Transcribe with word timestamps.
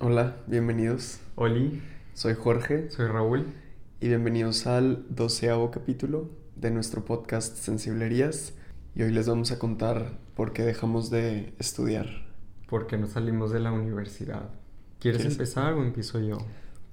Hola, 0.00 0.36
bienvenidos. 0.46 1.20
Oli, 1.36 1.82
Soy 2.14 2.34
Jorge 2.34 2.90
soy 2.90 3.06
Raúl. 3.06 3.46
y 4.00 4.08
bienvenidos 4.08 4.66
al 4.66 5.04
doceavo 5.10 5.70
capítulo 5.70 6.30
de 6.56 6.70
nuestro 6.70 7.04
podcast 7.04 7.56
Sensiblerías. 7.56 8.54
Y 8.94 9.02
hoy 9.02 9.12
les 9.12 9.28
vamos 9.28 9.52
a 9.52 9.58
contar 9.58 10.18
por 10.34 10.52
qué 10.52 10.62
dejamos 10.62 11.10
de 11.10 11.54
estudiar. 11.58 12.06
¿Por 12.68 12.86
qué 12.86 12.96
no 12.98 13.06
salimos 13.06 13.52
de 13.52 13.60
la 13.60 13.72
universidad? 13.72 14.50
¿Quieres 14.98 15.20
¿Quieres? 15.22 15.32
empezar 15.38 15.74
o 15.74 15.82
empiezo 15.84 16.20
yo? 16.20 16.38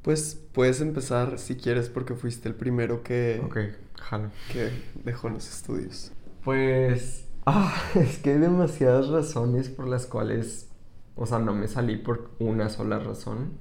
Pues 0.02 0.40
puedes 0.54 0.80
empezar 0.82 1.40
si 1.40 1.56
quieres 1.56 1.90
porque 1.90 2.14
fuiste 2.16 2.48
el 2.50 2.56
primero 2.56 3.04
que, 3.04 3.42
Ok, 3.44 3.58
jalo. 4.00 4.30
que 4.52 4.70
dejó 5.04 5.30
los 5.30 5.48
estudios. 5.50 6.12
Pues. 6.44 7.24
Ah, 7.50 7.74
es 7.96 8.18
que 8.18 8.32
hay 8.32 8.40
demasiadas 8.40 9.08
razones 9.08 9.70
por 9.70 9.88
las 9.88 10.06
cuales. 10.06 10.68
O 11.18 11.26
sea, 11.26 11.40
no 11.40 11.54
me 11.54 11.68
salí 11.68 11.98
por 11.98 12.30
una 12.40 12.70
sola 12.70 13.00
razón. 13.00 13.58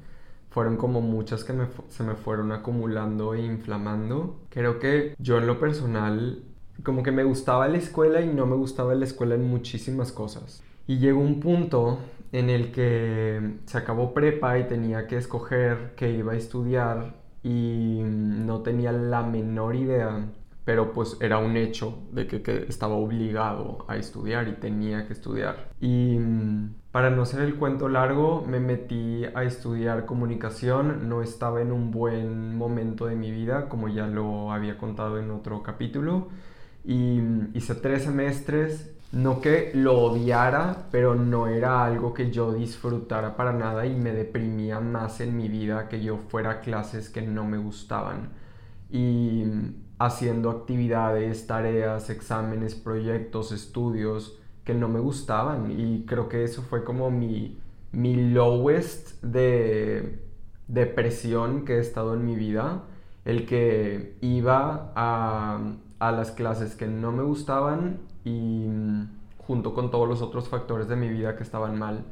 Fueron 0.51 0.77
como 0.77 1.01
muchas 1.01 1.45
que 1.45 1.53
se 1.89 2.03
me 2.03 2.15
fueron 2.15 2.53
acumulando 2.53 3.35
e 3.35 3.45
inflamando. 3.45 4.41
Creo 4.51 4.79
que 4.79 5.15
yo 5.19 5.39
en 5.39 5.47
lo 5.47 5.59
personal, 5.59 6.43
como 6.83 7.03
que 7.03 7.13
me 7.13 7.25
gustaba 7.25 7.69
la 7.69 7.79
escuela 7.79 8.21
y 8.21 8.29
no 8.29 8.47
me 8.47 8.57
gustaba 8.57 8.95
la 8.95 9.05
escuela 9.05 9.35
en 9.35 9.49
muchísimas 9.49 10.13
cosas. 10.13 10.63
Y 10.87 10.99
llegó 10.99 11.21
un 11.21 11.41
punto 11.41 11.99
en 12.33 12.51
el 12.51 12.73
que 12.73 13.59
se 13.67 13.79
acabó 13.79 14.15
prepa 14.15 14.59
y 14.59 14.67
tenía 14.69 15.07
que 15.07 15.17
escoger 15.17 15.95
qué 15.97 16.11
iba 16.11 16.33
a 16.33 16.37
estudiar 16.37 17.15
y 17.43 18.01
no 18.05 18.61
tenía 18.63 18.93
la 18.93 19.23
menor 19.23 19.77
idea, 19.77 20.27
pero 20.67 20.93
pues 20.93 21.17
era 21.21 21.39
un 21.39 21.57
hecho 21.57 21.97
de 22.11 22.27
que, 22.27 22.43
que 22.43 22.67
estaba 22.69 22.97
obligado 22.97 23.85
a 23.87 23.97
estudiar 23.97 24.49
y 24.49 24.55
tenía 24.55 25.07
que 25.07 25.13
estudiar. 25.13 25.69
Y 25.81 26.19
mm, 26.19 26.75
para 26.91 27.09
no 27.09 27.25
ser 27.25 27.43
el 27.43 27.55
cuento 27.55 27.89
largo, 27.89 28.45
me 28.45 28.59
metí 28.59 29.25
a 29.27 29.45
estudiar 29.45 30.07
comunicación, 30.07 31.09
no 31.09 31.23
estaba 31.23 31.63
en 31.63 31.71
un 31.71 31.93
buen 31.93 32.57
momento 32.57 33.07
de 33.07 33.15
mi 33.15 33.31
vida, 33.31 33.69
como 33.69 33.87
ya 33.87 34.09
lo 34.09 34.51
había 34.51 34.77
contado 34.77 35.21
en 35.21 35.31
otro 35.31 35.63
capítulo, 35.63 36.31
y 36.85 37.21
mm, 37.21 37.51
hice 37.55 37.77
tres 37.77 38.03
semestres. 38.03 38.93
No 39.13 39.41
que 39.41 39.71
lo 39.73 39.97
odiara, 40.01 40.89
pero 40.91 41.15
no 41.15 41.47
era 41.47 41.85
algo 41.85 42.13
que 42.13 42.33
yo 42.33 42.53
disfrutara 42.53 43.37
para 43.37 43.53
nada 43.53 43.87
y 43.87 43.95
me 43.95 44.11
deprimía 44.13 44.81
más 44.81 45.21
en 45.21 45.37
mi 45.37 45.49
vida 45.49 45.89
que 45.89 46.03
yo 46.03 46.19
fuera 46.29 46.51
a 46.51 46.61
clases 46.61 47.09
que 47.09 47.23
no 47.23 47.45
me 47.45 47.57
gustaban. 47.57 48.31
Y 48.91 49.45
mm, 49.45 49.86
haciendo 49.99 50.51
actividades, 50.51 51.47
tareas, 51.47 52.11
exámenes, 52.11 52.75
proyectos, 52.75 53.53
estudios 53.53 54.39
que 54.65 54.75
no 54.75 54.89
me 54.89 55.01
gustaban. 55.01 55.71
Y 55.71 56.05
creo 56.07 56.29
que 56.29 56.45
eso 56.45 56.63
fue 56.63 56.85
como 56.85 57.11
mi, 57.11 57.59
mi 57.93 58.31
lowest 58.31 59.23
de 59.23 60.21
depresión 60.69 61.65
que 61.65 61.77
he 61.77 61.81
estado 61.81 62.15
en 62.15 62.25
mi 62.25 62.37
vida. 62.37 62.85
El 63.25 63.47
que 63.47 64.17
iba 64.21 64.93
a, 64.95 65.61
a 65.99 66.13
las 66.13 66.31
clases 66.31 66.77
que 66.77 66.87
no 66.87 67.13
me 67.13 67.23
gustaban 67.23 68.01
y 68.25 68.67
mm, 68.69 69.09
junto 69.39 69.75
con 69.75 69.91
todos 69.91 70.09
los 70.09 70.23
otros 70.23 70.49
factores 70.49 70.89
de 70.89 70.97
mi 70.97 71.09
vida 71.09 71.37
que 71.37 71.43
estaban 71.43 71.79
mal, 71.79 72.05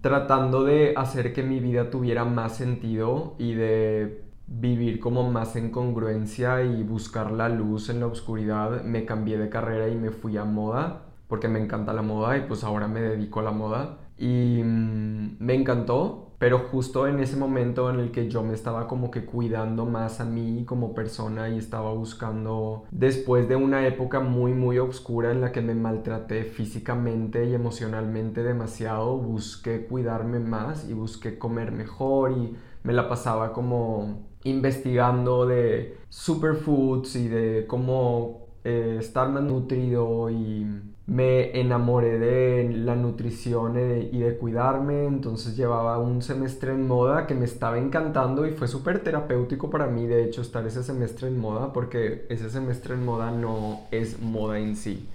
tratando 0.00 0.64
de 0.64 0.94
hacer 0.96 1.32
que 1.32 1.42
mi 1.42 1.60
vida 1.60 1.90
tuviera 1.90 2.24
más 2.24 2.56
sentido 2.56 3.34
y 3.38 3.54
de 3.54 4.23
vivir 4.46 5.00
como 5.00 5.30
más 5.30 5.56
en 5.56 5.70
congruencia 5.70 6.62
y 6.62 6.82
buscar 6.82 7.32
la 7.32 7.48
luz 7.48 7.88
en 7.88 8.00
la 8.00 8.06
oscuridad, 8.06 8.82
me 8.82 9.04
cambié 9.04 9.38
de 9.38 9.48
carrera 9.48 9.88
y 9.88 9.96
me 9.96 10.10
fui 10.10 10.36
a 10.36 10.44
moda, 10.44 11.06
porque 11.28 11.48
me 11.48 11.60
encanta 11.60 11.92
la 11.92 12.02
moda 12.02 12.36
y 12.36 12.42
pues 12.42 12.64
ahora 12.64 12.88
me 12.88 13.00
dedico 13.00 13.40
a 13.40 13.44
la 13.44 13.50
moda. 13.50 13.98
Y 14.16 14.62
mm, 14.62 15.36
me 15.40 15.54
encantó, 15.54 16.34
pero 16.38 16.58
justo 16.58 17.08
en 17.08 17.20
ese 17.20 17.36
momento 17.36 17.90
en 17.90 17.98
el 17.98 18.10
que 18.12 18.28
yo 18.28 18.42
me 18.42 18.54
estaba 18.54 18.86
como 18.86 19.10
que 19.10 19.24
cuidando 19.24 19.86
más 19.86 20.20
a 20.20 20.24
mí 20.24 20.64
como 20.66 20.94
persona 20.94 21.48
y 21.48 21.58
estaba 21.58 21.92
buscando, 21.92 22.84
después 22.90 23.48
de 23.48 23.56
una 23.56 23.86
época 23.86 24.20
muy 24.20 24.52
muy 24.52 24.78
oscura 24.78 25.32
en 25.32 25.40
la 25.40 25.52
que 25.52 25.62
me 25.62 25.74
maltraté 25.74 26.44
físicamente 26.44 27.46
y 27.46 27.54
emocionalmente 27.54 28.42
demasiado, 28.42 29.16
busqué 29.16 29.86
cuidarme 29.86 30.38
más 30.38 30.88
y 30.88 30.92
busqué 30.92 31.38
comer 31.38 31.72
mejor 31.72 32.32
y 32.32 32.56
me 32.82 32.92
la 32.92 33.08
pasaba 33.08 33.52
como 33.52 34.33
investigando 34.44 35.46
de 35.46 35.98
superfoods 36.08 37.16
y 37.16 37.28
de 37.28 37.64
cómo 37.66 38.46
eh, 38.62 38.98
estar 39.00 39.28
más 39.28 39.42
nutrido 39.42 40.30
y 40.30 40.66
me 41.06 41.58
enamoré 41.60 42.18
de 42.18 42.72
la 42.78 42.94
nutrición 42.94 43.76
y 44.10 44.18
de 44.18 44.38
cuidarme, 44.38 45.04
entonces 45.04 45.54
llevaba 45.54 45.98
un 45.98 46.22
semestre 46.22 46.72
en 46.72 46.86
moda 46.86 47.26
que 47.26 47.34
me 47.34 47.44
estaba 47.44 47.78
encantando 47.78 48.46
y 48.46 48.52
fue 48.52 48.68
súper 48.68 49.04
terapéutico 49.04 49.68
para 49.68 49.86
mí 49.86 50.06
de 50.06 50.24
hecho 50.24 50.40
estar 50.40 50.66
ese 50.66 50.82
semestre 50.82 51.28
en 51.28 51.38
moda 51.38 51.74
porque 51.74 52.24
ese 52.30 52.48
semestre 52.48 52.94
en 52.94 53.04
moda 53.04 53.30
no 53.30 53.82
es 53.90 54.18
moda 54.20 54.58
en 54.58 54.76
sí, 54.76 55.06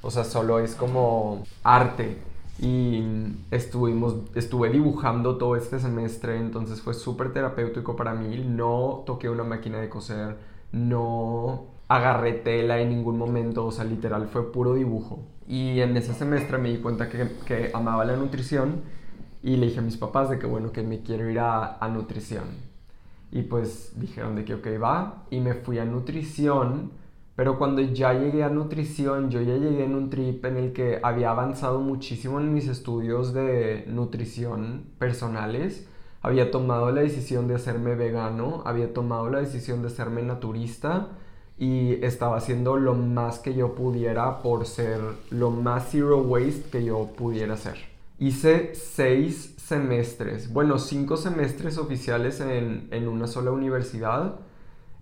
o 0.00 0.10
sea, 0.10 0.22
solo 0.22 0.60
es 0.60 0.76
como 0.76 1.42
arte 1.64 2.18
y 2.62 3.02
estuvimos, 3.50 4.14
estuve 4.36 4.70
dibujando 4.70 5.36
todo 5.36 5.56
este 5.56 5.80
semestre, 5.80 6.38
entonces 6.38 6.80
fue 6.80 6.94
súper 6.94 7.32
terapéutico 7.32 7.96
para 7.96 8.14
mí. 8.14 8.38
No 8.38 9.02
toqué 9.04 9.28
una 9.28 9.42
máquina 9.42 9.80
de 9.80 9.88
coser, 9.88 10.36
no 10.70 11.64
agarré 11.88 12.34
tela 12.34 12.80
en 12.80 12.90
ningún 12.90 13.18
momento, 13.18 13.66
o 13.66 13.72
sea, 13.72 13.84
literal 13.84 14.28
fue 14.28 14.52
puro 14.52 14.74
dibujo. 14.74 15.24
Y 15.48 15.80
en 15.80 15.96
ese 15.96 16.14
semestre 16.14 16.56
me 16.58 16.70
di 16.70 16.78
cuenta 16.78 17.08
que, 17.08 17.32
que 17.44 17.72
amaba 17.74 18.04
la 18.04 18.14
nutrición 18.14 18.82
y 19.42 19.56
le 19.56 19.66
dije 19.66 19.80
a 19.80 19.82
mis 19.82 19.96
papás 19.96 20.30
de 20.30 20.38
que 20.38 20.46
bueno, 20.46 20.70
que 20.70 20.84
me 20.84 21.00
quiero 21.02 21.28
ir 21.28 21.40
a, 21.40 21.78
a 21.78 21.88
nutrición. 21.88 22.44
Y 23.32 23.42
pues 23.42 23.94
dijeron 23.96 24.36
de 24.36 24.44
que 24.44 24.54
ok, 24.54 24.68
va, 24.80 25.24
y 25.30 25.40
me 25.40 25.54
fui 25.54 25.80
a 25.80 25.84
nutrición. 25.84 26.92
Pero 27.34 27.58
cuando 27.58 27.80
ya 27.80 28.12
llegué 28.12 28.44
a 28.44 28.50
nutrición, 28.50 29.30
yo 29.30 29.40
ya 29.40 29.54
llegué 29.54 29.84
en 29.84 29.94
un 29.94 30.10
trip 30.10 30.44
en 30.44 30.58
el 30.58 30.72
que 30.72 31.00
había 31.02 31.30
avanzado 31.30 31.80
muchísimo 31.80 32.38
en 32.40 32.52
mis 32.52 32.68
estudios 32.68 33.32
de 33.32 33.84
nutrición 33.88 34.84
personales. 34.98 35.88
Había 36.20 36.50
tomado 36.50 36.92
la 36.92 37.00
decisión 37.00 37.48
de 37.48 37.54
hacerme 37.54 37.94
vegano, 37.94 38.62
había 38.66 38.92
tomado 38.92 39.30
la 39.30 39.40
decisión 39.40 39.80
de 39.80 39.88
hacerme 39.88 40.22
naturista 40.22 41.08
y 41.58 42.04
estaba 42.04 42.36
haciendo 42.36 42.76
lo 42.76 42.94
más 42.94 43.38
que 43.38 43.54
yo 43.54 43.74
pudiera 43.74 44.42
por 44.42 44.66
ser 44.66 45.00
lo 45.30 45.50
más 45.50 45.88
zero 45.90 46.18
waste 46.18 46.70
que 46.70 46.84
yo 46.84 47.08
pudiera 47.16 47.54
hacer. 47.54 47.76
Hice 48.18 48.74
seis 48.74 49.54
semestres, 49.56 50.52
bueno, 50.52 50.78
cinco 50.78 51.16
semestres 51.16 51.78
oficiales 51.78 52.40
en, 52.40 52.88
en 52.90 53.08
una 53.08 53.26
sola 53.26 53.50
universidad 53.52 54.36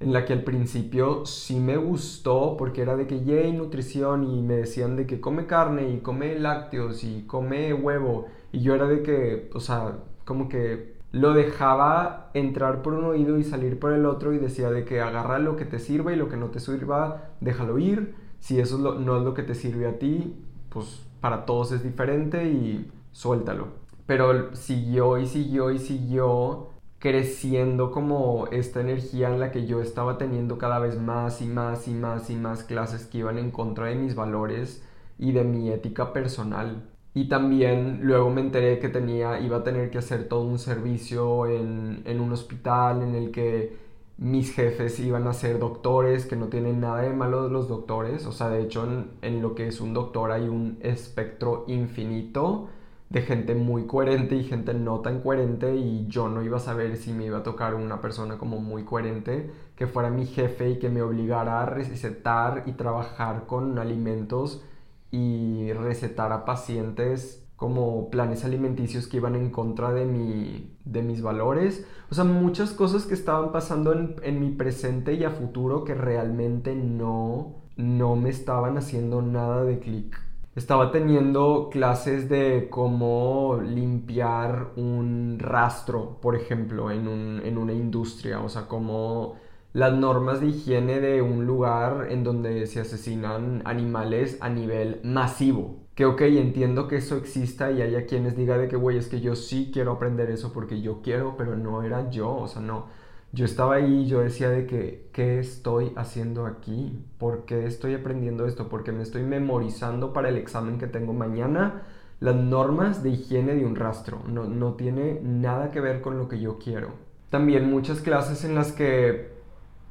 en 0.01 0.13
la 0.13 0.25
que 0.25 0.33
al 0.33 0.43
principio 0.45 1.27
sí 1.27 1.61
me 1.61 1.77
gustó 1.77 2.57
porque 2.59 2.83
era 2.83 2.97
de 2.97 3.07
que 3.07 3.23
yay 3.25 3.53
nutrición 3.53 4.25
y 4.25 4.43
me 4.43 4.55
decían 4.57 4.97
de 4.97 5.07
que 5.07 5.21
come 5.21 5.47
carne 5.47 5.91
y 5.91 5.99
come 6.01 6.39
lácteos 6.39 7.05
y 7.05 7.25
come 7.27 7.75
huevo 7.75 8.27
y 8.53 8.61
yo 8.63 8.75
era 8.75 8.87
de 8.89 9.03
que, 9.03 9.51
o 9.55 9.61
sea, 9.61 9.99
como 10.25 10.49
que 10.49 10.95
lo 11.13 11.33
dejaba 11.35 12.31
entrar 12.35 12.83
por 12.83 12.95
un 12.95 13.05
oído 13.05 13.37
y 13.39 13.45
salir 13.45 13.79
por 13.79 13.93
el 13.93 14.07
otro 14.07 14.33
y 14.33 14.39
decía 14.39 14.71
de 14.71 14.85
que 14.85 15.01
agarra 15.01 15.39
lo 15.39 15.57
que 15.57 15.65
te 15.65 15.79
sirva 15.79 16.13
y 16.13 16.17
lo 16.17 16.29
que 16.29 16.37
no 16.37 16.47
te 16.51 16.61
sirva, 16.61 17.31
déjalo 17.41 17.79
ir. 17.79 18.15
Si 18.39 18.59
eso 18.61 18.77
es 18.77 18.83
lo- 18.83 18.95
no 18.99 19.17
es 19.19 19.23
lo 19.25 19.35
que 19.35 19.43
te 19.43 19.55
sirve 19.55 19.87
a 19.89 19.99
ti, 19.99 20.37
pues 20.71 21.05
para 21.21 21.45
todos 21.47 21.73
es 21.73 21.83
diferente 21.83 22.45
y 22.49 22.91
suéltalo. 23.13 23.69
Pero 24.07 24.55
siguió 24.55 25.19
y 25.19 25.27
siguió 25.27 25.71
y 25.71 25.79
siguió 25.79 26.69
creciendo 27.01 27.91
como 27.93 28.47
esta 28.53 28.81
energía 28.83 29.29
en 29.31 29.41
la 29.41 29.51
que 29.53 29.67
yo 29.67 29.83
estaba 29.83 30.19
teniendo 30.19 30.59
cada 30.59 30.79
vez 30.81 30.99
más 31.01 31.43
y 31.43 31.47
más 31.47 31.89
y 31.89 31.93
más 31.93 32.31
y 32.31 32.37
más 32.37 32.65
clases 32.65 33.07
que 33.07 33.19
iban 33.19 33.39
en 33.39 33.51
contra 33.53 33.87
de 33.87 33.97
mis 33.97 34.15
valores 34.15 34.85
y 35.19 35.33
de 35.33 35.45
mi 35.45 35.71
ética 35.71 36.13
personal. 36.13 36.85
Y 37.15 37.29
también 37.29 38.01
luego 38.03 38.31
me 38.31 38.41
enteré 38.43 38.79
que 38.79 38.89
tenía, 38.89 39.41
iba 39.41 39.59
a 39.59 39.65
tener 39.65 39.91
que 39.91 39.99
hacer 39.99 40.29
todo 40.29 40.43
un 40.45 40.59
servicio 40.61 41.47
en, 41.49 42.03
en 42.07 42.21
un 42.21 42.33
hospital 42.33 43.03
en 43.03 43.15
el 43.17 43.33
que 43.33 43.77
mis 44.19 44.55
jefes 44.55 45.01
iban 45.01 45.27
a 45.27 45.33
ser 45.33 45.59
doctores, 45.59 46.27
que 46.27 46.37
no 46.37 46.49
tienen 46.49 46.81
nada 46.81 47.03
de 47.03 47.11
malo 47.11 47.49
los 47.49 47.69
doctores. 47.69 48.27
O 48.27 48.33
sea, 48.33 48.49
de 48.51 48.63
hecho 48.63 48.85
en, 48.85 49.11
en 49.23 49.43
lo 49.43 49.55
que 49.55 49.67
es 49.69 49.81
un 49.81 49.95
doctor 49.95 50.31
hay 50.33 50.49
un 50.49 50.79
espectro 50.83 51.65
infinito 51.69 52.69
de 53.11 53.23
gente 53.23 53.55
muy 53.57 53.87
coherente 53.87 54.37
y 54.37 54.45
gente 54.45 54.73
no 54.73 55.01
tan 55.01 55.21
coherente 55.21 55.77
y 55.77 56.07
yo 56.07 56.29
no 56.29 56.43
iba 56.43 56.59
a 56.59 56.61
saber 56.61 56.97
si 56.97 57.13
me 57.13 57.27
iba 57.27 57.39
a 57.39 57.43
tocar 57.43 57.75
una 57.75 58.01
persona 58.01 58.39
como 58.39 58.61
muy 58.61 58.85
coherente 58.85 59.51
que 59.77 59.89
fuera 59.89 60.11
mi 60.11 60.27
jefe 60.27 60.71
y 60.71 60.79
que 60.79 60.91
me 60.91 61.03
obligara 61.03 61.61
a 61.61 61.67
recetar 61.67 62.65
y 62.67 62.73
trabajar 62.73 63.47
con 63.47 63.79
alimentos 63.81 64.63
y 65.11 65.73
recetar 65.73 66.33
a 66.33 66.45
pacientes 66.45 67.45
como 67.57 68.11
planes 68.11 68.45
alimenticios 68.45 69.09
que 69.09 69.19
iban 69.19 69.35
en 69.35 69.51
contra 69.51 69.93
de, 69.93 70.07
mi, 70.07 70.79
de 70.85 71.03
mis 71.03 71.21
valores. 71.21 71.87
O 72.11 72.15
sea, 72.15 72.25
muchas 72.25 72.71
cosas 72.73 73.07
que 73.07 73.15
estaban 73.15 73.53
pasando 73.53 73.93
en, 73.93 74.17
en 74.23 74.41
mi 74.41 74.51
presente 74.51 75.15
y 75.15 75.25
a 75.25 75.31
futuro 75.31 75.85
que 75.85 75.95
realmente 75.95 76.75
no, 76.75 77.57
no 77.77 78.17
me 78.17 78.31
estaban 78.31 78.79
haciendo 78.79 79.21
nada 79.21 79.65
de 79.65 79.79
clic. 79.81 80.30
Estaba 80.61 80.93
teniendo 80.93 81.69
clases 81.71 82.29
de 82.29 82.69
cómo 82.71 83.61
limpiar 83.65 84.73
un 84.77 85.39
rastro, 85.39 86.19
por 86.21 86.37
ejemplo, 86.37 86.91
en, 86.91 87.09
un, 87.09 87.41
en 87.45 87.59
una 87.59 87.73
industria, 87.73 88.41
o 88.41 88.49
sea, 88.49 88.69
cómo 88.69 89.37
las 89.73 89.93
normas 89.95 90.41
de 90.41 90.49
higiene 90.49 91.01
de 91.01 91.23
un 91.23 91.47
lugar 91.47 92.09
en 92.11 92.25
donde 92.25 92.67
se 92.67 92.81
asesinan 92.81 93.63
animales 93.65 94.37
a 94.41 94.49
nivel 94.51 95.01
masivo. 95.05 95.79
Que 95.95 96.05
ok, 96.07 96.21
entiendo 96.23 96.89
que 96.89 96.97
eso 96.97 97.17
exista 97.17 97.71
y 97.71 97.83
haya 97.83 98.07
quienes 98.07 98.37
digan 98.37 98.61
de 98.61 98.69
que, 98.69 98.77
güey, 98.77 98.99
es 98.99 99.09
que 99.09 99.21
yo 99.21 99.37
sí 99.37 99.71
quiero 99.73 99.93
aprender 99.93 100.31
eso 100.31 100.53
porque 100.53 100.81
yo 100.83 101.01
quiero, 101.03 101.37
pero 101.37 101.57
no 101.57 101.83
era 101.83 102.11
yo, 102.11 102.35
o 102.37 102.49
sea, 102.49 102.61
no. 102.63 102.87
Yo 103.33 103.45
estaba 103.45 103.77
ahí 103.77 104.03
y 104.03 104.07
yo 104.07 104.21
decía 104.21 104.51
de 104.51 104.67
que, 104.67 105.09
¿qué 105.13 105.39
estoy 105.39 105.93
haciendo 105.97 106.47
aquí? 106.47 107.05
¿Por 107.19 107.45
qué 107.45 107.67
estoy 107.67 107.95
aprendiendo 107.95 108.45
esto? 108.47 108.69
Porque 108.69 108.91
me 108.91 109.03
estoy 109.03 109.23
memorizando 109.23 110.13
para 110.13 110.29
el 110.29 110.37
examen 110.37 110.79
que 110.79 110.89
tengo 110.89 111.13
mañana 111.13 111.83
las 112.19 112.35
normas 112.35 113.03
de 113.03 113.11
higiene 113.11 113.55
de 113.55 113.65
un 113.65 113.77
rastro. 113.77 114.21
No, 114.27 114.45
no 114.45 114.75
tiene 114.75 115.21
nada 115.23 115.71
que 115.71 115.81
ver 115.81 116.01
con 116.01 116.19
lo 116.19 116.29
que 116.29 116.41
yo 116.41 116.59
quiero. 116.59 116.91
También 117.31 117.71
muchas 117.71 118.01
clases 118.01 118.45
en 118.45 118.57
las 118.57 118.73
que 118.73 119.31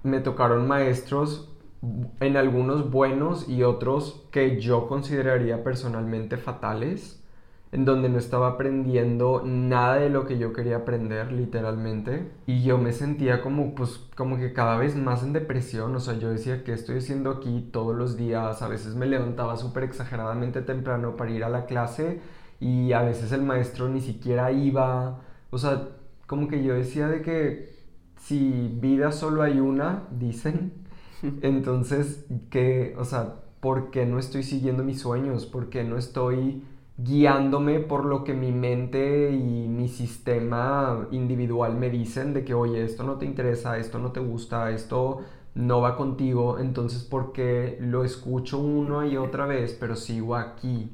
me 0.03 0.19
tocaron 0.19 0.67
maestros, 0.67 1.49
en 2.19 2.35
algunos 2.35 2.91
buenos 2.91 3.47
y 3.47 3.63
otros 3.63 4.27
que 4.31 4.59
yo 4.59 4.87
consideraría 4.87 5.63
personalmente 5.63 6.37
fatales, 6.37 7.18
en 7.71 7.85
donde 7.85 8.09
no 8.09 8.17
estaba 8.17 8.47
aprendiendo 8.47 9.43
nada 9.45 9.95
de 9.95 10.09
lo 10.09 10.25
que 10.25 10.39
yo 10.39 10.53
quería 10.53 10.77
aprender, 10.77 11.31
literalmente, 11.31 12.31
y 12.47 12.63
yo 12.63 12.79
me 12.79 12.93
sentía 12.93 13.41
como, 13.41 13.75
pues, 13.75 13.99
como 14.15 14.37
que 14.37 14.53
cada 14.53 14.77
vez 14.77 14.95
más 14.95 15.23
en 15.23 15.33
depresión, 15.33 15.95
o 15.95 15.99
sea, 15.99 16.15
yo 16.17 16.31
decía, 16.31 16.63
que 16.63 16.73
estoy 16.73 16.97
haciendo 16.97 17.29
aquí 17.29 17.69
todos 17.71 17.95
los 17.95 18.17
días? 18.17 18.61
A 18.61 18.67
veces 18.67 18.95
me 18.95 19.05
levantaba 19.05 19.55
súper 19.57 19.83
exageradamente 19.83 20.61
temprano 20.61 21.15
para 21.15 21.31
ir 21.31 21.43
a 21.43 21.49
la 21.49 21.65
clase 21.65 22.21
y 22.59 22.91
a 22.93 23.03
veces 23.03 23.31
el 23.31 23.43
maestro 23.43 23.87
ni 23.87 24.01
siquiera 24.01 24.51
iba, 24.51 25.21
o 25.51 25.57
sea, 25.57 25.89
como 26.27 26.47
que 26.47 26.63
yo 26.63 26.73
decía 26.73 27.07
de 27.07 27.21
que 27.21 27.69
si 28.17 28.77
vida 28.81 29.11
solo 29.11 29.43
hay 29.43 29.59
una, 29.59 30.03
dicen, 30.11 30.73
entonces, 31.41 32.25
que, 32.49 32.95
o 32.97 33.05
sea, 33.05 33.35
¿por 33.59 33.91
qué 33.91 34.05
no 34.05 34.17
estoy 34.19 34.43
siguiendo 34.43 34.83
mis 34.83 35.01
sueños? 35.01 35.45
¿Por 35.45 35.69
qué 35.69 35.83
no 35.83 35.97
estoy 35.97 36.63
guiándome 37.01 37.79
por 37.79 38.05
lo 38.05 38.23
que 38.23 38.33
mi 38.33 38.51
mente 38.51 39.31
y 39.31 39.67
mi 39.69 39.87
sistema 39.87 41.07
individual 41.11 41.75
me 41.75 41.89
dicen 41.89 42.33
de 42.33 42.43
que, 42.43 42.53
oye, 42.53 42.83
esto 42.83 43.03
no 43.03 43.15
te 43.15 43.25
interesa, 43.25 43.77
esto 43.77 43.99
no 43.99 44.11
te 44.11 44.19
gusta, 44.19 44.71
esto 44.71 45.21
no 45.55 45.81
va 45.81 45.95
contigo, 45.95 46.59
entonces, 46.59 47.03
¿por 47.03 47.31
qué 47.31 47.77
lo 47.81 48.03
escucho 48.03 48.59
una 48.59 49.07
y 49.07 49.17
otra 49.17 49.45
vez, 49.45 49.75
pero 49.79 49.95
sigo 49.95 50.35
aquí? 50.35 50.91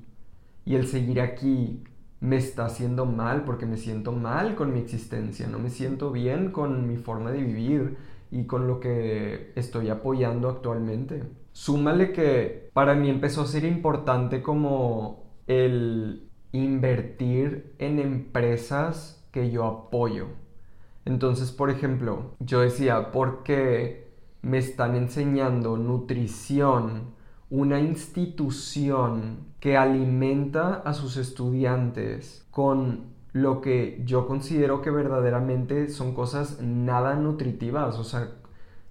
Y 0.63 0.75
el 0.75 0.87
seguir 0.87 1.21
aquí 1.21 1.83
me 2.19 2.37
está 2.37 2.65
haciendo 2.65 3.05
mal 3.05 3.43
porque 3.43 3.65
me 3.65 3.77
siento 3.77 4.11
mal 4.11 4.55
con 4.55 4.73
mi 4.73 4.79
existencia, 4.79 5.47
no 5.47 5.59
me 5.59 5.69
siento 5.69 6.11
bien 6.11 6.51
con 6.51 6.87
mi 6.87 6.97
forma 6.97 7.31
de 7.31 7.41
vivir 7.41 7.97
y 8.31 8.45
con 8.45 8.67
lo 8.67 8.79
que 8.79 9.51
estoy 9.55 9.89
apoyando 9.89 10.49
actualmente. 10.49 11.23
Súmale 11.51 12.11
que 12.11 12.69
para 12.73 12.95
mí 12.95 13.09
empezó 13.09 13.41
a 13.41 13.47
ser 13.47 13.65
importante 13.65 14.41
como 14.41 15.24
el 15.47 16.29
invertir 16.51 17.73
en 17.79 17.99
empresas 17.99 19.25
que 19.31 19.51
yo 19.51 19.65
apoyo. 19.65 20.27
Entonces, 21.03 21.51
por 21.51 21.69
ejemplo, 21.69 22.35
yo 22.39 22.61
decía, 22.61 23.11
porque 23.11 24.07
me 24.41 24.57
están 24.57 24.95
enseñando 24.95 25.77
nutrición, 25.77 27.15
una 27.49 27.79
institución 27.79 29.39
que 29.59 29.77
alimenta 29.77 30.75
a 30.75 30.93
sus 30.93 31.17
estudiantes 31.17 32.47
con 32.51 33.15
lo 33.33 33.59
que 33.61 34.01
yo 34.05 34.27
considero 34.27 34.81
que 34.81 34.91
verdaderamente 34.91 35.89
son 35.89 36.13
cosas 36.13 36.61
nada 36.61 37.15
nutritivas, 37.15 37.97
o 37.97 38.03
sea, 38.03 38.29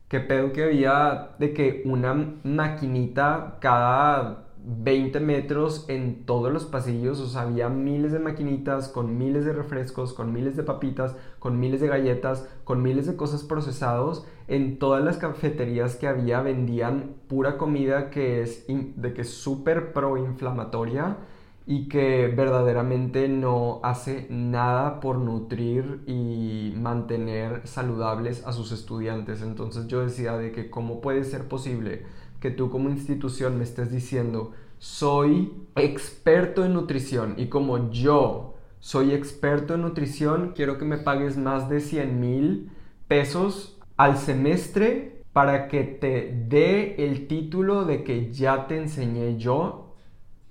qué 0.09 0.21
pedo 0.21 0.53
que 0.53 0.65
había 0.65 1.31
de 1.39 1.55
que 1.55 1.83
una 1.87 2.15
maquinita 2.45 3.59
cada 3.61 4.44
20 4.67 5.21
metros 5.21 5.85
en 5.89 6.25
todos 6.25 6.51
los 6.53 6.65
pasillos, 6.65 7.21
o 7.21 7.27
sea, 7.27 7.43
había 7.43 7.69
miles 7.69 8.13
de 8.13 8.19
maquinitas 8.19 8.89
con 8.89 9.19
miles 9.19 9.45
de 9.45 9.53
refrescos, 9.53 10.15
con 10.15 10.33
miles 10.33 10.57
de 10.57 10.63
papitas, 10.63 11.15
con 11.39 11.61
miles 11.61 11.81
de 11.81 11.89
galletas, 11.89 12.49
con 12.65 12.83
miles 12.83 13.07
de 13.07 13.17
cosas 13.17 13.43
procesados. 13.43 14.27
En 14.49 14.79
todas 14.79 15.05
las 15.05 15.19
cafeterías 15.19 15.97
que 15.97 16.09
había 16.09 16.41
vendían 16.41 17.15
pura 17.29 17.59
comida 17.59 18.11
que 18.11 18.41
es 18.41 18.65
de 18.69 19.13
que 19.13 19.25
súper 19.25 19.93
proinflamatoria 19.93 21.19
y 21.67 21.89
que 21.89 22.29
verdaderamente 22.29 23.29
no 23.29 23.81
hace 23.83 24.27
nada 24.31 25.01
por 25.01 25.19
nutrir 25.19 26.03
y 26.07 26.75
mantener 26.77 27.67
saludables 27.67 28.47
a 28.47 28.53
sus 28.53 28.73
estudiantes. 28.73 29.41
Entonces 29.43 29.87
yo 29.87 30.01
decía 30.01 30.37
de 30.37 30.53
que 30.53 30.69
cómo 30.69 31.01
puede 31.01 31.25
ser 31.25 31.49
posible 31.49 32.03
que 32.45 32.51
tú 32.51 32.69
como 32.69 32.91
institución 32.91 33.57
me 33.57 33.65
estés 33.65 33.91
diciendo, 33.91 34.53
soy 34.79 35.51
experto 35.77 36.63
en 36.67 36.75
nutrición 36.75 37.37
y 37.39 37.47
como 37.47 37.91
yo 37.91 38.57
soy 38.81 39.15
experto 39.15 39.77
en 39.77 39.81
nutrición, 39.81 40.53
quiero 40.55 40.77
que 40.77 40.85
me 40.85 40.99
pagues 40.99 41.39
más 41.39 41.71
de 41.71 41.81
100 41.81 42.21
mil 42.21 42.71
pesos 43.09 43.81
al 43.97 44.19
semestre 44.19 45.23
para 45.33 45.69
que 45.69 45.85
te 45.85 46.45
dé 46.47 46.97
el 47.07 47.29
título 47.29 47.87
de 47.87 48.05
que 48.05 48.31
ya 48.31 48.67
te 48.67 48.77
enseñé 48.77 49.39
yo 49.39 49.95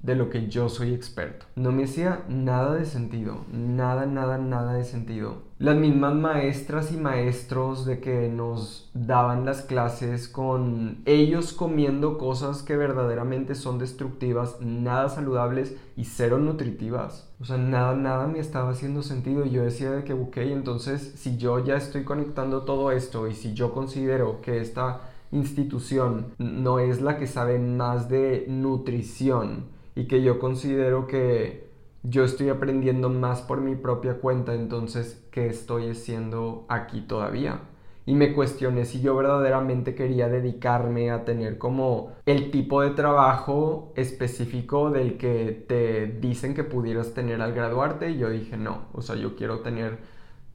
de 0.01 0.15
lo 0.15 0.31
que 0.31 0.47
yo 0.47 0.69
soy 0.69 0.95
experto. 0.95 1.45
No 1.55 1.71
me 1.71 1.83
hacía 1.83 2.23
nada 2.27 2.73
de 2.73 2.85
sentido, 2.85 3.45
nada, 3.51 4.07
nada, 4.07 4.39
nada 4.39 4.73
de 4.73 4.83
sentido. 4.83 5.43
Las 5.63 5.77
mismas 5.77 6.13
maestras 6.13 6.91
y 6.91 6.97
maestros 6.97 7.85
de 7.85 8.01
que 8.01 8.27
nos 8.27 8.91
daban 8.93 9.45
las 9.45 9.61
clases 9.61 10.27
con 10.27 10.97
ellos 11.05 11.53
comiendo 11.53 12.17
cosas 12.17 12.63
que 12.63 12.75
verdaderamente 12.75 13.55
son 13.55 13.79
destructivas, 13.79 14.59
nada 14.59 15.07
saludables 15.07 15.77
y 15.95 16.03
cero 16.03 16.37
nutritivas. 16.37 17.29
O 17.39 17.45
sea, 17.45 17.57
nada, 17.57 17.95
nada 17.95 18.27
me 18.27 18.39
estaba 18.39 18.71
haciendo 18.71 19.03
sentido. 19.03 19.45
Yo 19.45 19.63
decía 19.63 19.91
de 19.91 20.03
que, 20.03 20.11
ok, 20.11 20.35
entonces 20.35 21.13
si 21.15 21.37
yo 21.37 21.63
ya 21.63 21.77
estoy 21.77 22.03
conectando 22.03 22.63
todo 22.63 22.91
esto 22.91 23.29
y 23.29 23.33
si 23.33 23.53
yo 23.53 23.73
considero 23.73 24.41
que 24.41 24.59
esta 24.59 24.99
institución 25.31 26.33
no 26.39 26.79
es 26.79 27.01
la 27.01 27.17
que 27.17 27.25
sabe 27.25 27.57
más 27.57 28.09
de 28.09 28.43
nutrición, 28.49 29.71
y 29.95 30.05
que 30.05 30.23
yo 30.23 30.39
considero 30.39 31.07
que 31.07 31.62
yo 32.03 32.23
estoy 32.23 32.49
aprendiendo 32.49 33.09
más 33.09 33.41
por 33.41 33.61
mi 33.61 33.75
propia 33.75 34.15
cuenta, 34.19 34.53
entonces, 34.53 35.25
¿qué 35.31 35.47
estoy 35.47 35.89
haciendo 35.89 36.65
aquí 36.69 37.01
todavía? 37.01 37.61
Y 38.05 38.15
me 38.15 38.33
cuestioné 38.33 38.83
si 38.85 39.01
yo 39.01 39.15
verdaderamente 39.15 39.95
quería 39.95 40.27
dedicarme 40.27 41.09
a 41.11 41.23
tener 41.23 41.57
como 41.57 42.11
el 42.25 42.51
tipo 42.51 42.81
de 42.81 42.89
trabajo 42.91 43.93
específico 43.95 44.89
del 44.91 45.17
que 45.17 45.65
te 45.67 46.07
dicen 46.07 46.53
que 46.53 46.65
pudieras 46.65 47.13
tener 47.13 47.41
al 47.41 47.53
graduarte. 47.53 48.11
Y 48.11 48.17
yo 48.17 48.29
dije, 48.29 48.57
no, 48.57 48.87
o 48.93 49.01
sea, 49.01 49.15
yo 49.15 49.37
quiero 49.37 49.59
tener 49.61 49.99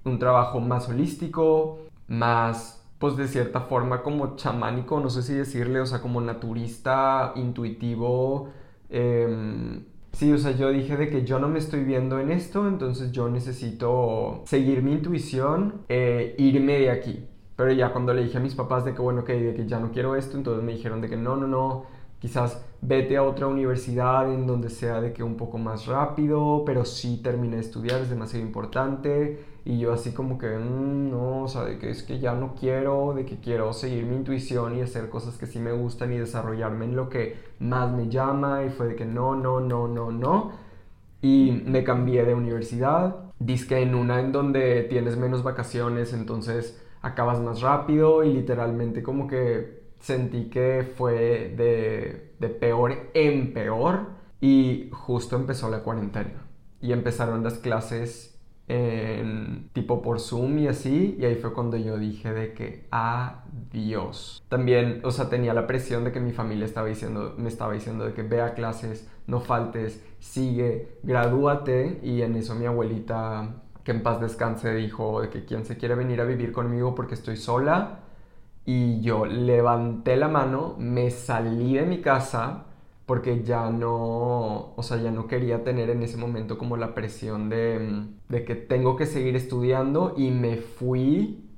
un 0.05 0.19
trabajo 0.19 0.61
más 0.61 0.88
holístico, 0.90 1.78
más, 2.07 2.87
pues 2.99 3.17
de 3.17 3.28
cierta 3.28 3.62
forma 3.62 4.02
como 4.02 4.37
chamánico, 4.37 5.00
no 5.00 5.09
sé 5.09 5.23
si 5.23 5.35
decirle, 5.35 5.81
o 5.81 5.87
sea, 5.87 6.02
como 6.02 6.21
naturista, 6.21 7.33
intuitivo, 7.37 8.50
Em, 8.90 9.85
sí, 10.12 10.33
o 10.33 10.38
sea, 10.38 10.53
yo 10.53 10.71
dije 10.71 10.97
de 10.97 11.09
que 11.11 11.25
yo 11.25 11.38
no 11.38 11.49
me 11.49 11.59
estoy 11.59 11.85
viendo 11.85 12.19
en 12.19 12.31
esto, 12.31 12.67
entonces 12.67 13.12
yo 13.12 13.29
necesito 13.29 14.43
seguir 14.47 14.83
mi 14.83 14.93
intuición, 14.93 15.83
e 15.88 16.35
irme 16.38 16.79
de 16.79 16.91
aquí. 16.91 17.25
Pero 17.57 17.73
ya 17.73 17.93
cuando 17.93 18.15
le 18.15 18.23
dije 18.23 18.38
a 18.38 18.41
mis 18.41 18.55
papás 18.55 18.85
de 18.85 18.95
que, 18.95 19.03
bueno, 19.03 19.25
que, 19.25 19.35
de 19.35 19.55
que 19.55 19.67
ya 19.67 19.81
no 19.81 19.91
quiero 19.91 20.15
esto, 20.15 20.37
entonces 20.37 20.62
me 20.62 20.73
dijeron 20.73 21.00
de 21.00 21.09
que 21.09 21.17
no, 21.17 21.37
no, 21.37 21.49
no, 21.49 21.87
quizás 22.21 22.65
vete 22.81 23.17
a 23.17 23.23
otra 23.23 23.47
universidad 23.47 24.33
en 24.33 24.47
donde 24.47 24.71
sea 24.71 25.00
de 25.00 25.12
que 25.12 25.23
un 25.23 25.37
poco 25.37 25.59
más 25.59 25.87
rápido, 25.87 26.62
pero 26.65 26.85
sí 26.85 27.21
termine 27.23 27.57
de 27.57 27.62
estudiar, 27.62 28.00
es 28.00 28.11
demasiado 28.11 28.45
importante. 28.45 29.58
Y 29.69 29.79
yo 29.79 29.93
así 29.93 30.13
como 30.13 30.39
que, 30.39 30.49
mm, 30.49 31.11
no, 31.11 31.43
o 31.43 31.49
sea, 31.49 31.65
de 31.65 31.79
que 31.79 31.91
es 31.91 32.03
que 32.03 32.19
ya 32.19 32.33
no 32.35 32.55
quiero, 32.55 33.13
de 33.15 33.27
que 33.27 33.39
quiero 33.39 33.75
seguir 33.75 34.07
mi 34.07 34.17
intuición 34.17 34.75
y 34.79 34.81
hacer 34.81 35.11
cosas 35.11 35.37
que 35.37 35.47
sí 35.47 35.59
me 35.59 35.73
gustan 35.73 36.11
y 36.11 36.17
desarrollarme 36.17 36.87
en 36.87 36.97
lo 36.97 37.11
que 37.11 37.37
más 37.59 37.93
me 37.93 38.09
llama. 38.09 38.65
Y 38.65 38.71
fue 38.71 38.87
de 38.89 38.97
que 38.97 39.05
no, 39.05 39.37
no, 39.37 39.61
no, 39.61 39.87
no, 39.87 40.11
no. 40.11 40.53
Y 41.21 41.63
me 41.67 41.85
cambié 41.85 42.25
de 42.25 42.35
universidad. 42.35 43.17
Disque 43.41 43.83
en 43.83 43.95
una 43.95 44.21
en 44.21 44.33
donde 44.33 44.85
tienes 44.85 45.19
menos 45.19 45.43
vacaciones, 45.43 46.15
entonces 46.15 46.83
acabas 47.03 47.39
más 47.41 47.61
rápido 47.61 48.25
y 48.25 48.33
literalmente 48.33 49.03
como 49.03 49.29
que 49.29 49.83
sentí 50.01 50.49
que 50.49 50.83
fue 50.97 51.55
de, 51.59 52.33
de 52.39 52.49
peor 52.49 53.11
en 53.13 53.53
peor 53.53 54.07
y 54.41 54.89
justo 54.93 55.37
empezó 55.37 55.69
la 55.69 55.81
cuarentena 55.83 56.47
y 56.81 56.93
empezaron 56.93 57.45
las 57.45 57.59
clases 57.59 58.38
en, 58.69 59.71
tipo 59.73 60.03
por 60.03 60.21
Zoom 60.21 60.59
y 60.59 60.69
así, 60.69 61.17
y 61.19 61.25
ahí 61.25 61.37
fue 61.37 61.53
cuando 61.55 61.77
yo 61.77 61.97
dije 61.97 62.33
de 62.33 62.53
que 62.53 62.87
Dios. 63.73 64.43
También, 64.49 65.01
o 65.05 65.11
sea, 65.11 65.29
tenía 65.29 65.55
la 65.55 65.67
presión 65.67 66.05
de 66.05 66.13
que 66.13 66.21
mi 66.21 66.33
familia 66.33 66.67
estaba 66.67 66.87
diciendo, 66.87 67.35
me 67.39 67.49
estaba 67.49 67.73
diciendo 67.73 68.05
de 68.05 68.13
que 68.13 68.23
ve 68.23 68.43
a 68.43 68.55
clases, 68.55 69.11
no 69.27 69.41
faltes, 69.41 70.05
sigue, 70.19 70.99
gradúate. 71.03 72.01
Y 72.03 72.23
en 72.23 72.37
eso 72.37 72.55
mi 72.55 72.67
abuelita, 72.67 73.63
que 73.85 73.93
en 73.93 74.03
paz 74.03 74.21
descanse, 74.21 74.75
dijo 74.75 75.23
de 75.23 75.31
que 75.31 75.45
quien 75.45 75.65
se 75.65 75.77
quiere 75.77 75.95
venir 75.95 76.21
a 76.21 76.25
vivir 76.25 76.53
conmigo 76.53 76.95
porque 76.95 77.15
estoy 77.15 77.37
sola. 77.37 78.01
Y 78.65 79.01
yo 79.01 79.25
levanté 79.25 80.17
la 80.17 80.29
mano, 80.29 80.77
me 80.79 81.11
salí 81.11 81.75
de 81.75 81.87
mi 81.87 82.03
casa 82.03 82.67
porque 83.09 83.43
ya 83.43 83.71
no, 83.71 84.75
o 84.77 84.83
sea, 84.83 84.99
ya 84.99 85.11
no 85.11 85.27
quería 85.27 85.65
tener 85.65 85.88
en 85.88 86.03
ese 86.03 86.19
momento 86.19 86.59
como 86.59 86.77
la 86.77 86.95
presión 86.95 87.49
de, 87.49 88.05
de 88.29 88.45
que 88.45 88.55
tengo 88.55 88.97
que 88.97 89.07
seguir 89.07 89.35
estudiando 89.35 90.12
y 90.15 90.31
me 90.31 90.59
fui 90.59 91.49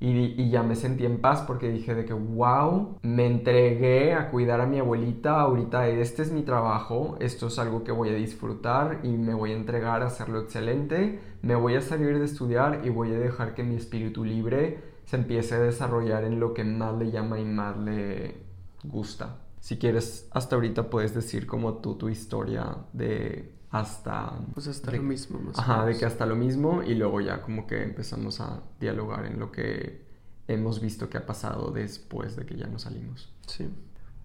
y, 0.00 0.50
ya 0.50 0.62
me 0.62 0.76
sentí 0.76 1.06
en 1.06 1.22
paz 1.22 1.42
porque 1.46 1.70
dije 1.70 1.94
de 1.94 2.04
que, 2.04 2.12
wow, 2.12 2.98
me 3.00 3.24
entregué 3.24 4.12
a 4.12 4.30
cuidar 4.30 4.60
a 4.60 4.66
mi 4.66 4.78
abuelita, 4.80 5.40
ahorita 5.40 5.88
este 5.88 6.20
es 6.20 6.30
mi 6.30 6.42
trabajo, 6.42 7.16
esto 7.20 7.46
es 7.46 7.58
algo 7.58 7.84
que 7.84 7.90
voy 7.90 8.10
a 8.10 8.14
disfrutar 8.14 9.00
y 9.02 9.08
me 9.08 9.32
voy 9.32 9.52
a 9.52 9.56
entregar 9.56 10.02
a 10.02 10.08
hacerlo 10.08 10.40
excelente, 10.40 11.20
me 11.40 11.54
voy 11.54 11.74
a 11.76 11.80
salir 11.80 12.18
de 12.18 12.26
estudiar 12.26 12.82
y 12.84 12.90
voy 12.90 13.14
a 13.14 13.18
dejar 13.18 13.54
que 13.54 13.64
mi 13.64 13.76
espíritu 13.76 14.26
libre 14.26 14.78
se 15.06 15.16
empiece 15.16 15.54
a 15.54 15.60
desarrollar 15.60 16.24
en 16.24 16.38
lo 16.38 16.52
que 16.52 16.64
más 16.64 16.98
le 16.98 17.10
llama 17.10 17.40
y 17.40 17.46
más 17.46 17.78
le 17.78 18.36
gusta. 18.84 19.47
Si 19.60 19.78
quieres, 19.78 20.28
hasta 20.30 20.56
ahorita 20.56 20.90
puedes 20.90 21.14
decir 21.14 21.46
como 21.46 21.74
tú 21.74 21.96
tu 21.96 22.08
historia 22.08 22.76
de 22.92 23.54
hasta... 23.70 24.32
Pues 24.54 24.68
hasta 24.68 24.92
lo 24.92 25.02
mismo, 25.02 25.38
más 25.38 25.58
Ajá, 25.58 25.84
de 25.84 25.96
que 25.96 26.04
hasta 26.04 26.26
lo 26.26 26.36
mismo 26.36 26.82
y 26.82 26.94
luego 26.94 27.20
ya 27.20 27.42
como 27.42 27.66
que 27.66 27.82
empezamos 27.82 28.40
a 28.40 28.62
dialogar 28.80 29.26
en 29.26 29.38
lo 29.38 29.52
que 29.52 30.06
hemos 30.46 30.80
visto 30.80 31.10
que 31.10 31.18
ha 31.18 31.26
pasado 31.26 31.70
después 31.70 32.36
de 32.36 32.46
que 32.46 32.56
ya 32.56 32.66
nos 32.66 32.82
salimos. 32.82 33.32
Sí. 33.46 33.68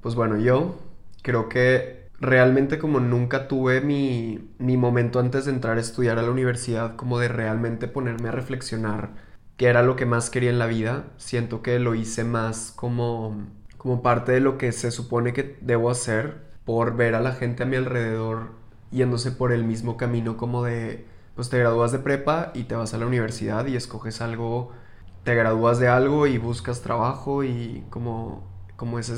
Pues 0.01 0.15
bueno, 0.15 0.37
yo 0.37 0.75
creo 1.21 1.49
que 1.49 2.09
realmente 2.19 2.79
como 2.79 2.99
nunca 2.99 3.47
tuve 3.47 3.81
mi, 3.81 4.51
mi 4.57 4.77
momento 4.77 5.19
antes 5.19 5.45
de 5.45 5.51
entrar 5.51 5.77
a 5.77 5.81
estudiar 5.81 6.17
a 6.17 6.21
la 6.21 6.31
universidad, 6.31 6.95
como 6.95 7.19
de 7.19 7.27
realmente 7.27 7.87
ponerme 7.87 8.29
a 8.29 8.31
reflexionar 8.31 9.11
qué 9.57 9.67
era 9.67 9.83
lo 9.83 9.95
que 9.95 10.05
más 10.05 10.29
quería 10.29 10.49
en 10.49 10.59
la 10.59 10.67
vida, 10.67 11.11
siento 11.17 11.61
que 11.61 11.79
lo 11.79 11.95
hice 11.95 12.23
más 12.23 12.71
como, 12.75 13.45
como 13.83 14.01
parte 14.01 14.31
de 14.31 14.39
lo 14.39 14.57
que 14.57 14.71
se 14.71 14.91
supone 14.91 15.33
que 15.33 15.57
debo 15.59 15.89
hacer 15.89 16.37
por 16.63 16.95
ver 16.95 17.15
a 17.15 17.21
la 17.21 17.33
gente 17.33 17.63
a 17.63 17.65
mi 17.65 17.75
alrededor 17.75 18.51
yéndose 18.91 19.31
por 19.31 19.51
el 19.51 19.65
mismo 19.65 19.97
camino 19.97 20.37
como 20.37 20.63
de, 20.63 21.05
pues 21.35 21.49
te 21.49 21.59
gradúas 21.59 21.91
de 21.91 21.99
prepa 21.99 22.51
y 22.53 22.63
te 22.63 22.75
vas 22.75 22.93
a 22.93 22.97
la 22.97 23.05
universidad 23.05 23.65
y 23.67 23.75
escoges 23.75 24.21
algo, 24.21 24.71
te 25.25 25.35
gradúas 25.35 25.79
de 25.79 25.89
algo 25.89 26.27
y 26.27 26.37
buscas 26.37 26.81
trabajo 26.81 27.43
y 27.43 27.83
como, 27.89 28.47
como 28.77 28.99
ese 28.99 29.17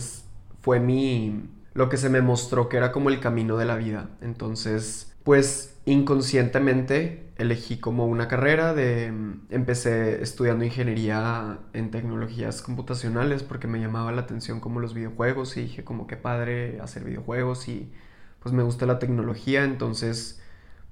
fue 0.63 0.79
mi, 0.79 1.47
lo 1.75 1.87
que 1.87 1.97
se 1.97 2.09
me 2.09 2.21
mostró 2.21 2.67
que 2.67 2.77
era 2.77 2.91
como 2.91 3.09
el 3.09 3.19
camino 3.19 3.57
de 3.57 3.65
la 3.65 3.75
vida. 3.75 4.09
Entonces, 4.21 5.15
pues 5.23 5.77
inconscientemente 5.85 7.24
elegí 7.37 7.77
como 7.79 8.05
una 8.05 8.27
carrera 8.27 8.73
de 8.73 9.07
empecé 9.49 10.21
estudiando 10.23 10.63
ingeniería 10.65 11.59
en 11.73 11.91
tecnologías 11.91 12.61
computacionales 12.61 13.43
porque 13.43 13.67
me 13.67 13.79
llamaba 13.79 14.11
la 14.11 14.21
atención 14.21 14.59
como 14.61 14.79
los 14.79 14.93
videojuegos 14.93 15.57
y 15.57 15.63
dije 15.63 15.83
como 15.83 16.07
qué 16.07 16.17
padre 16.17 16.79
hacer 16.81 17.03
videojuegos 17.03 17.67
y 17.67 17.91
pues 18.39 18.53
me 18.53 18.63
gusta 18.63 18.85
la 18.85 18.99
tecnología, 18.99 19.63
entonces 19.63 20.41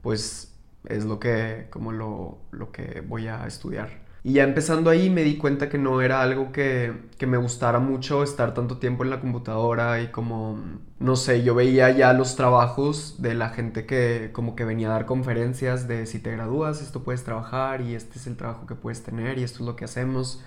pues 0.01 0.53
es 0.85 1.05
lo 1.05 1.19
que, 1.19 1.67
como 1.69 1.91
lo, 1.91 2.39
lo 2.51 2.71
que 2.71 3.01
voy 3.01 3.27
a 3.27 3.45
estudiar. 3.47 4.02
Y 4.25 4.33
ya 4.33 4.43
empezando 4.43 4.89
ahí 4.89 5.09
me 5.09 5.23
di 5.23 5.37
cuenta 5.37 5.67
que 5.67 5.77
no 5.77 6.01
era 6.01 6.21
algo 6.21 6.53
que, 6.53 6.93
que, 7.17 7.27
me 7.27 7.37
gustara 7.37 7.79
mucho 7.79 8.23
estar 8.23 8.53
tanto 8.53 8.77
tiempo 8.77 9.03
en 9.03 9.09
la 9.09 9.19
computadora 9.19 10.01
y 10.01 10.07
como, 10.11 10.57
no 10.99 11.17
sé, 11.17 11.43
yo 11.43 11.55
veía 11.55 11.89
ya 11.91 12.13
los 12.13 12.37
trabajos 12.37 13.21
de 13.21 13.33
la 13.33 13.49
gente 13.49 13.85
que 13.85 14.29
como 14.31 14.55
que 14.55 14.63
venía 14.63 14.87
a 14.87 14.93
dar 14.93 15.05
conferencias 15.05 15.89
de 15.89 16.05
si 16.05 16.19
te 16.19 16.31
gradúas, 16.31 16.81
esto 16.81 17.03
puedes 17.03 17.25
trabajar 17.25 17.81
y 17.81 17.95
este 17.95 18.17
es 18.17 18.25
el 18.27 18.37
trabajo 18.37 18.65
que 18.65 18.75
puedes 18.75 19.03
tener 19.03 19.39
y 19.39 19.43
esto 19.43 19.59
es 19.59 19.65
lo 19.65 19.75
que 19.75 19.85
hacemos. 19.85 20.41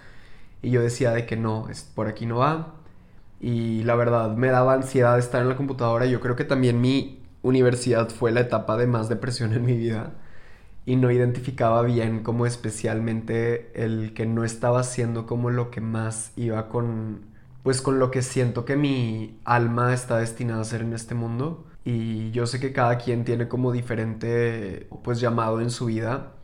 Y 0.62 0.70
yo 0.70 0.80
decía 0.82 1.10
de 1.12 1.26
que 1.26 1.36
no, 1.36 1.68
es, 1.68 1.82
por 1.82 2.08
aquí 2.08 2.24
no 2.26 2.38
va 2.38 2.74
y 3.40 3.82
la 3.84 3.94
verdad 3.94 4.34
me 4.36 4.48
daba 4.48 4.74
ansiedad 4.74 5.18
estar 5.18 5.42
en 5.42 5.50
la 5.50 5.56
computadora. 5.56 6.06
Yo 6.06 6.20
creo 6.20 6.36
que 6.36 6.44
también 6.44 6.80
mi 6.80 7.22
universidad 7.42 8.08
fue 8.08 8.32
la 8.32 8.40
etapa 8.40 8.76
de 8.78 8.86
más 8.86 9.08
depresión 9.10 9.52
en 9.52 9.64
mi 9.66 9.76
vida 9.76 10.14
y 10.86 10.96
no 10.96 11.10
identificaba 11.10 11.82
bien 11.82 12.22
como 12.22 12.46
especialmente 12.46 13.72
el 13.74 14.14
que 14.14 14.24
no 14.24 14.44
estaba 14.44 14.80
haciendo 14.80 15.26
como 15.26 15.50
lo 15.50 15.70
que 15.70 15.80
más 15.80 16.32
iba 16.36 16.68
con 16.68 17.36
pues 17.64 17.82
con 17.82 17.98
lo 17.98 18.12
que 18.12 18.22
siento 18.22 18.64
que 18.64 18.76
mi 18.76 19.40
alma 19.44 19.92
está 19.92 20.18
destinada 20.18 20.60
a 20.60 20.62
hacer 20.62 20.82
en 20.82 20.92
este 20.92 21.16
mundo. 21.16 21.66
Y 21.84 22.30
yo 22.30 22.46
sé 22.46 22.60
que 22.60 22.72
cada 22.72 22.98
quien 22.98 23.24
tiene 23.24 23.48
como 23.48 23.72
diferente 23.72 24.88
pues 25.02 25.20
llamado 25.20 25.60
en 25.60 25.70
su 25.70 25.86
vida. 25.86 26.34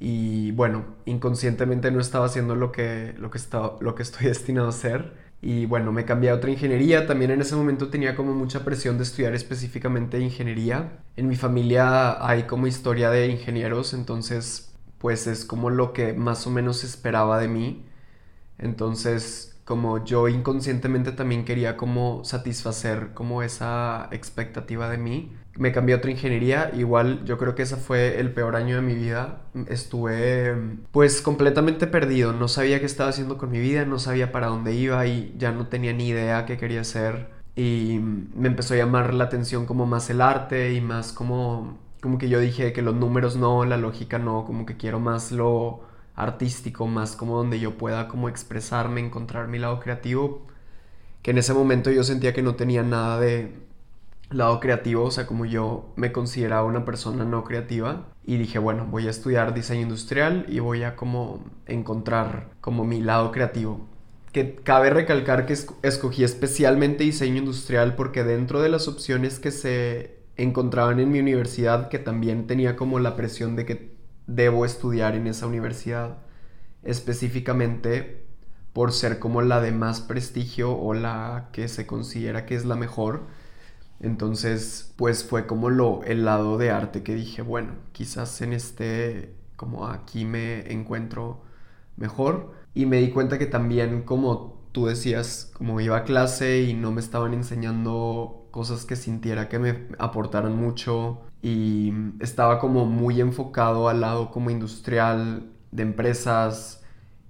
Y 0.00 0.52
bueno, 0.52 0.84
inconscientemente 1.06 1.90
no 1.90 2.00
estaba 2.00 2.26
haciendo 2.26 2.54
lo 2.56 2.72
que 2.72 3.14
lo 3.18 3.30
que 3.30 3.38
lo 3.80 3.94
que 3.94 4.02
estoy 4.02 4.26
destinado 4.28 4.68
a 4.68 4.70
hacer 4.70 5.25
y 5.42 5.66
bueno, 5.66 5.92
me 5.92 6.04
cambié 6.04 6.30
a 6.30 6.34
otra 6.34 6.50
ingeniería. 6.50 7.06
También 7.06 7.30
en 7.30 7.40
ese 7.40 7.56
momento 7.56 7.88
tenía 7.88 8.16
como 8.16 8.34
mucha 8.34 8.64
presión 8.64 8.96
de 8.98 9.04
estudiar 9.04 9.34
específicamente 9.34 10.18
ingeniería. 10.20 11.00
En 11.16 11.28
mi 11.28 11.36
familia 11.36 12.26
hay 12.26 12.44
como 12.44 12.66
historia 12.66 13.10
de 13.10 13.28
ingenieros, 13.28 13.94
entonces 13.94 14.72
pues 14.98 15.26
es 15.26 15.44
como 15.44 15.70
lo 15.70 15.92
que 15.92 16.14
más 16.14 16.46
o 16.46 16.50
menos 16.50 16.84
esperaba 16.84 17.38
de 17.38 17.48
mí. 17.48 17.84
Entonces 18.58 19.56
como 19.66 20.04
yo 20.04 20.28
inconscientemente 20.28 21.10
también 21.12 21.44
quería 21.44 21.76
como 21.76 22.24
satisfacer 22.24 23.12
como 23.14 23.42
esa 23.42 24.08
expectativa 24.12 24.88
de 24.88 24.98
mí. 24.98 25.32
Me 25.58 25.72
cambié 25.72 25.94
a 25.94 25.98
otra 25.98 26.10
ingeniería, 26.10 26.70
igual 26.74 27.24
yo 27.24 27.38
creo 27.38 27.54
que 27.54 27.62
ese 27.62 27.76
fue 27.76 28.20
el 28.20 28.32
peor 28.32 28.56
año 28.56 28.76
de 28.76 28.82
mi 28.82 28.94
vida. 28.94 29.42
Estuve 29.68 30.54
pues 30.92 31.22
completamente 31.22 31.86
perdido, 31.86 32.32
no 32.32 32.48
sabía 32.48 32.80
qué 32.80 32.86
estaba 32.86 33.10
haciendo 33.10 33.38
con 33.38 33.50
mi 33.50 33.58
vida, 33.58 33.84
no 33.84 33.98
sabía 33.98 34.32
para 34.32 34.48
dónde 34.48 34.74
iba 34.74 35.06
y 35.06 35.34
ya 35.38 35.52
no 35.52 35.68
tenía 35.68 35.92
ni 35.92 36.08
idea 36.08 36.46
qué 36.46 36.58
quería 36.58 36.82
hacer. 36.82 37.28
Y 37.54 38.00
me 38.34 38.48
empezó 38.48 38.74
a 38.74 38.76
llamar 38.76 39.14
la 39.14 39.24
atención 39.24 39.66
como 39.66 39.86
más 39.86 40.10
el 40.10 40.20
arte 40.20 40.74
y 40.74 40.80
más 40.80 41.12
como 41.12 41.78
como 42.06 42.18
que 42.18 42.28
yo 42.28 42.38
dije 42.40 42.72
que 42.72 42.82
los 42.82 42.94
números 42.94 43.36
no, 43.36 43.64
la 43.64 43.76
lógica 43.76 44.18
no, 44.18 44.44
como 44.44 44.64
que 44.66 44.76
quiero 44.76 45.00
más 45.00 45.32
lo 45.32 45.80
artístico, 46.14 46.86
más 46.86 47.16
como 47.16 47.36
donde 47.36 47.58
yo 47.60 47.76
pueda 47.78 48.08
como 48.08 48.28
expresarme, 48.28 49.00
encontrar 49.00 49.48
mi 49.48 49.58
lado 49.58 49.80
creativo, 49.80 50.46
que 51.22 51.32
en 51.32 51.38
ese 51.38 51.52
momento 51.54 51.90
yo 51.90 52.04
sentía 52.04 52.32
que 52.32 52.42
no 52.42 52.54
tenía 52.54 52.82
nada 52.82 53.18
de 53.20 53.65
lado 54.30 54.60
creativo, 54.60 55.04
o 55.04 55.10
sea, 55.10 55.26
como 55.26 55.44
yo 55.44 55.92
me 55.96 56.12
consideraba 56.12 56.64
una 56.64 56.84
persona 56.84 57.24
no 57.24 57.44
creativa 57.44 58.08
y 58.24 58.36
dije, 58.36 58.58
bueno, 58.58 58.86
voy 58.86 59.06
a 59.06 59.10
estudiar 59.10 59.54
diseño 59.54 59.82
industrial 59.82 60.46
y 60.48 60.58
voy 60.58 60.82
a 60.82 60.96
como 60.96 61.44
encontrar 61.66 62.50
como 62.60 62.84
mi 62.84 63.00
lado 63.00 63.30
creativo. 63.32 63.86
Que 64.32 64.56
cabe 64.56 64.90
recalcar 64.90 65.46
que 65.46 65.56
escogí 65.82 66.24
especialmente 66.24 67.04
diseño 67.04 67.36
industrial 67.36 67.94
porque 67.94 68.24
dentro 68.24 68.60
de 68.60 68.68
las 68.68 68.88
opciones 68.88 69.38
que 69.38 69.50
se 69.50 70.18
encontraban 70.36 71.00
en 71.00 71.10
mi 71.10 71.20
universidad, 71.20 71.88
que 71.88 71.98
también 71.98 72.46
tenía 72.46 72.76
como 72.76 72.98
la 72.98 73.16
presión 73.16 73.56
de 73.56 73.64
que 73.64 73.96
debo 74.26 74.64
estudiar 74.66 75.14
en 75.14 75.26
esa 75.26 75.46
universidad 75.46 76.18
específicamente 76.86 78.24
por 78.72 78.92
ser 78.92 79.18
como 79.18 79.42
la 79.42 79.60
de 79.60 79.72
más 79.72 80.00
prestigio 80.00 80.76
o 80.76 80.94
la 80.94 81.48
que 81.52 81.68
se 81.68 81.86
considera 81.86 82.46
que 82.46 82.54
es 82.54 82.64
la 82.64 82.76
mejor. 82.76 83.22
Entonces, 84.00 84.92
pues 84.96 85.24
fue 85.24 85.46
como 85.46 85.70
lo 85.70 86.02
el 86.04 86.24
lado 86.24 86.58
de 86.58 86.70
arte 86.70 87.02
que 87.02 87.14
dije, 87.14 87.42
bueno, 87.42 87.74
quizás 87.92 88.40
en 88.42 88.52
este 88.52 89.34
como 89.56 89.86
aquí 89.88 90.24
me 90.26 90.70
encuentro 90.72 91.42
mejor 91.96 92.52
y 92.74 92.86
me 92.86 92.98
di 92.98 93.10
cuenta 93.10 93.38
que 93.38 93.46
también 93.46 94.02
como 94.02 94.60
tú 94.72 94.86
decías, 94.86 95.50
como 95.54 95.80
iba 95.80 95.96
a 95.96 96.04
clase 96.04 96.62
y 96.62 96.74
no 96.74 96.92
me 96.92 97.00
estaban 97.00 97.32
enseñando 97.34 98.48
cosas 98.50 98.84
que 98.84 98.96
sintiera 98.96 99.48
que 99.48 99.58
me 99.58 99.88
aportaran 99.98 100.56
mucho 100.56 101.20
y 101.42 101.92
estaba 102.20 102.58
como 102.58 102.84
muy 102.86 103.20
enfocado 103.20 103.88
al 103.88 104.02
lado 104.02 104.30
como 104.30 104.50
industrial 104.50 105.50
de 105.72 105.82
empresas 105.82 106.75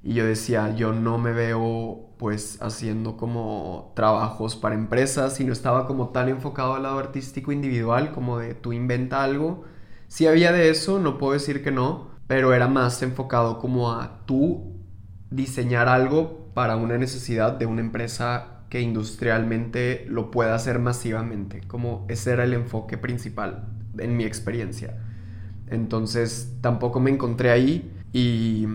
y 0.07 0.15
yo 0.15 0.25
decía, 0.25 0.73
yo 0.77 0.93
no 0.93 1.19
me 1.19 1.33
veo 1.33 2.11
pues 2.17 2.63
haciendo 2.63 3.17
como 3.17 3.93
trabajos 3.97 4.55
para 4.55 4.77
empresas, 4.77 5.35
sino 5.35 5.53
estaba 5.53 5.85
como 5.89 6.11
tan 6.11 6.29
enfocado 6.29 6.75
al 6.75 6.85
lado 6.85 7.01
artístico 7.01 7.51
individual 7.51 8.13
como 8.13 8.39
de 8.39 8.55
tú 8.55 8.73
inventa 8.73 9.25
algo. 9.25 9.65
Sí 10.07 10.29
había 10.29 10.53
de 10.53 10.71
eso, 10.71 11.01
no 11.01 11.19
puedo 11.19 11.33
decir 11.33 11.65
que 11.65 11.73
no, 11.73 12.13
pero 12.29 12.55
era 12.55 12.69
más 12.69 13.03
enfocado 13.03 13.59
como 13.59 13.91
a 13.91 14.25
tú 14.27 14.77
diseñar 15.33 15.89
algo 15.89 16.53
para 16.55 16.77
una 16.77 16.99
necesidad 16.99 17.55
de 17.55 17.67
una 17.67 17.81
empresa 17.81 18.61
que 18.71 18.81
industrialmente 18.81 20.07
lo 20.09 20.31
pueda 20.31 20.55
hacer 20.55 20.79
masivamente, 20.79 21.63
como 21.67 22.07
ese 22.09 22.31
era 22.31 22.45
el 22.45 22.55
enfoque 22.55 22.97
principal 22.97 23.67
en 23.99 24.17
mi 24.17 24.23
experiencia. 24.23 24.99
Entonces 25.67 26.59
tampoco 26.61 27.01
me 27.01 27.11
encontré 27.11 27.51
ahí 27.51 27.93
y 28.17 28.67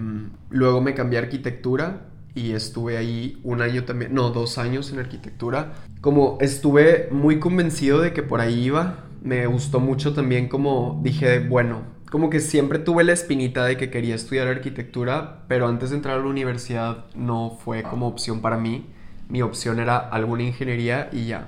luego 0.51 0.81
me 0.81 0.93
cambié 0.93 1.17
a 1.17 1.23
arquitectura 1.23 2.01
y 2.35 2.51
estuve 2.51 2.97
ahí 2.97 3.41
un 3.43 3.63
año 3.63 3.85
también, 3.85 4.13
no, 4.13 4.29
dos 4.29 4.59
años 4.59 4.93
en 4.93 4.99
arquitectura. 4.99 5.73
Como 5.99 6.37
estuve 6.41 7.09
muy 7.09 7.39
convencido 7.39 8.01
de 8.01 8.13
que 8.13 8.21
por 8.21 8.39
ahí 8.39 8.65
iba, 8.65 9.05
me 9.23 9.47
gustó 9.47 9.79
mucho 9.79 10.13
también 10.13 10.47
como 10.47 10.99
dije, 11.01 11.39
bueno, 11.39 11.81
como 12.11 12.29
que 12.29 12.39
siempre 12.39 12.77
tuve 12.77 13.03
la 13.03 13.13
espinita 13.13 13.65
de 13.65 13.77
que 13.77 13.89
quería 13.89 14.13
estudiar 14.13 14.47
arquitectura, 14.47 15.43
pero 15.47 15.67
antes 15.67 15.89
de 15.89 15.95
entrar 15.95 16.19
a 16.19 16.21
la 16.21 16.27
universidad 16.27 17.05
no 17.15 17.57
fue 17.65 17.81
como 17.81 18.07
opción 18.07 18.41
para 18.41 18.57
mí. 18.57 18.85
Mi 19.27 19.41
opción 19.41 19.79
era 19.79 19.97
alguna 19.97 20.43
ingeniería 20.43 21.09
y 21.11 21.25
ya. 21.25 21.47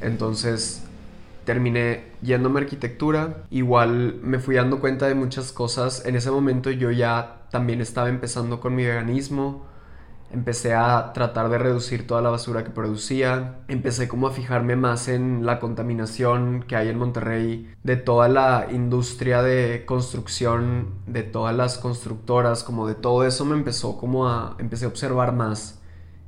Entonces 0.00 0.82
terminé 1.44 2.12
yéndome 2.22 2.60
a 2.60 2.62
arquitectura. 2.64 3.44
Igual 3.50 4.20
me 4.22 4.38
fui 4.38 4.56
dando 4.56 4.80
cuenta 4.80 5.06
de 5.06 5.14
muchas 5.14 5.52
cosas. 5.52 6.04
En 6.06 6.16
ese 6.16 6.30
momento 6.30 6.70
yo 6.70 6.90
ya 6.90 7.42
también 7.50 7.80
estaba 7.80 8.08
empezando 8.08 8.60
con 8.60 8.74
mi 8.74 8.84
veganismo. 8.84 9.66
Empecé 10.32 10.72
a 10.72 11.12
tratar 11.12 11.50
de 11.50 11.58
reducir 11.58 12.06
toda 12.06 12.22
la 12.22 12.30
basura 12.30 12.64
que 12.64 12.70
producía. 12.70 13.56
Empecé 13.68 14.08
como 14.08 14.26
a 14.26 14.30
fijarme 14.30 14.76
más 14.76 15.08
en 15.08 15.44
la 15.44 15.60
contaminación 15.60 16.64
que 16.66 16.74
hay 16.74 16.88
en 16.88 16.96
Monterrey, 16.98 17.70
de 17.82 17.96
toda 17.96 18.28
la 18.28 18.68
industria 18.72 19.42
de 19.42 19.84
construcción, 19.84 20.94
de 21.06 21.22
todas 21.22 21.54
las 21.54 21.76
constructoras, 21.76 22.64
como 22.64 22.88
de 22.88 22.94
todo 22.94 23.26
eso 23.26 23.44
me 23.44 23.54
empezó 23.54 23.98
como 23.98 24.26
a... 24.26 24.56
empecé 24.58 24.86
a 24.86 24.88
observar 24.88 25.34
más. 25.34 25.82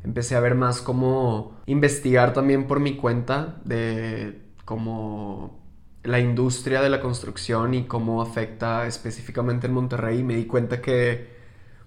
Empecé 0.05 0.37
a 0.37 0.41
ver 0.41 0.55
más 0.55 0.83
como 0.83 1.57
investigar 1.65 2.35
también 2.35 2.67
por 2.67 2.81
mi 2.81 2.97
cuenta 2.97 3.57
de 3.65 4.44
como 4.65 5.61
la 6.03 6.21
industria 6.21 6.83
de 6.83 6.91
la 6.91 7.01
construcción 7.01 7.75
y 7.75 7.85
cómo 7.87 8.23
afecta 8.23 8.87
específicamente 8.87 9.67
en 9.67 9.73
Monterrey. 9.73 10.23
Me 10.23 10.37
di 10.37 10.47
cuenta 10.47 10.81
que 10.81 11.33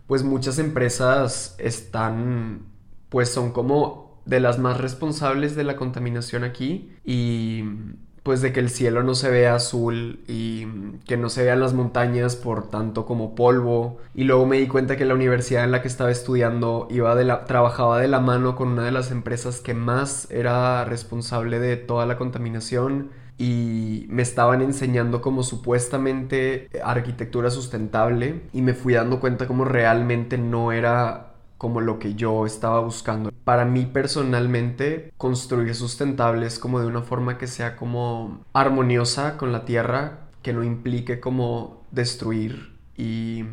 pues 0.08 0.24
muchas 0.24 0.58
empresas 0.60 1.56
están, 1.60 2.66
pues 3.10 3.30
son 3.30 3.52
como 3.52 4.22
de 4.26 4.40
las 4.40 4.60
más 4.60 4.80
responsables 4.80 5.56
de 5.56 5.64
la 5.64 5.76
contaminación 5.76 6.44
aquí 6.44 6.92
y 7.06 7.64
pues 8.28 8.42
de 8.42 8.52
que 8.52 8.60
el 8.60 8.70
cielo 8.70 9.04
no 9.04 9.16
se 9.16 9.30
vea 9.30 9.56
azul 9.56 10.20
y 10.28 10.68
que 11.06 11.16
no 11.16 11.30
se 11.30 11.46
vean 11.46 11.62
las 11.62 11.74
montañas 11.74 12.36
por 12.36 12.70
tanto 12.70 13.06
como 13.06 13.36
polvo. 13.36 14.00
Y 14.14 14.26
luego 14.26 14.46
me 14.46 14.58
di 14.58 14.68
cuenta 14.68 14.98
que 14.98 15.06
la 15.06 15.14
universidad 15.14 15.64
en 15.64 15.72
la 15.72 15.82
que 15.82 15.88
estaba 15.88 16.12
estudiando 16.12 16.90
iba 16.92 17.16
de 17.16 17.24
la, 17.24 17.46
trabajaba 17.46 18.02
de 18.02 18.10
la 18.10 18.20
mano 18.20 18.58
con 18.58 18.68
una 18.68 18.84
de 18.84 18.92
las 18.92 19.12
empresas 19.12 19.62
que 19.62 19.74
más 19.74 20.30
era 20.30 20.84
responsable 20.84 21.60
de 21.60 21.78
toda 21.78 22.06
la 22.06 22.18
contaminación 22.18 23.12
y 23.38 24.08
me 24.10 24.24
estaban 24.24 24.62
enseñando 24.62 25.22
como 25.22 25.42
supuestamente 25.44 26.68
arquitectura 26.84 27.50
sustentable 27.50 28.42
y 28.52 28.62
me 28.62 28.74
fui 28.74 28.94
dando 28.96 29.22
cuenta 29.22 29.48
como 29.48 29.64
realmente 29.64 30.38
no 30.38 30.74
era 30.74 31.27
como 31.58 31.82
lo 31.82 32.00
que 32.00 32.16
yo 32.16 32.46
estaba 32.46 32.80
buscando. 32.80 33.32
Para 33.44 33.66
mí 33.66 33.86
personalmente, 33.86 35.14
construir 35.18 35.74
sustentables 35.76 36.60
como 36.60 36.80
de 36.80 36.88
una 36.88 37.02
forma 37.02 37.38
que 37.38 37.48
sea 37.48 37.76
como 37.76 38.42
armoniosa 38.54 39.38
con 39.38 39.52
la 39.52 39.66
tierra, 39.66 40.30
que 40.42 40.54
no 40.54 40.64
implique 40.64 41.20
como 41.20 41.84
destruir. 41.92 42.78
Y 42.96 43.46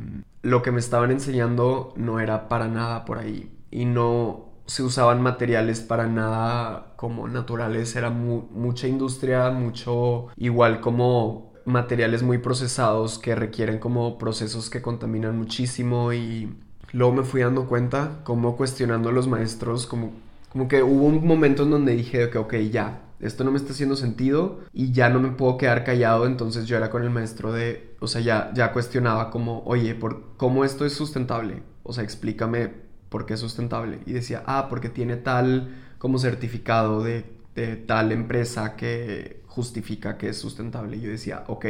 lo 0.42 0.62
que 0.62 0.73
me 0.73 0.80
estaban 0.80 1.11
enseñando 1.11 1.92
no 1.96 2.20
era 2.20 2.49
para 2.49 2.68
nada 2.68 3.04
por 3.04 3.18
ahí. 3.18 3.50
Y 3.70 3.84
no 3.84 4.54
se 4.66 4.82
usaban 4.82 5.20
materiales 5.20 5.80
para 5.80 6.06
nada 6.06 6.94
como 6.96 7.28
naturales. 7.28 7.94
Era 7.96 8.11
mucha 8.11 8.88
industria, 8.88 9.50
mucho 9.50 10.28
igual 10.37 10.80
como 10.80 11.52
materiales 11.64 12.23
muy 12.23 12.38
procesados 12.38 13.18
que 13.18 13.34
requieren 13.34 13.78
como 13.78 14.18
procesos 14.18 14.70
que 14.70 14.82
contaminan 14.82 15.38
muchísimo 15.38 16.12
y 16.12 16.54
luego 16.94 17.12
me 17.12 17.24
fui 17.24 17.42
dando 17.42 17.66
cuenta, 17.66 18.20
como 18.24 18.56
cuestionando 18.56 19.08
a 19.08 19.12
los 19.12 19.28
maestros, 19.28 19.86
como, 19.86 20.12
como 20.50 20.68
que 20.68 20.82
hubo 20.82 21.04
un 21.04 21.26
momento 21.26 21.64
en 21.64 21.70
donde 21.70 21.94
dije 21.94 22.30
que, 22.30 22.38
ok, 22.38 22.54
ya, 22.70 23.02
esto 23.20 23.42
no 23.42 23.50
me 23.50 23.56
está 23.58 23.72
haciendo 23.72 23.96
sentido 23.96 24.60
y 24.72 24.92
ya 24.92 25.08
no 25.10 25.18
me 25.18 25.30
puedo 25.30 25.56
quedar 25.56 25.84
callado, 25.84 26.26
entonces 26.26 26.66
yo 26.66 26.76
era 26.76 26.90
con 26.90 27.02
el 27.02 27.10
maestro 27.10 27.52
de, 27.52 27.94
o 27.98 28.06
sea, 28.06 28.20
ya, 28.20 28.52
ya 28.54 28.72
cuestionaba 28.72 29.30
como, 29.30 29.62
oye, 29.64 29.94
¿por, 29.94 30.36
¿cómo 30.36 30.64
esto 30.64 30.86
es 30.86 30.92
sustentable? 30.92 31.62
O 31.82 31.92
sea, 31.92 32.04
explícame 32.04 32.70
por 33.08 33.26
qué 33.26 33.34
es 33.34 33.40
sustentable. 33.40 33.98
Y 34.06 34.12
decía, 34.12 34.44
ah, 34.46 34.68
porque 34.70 34.88
tiene 34.88 35.16
tal 35.16 35.75
como 35.99 36.19
certificado 36.19 37.02
de, 37.02 37.25
de 37.56 37.76
tal 37.76 38.12
empresa 38.12 38.76
que 38.76 39.42
justifica 39.47 40.16
que 40.16 40.28
es 40.28 40.38
sustentable. 40.38 41.00
Yo 41.00 41.10
decía, 41.10 41.45
ok, 41.49 41.66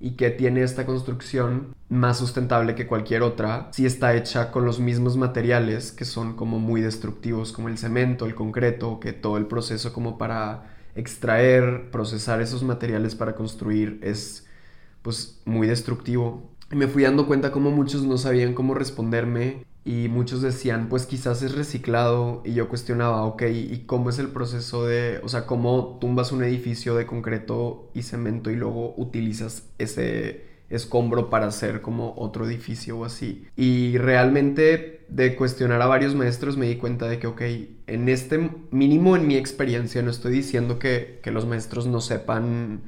y 0.00 0.12
que 0.12 0.30
tiene 0.30 0.62
esta 0.62 0.86
construcción 0.86 1.74
más 1.90 2.18
sustentable 2.18 2.74
que 2.74 2.86
cualquier 2.86 3.22
otra 3.22 3.68
si 3.72 3.84
está 3.84 4.14
hecha 4.14 4.50
con 4.50 4.64
los 4.64 4.80
mismos 4.80 5.18
materiales 5.18 5.92
que 5.92 6.06
son 6.06 6.34
como 6.36 6.58
muy 6.58 6.80
destructivos 6.80 7.52
como 7.52 7.68
el 7.68 7.76
cemento, 7.76 8.24
el 8.24 8.34
concreto, 8.34 8.98
que 8.98 9.12
todo 9.12 9.36
el 9.36 9.46
proceso 9.46 9.92
como 9.92 10.16
para 10.16 10.74
extraer, 10.94 11.90
procesar 11.90 12.40
esos 12.40 12.62
materiales 12.62 13.14
para 13.14 13.34
construir 13.34 14.00
es 14.02 14.46
pues 15.02 15.40
muy 15.44 15.66
destructivo. 15.66 16.50
Me 16.70 16.88
fui 16.88 17.02
dando 17.02 17.26
cuenta 17.26 17.52
como 17.52 17.70
muchos 17.70 18.02
no 18.04 18.16
sabían 18.16 18.54
cómo 18.54 18.74
responderme 18.74 19.66
y 19.84 20.08
muchos 20.08 20.42
decían, 20.42 20.88
pues 20.88 21.06
quizás 21.06 21.42
es 21.42 21.54
reciclado 21.54 22.42
y 22.44 22.52
yo 22.52 22.68
cuestionaba, 22.68 23.24
ok, 23.24 23.42
¿y 23.50 23.84
cómo 23.86 24.10
es 24.10 24.18
el 24.18 24.28
proceso 24.28 24.84
de, 24.86 25.20
o 25.24 25.28
sea, 25.28 25.46
cómo 25.46 25.98
tumbas 26.00 26.32
un 26.32 26.44
edificio 26.44 26.94
de 26.96 27.06
concreto 27.06 27.90
y 27.94 28.02
cemento 28.02 28.50
y 28.50 28.56
luego 28.56 28.94
utilizas 28.98 29.70
ese 29.78 30.48
escombro 30.68 31.30
para 31.30 31.46
hacer 31.46 31.80
como 31.80 32.14
otro 32.18 32.46
edificio 32.46 32.98
o 32.98 33.04
así? 33.06 33.46
Y 33.56 33.96
realmente 33.96 35.06
de 35.08 35.34
cuestionar 35.34 35.80
a 35.80 35.86
varios 35.86 36.14
maestros 36.14 36.58
me 36.58 36.68
di 36.68 36.76
cuenta 36.76 37.08
de 37.08 37.18
que, 37.18 37.26
ok, 37.26 37.42
en 37.86 38.08
este 38.10 38.50
mínimo 38.70 39.16
en 39.16 39.26
mi 39.26 39.36
experiencia, 39.36 40.02
no 40.02 40.10
estoy 40.10 40.32
diciendo 40.32 40.78
que, 40.78 41.20
que 41.22 41.30
los 41.30 41.46
maestros 41.46 41.86
no 41.86 42.02
sepan 42.02 42.82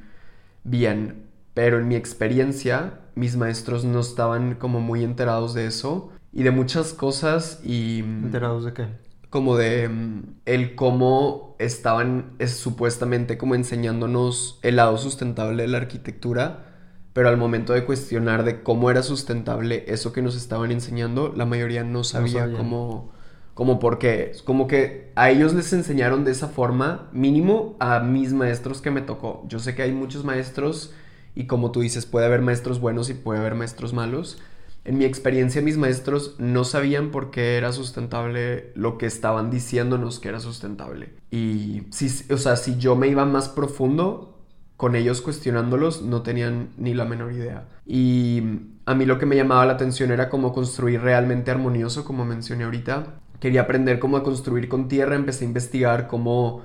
bien, 0.63 1.25
pero 1.55 1.79
en 1.79 1.87
mi 1.87 1.95
experiencia 1.95 2.99
mis 3.15 3.35
maestros 3.35 3.83
no 3.83 3.99
estaban 3.99 4.55
como 4.55 4.79
muy 4.79 5.03
enterados 5.03 5.53
de 5.53 5.65
eso 5.67 6.12
y 6.33 6.43
de 6.43 6.51
muchas 6.51 6.93
cosas 6.93 7.61
y... 7.63 8.01
Mm, 8.03 8.25
¿Enterados 8.25 8.65
de 8.65 8.73
qué? 8.73 8.87
Como 9.29 9.55
de 9.55 9.87
mm, 9.87 10.21
el 10.45 10.75
cómo 10.75 11.55
estaban 11.59 12.33
es, 12.39 12.57
supuestamente 12.57 13.37
como 13.37 13.55
enseñándonos 13.55 14.59
el 14.63 14.77
lado 14.77 14.97
sustentable 14.97 15.63
de 15.63 15.69
la 15.69 15.77
arquitectura, 15.77 16.65
pero 17.13 17.29
al 17.29 17.37
momento 17.37 17.73
de 17.73 17.85
cuestionar 17.85 18.43
de 18.43 18.63
cómo 18.63 18.89
era 18.89 19.03
sustentable 19.03 19.85
eso 19.87 20.11
que 20.11 20.23
nos 20.23 20.35
estaban 20.35 20.71
enseñando, 20.71 21.31
la 21.35 21.45
mayoría 21.45 21.83
no 21.83 22.03
sabía 22.03 22.51
cómo, 22.51 23.11
cómo 23.53 23.79
por 23.79 23.99
qué. 23.99 24.31
Como 24.43 24.65
que 24.65 25.11
a 25.15 25.29
ellos 25.29 25.53
les 25.53 25.71
enseñaron 25.73 26.23
de 26.23 26.31
esa 26.31 26.47
forma, 26.47 27.09
mínimo 27.11 27.75
a 27.79 27.99
mis 27.99 28.33
maestros 28.33 28.81
que 28.81 28.89
me 28.89 29.01
tocó. 29.01 29.43
Yo 29.47 29.59
sé 29.59 29.75
que 29.75 29.83
hay 29.83 29.91
muchos 29.91 30.25
maestros 30.25 30.91
y 31.35 31.45
como 31.45 31.71
tú 31.71 31.81
dices, 31.81 32.07
puede 32.07 32.25
haber 32.25 32.41
maestros 32.41 32.79
buenos 32.79 33.11
y 33.11 33.13
puede 33.13 33.39
haber 33.39 33.53
maestros 33.53 33.93
malos 33.93 34.39
en 34.85 34.97
mi 34.97 35.05
experiencia, 35.05 35.61
mis 35.61 35.77
maestros 35.77 36.35
no 36.39 36.65
sabían 36.65 37.11
por 37.11 37.31
qué 37.31 37.55
era 37.55 37.71
sustentable 37.71 38.71
lo 38.75 38.97
que 38.97 39.05
estaban 39.05 39.49
diciéndonos 39.49 40.19
que 40.19 40.27
era 40.27 40.41
sustentable. 40.41 41.13
Y 41.31 41.83
si, 41.91 42.31
o 42.33 42.37
sea, 42.37 42.57
si 42.57 42.77
yo 42.77 42.95
me 42.95 43.07
iba 43.07 43.25
más 43.25 43.47
profundo 43.47 44.41
con 44.75 44.95
ellos 44.95 45.21
cuestionándolos, 45.21 46.01
no 46.01 46.21
tenían 46.21 46.69
ni 46.77 46.93
la 46.93 47.05
menor 47.05 47.31
idea. 47.31 47.69
Y 47.85 48.43
a 48.85 48.93
mí 48.93 49.05
lo 49.05 49.19
que 49.19 49.25
me 49.25 49.37
llamaba 49.37 49.65
la 49.65 49.73
atención 49.73 50.11
era 50.11 50.27
cómo 50.27 50.51
construir 50.51 50.99
realmente 51.01 51.51
armonioso, 51.51 52.03
como 52.03 52.25
mencioné 52.25 52.65
ahorita. 52.65 53.21
Quería 53.39 53.61
aprender 53.61 53.99
cómo 53.99 54.21
construir 54.21 54.67
con 54.67 54.89
tierra, 54.89 55.15
empecé 55.15 55.45
a 55.45 55.47
investigar 55.47 56.07
cómo 56.07 56.63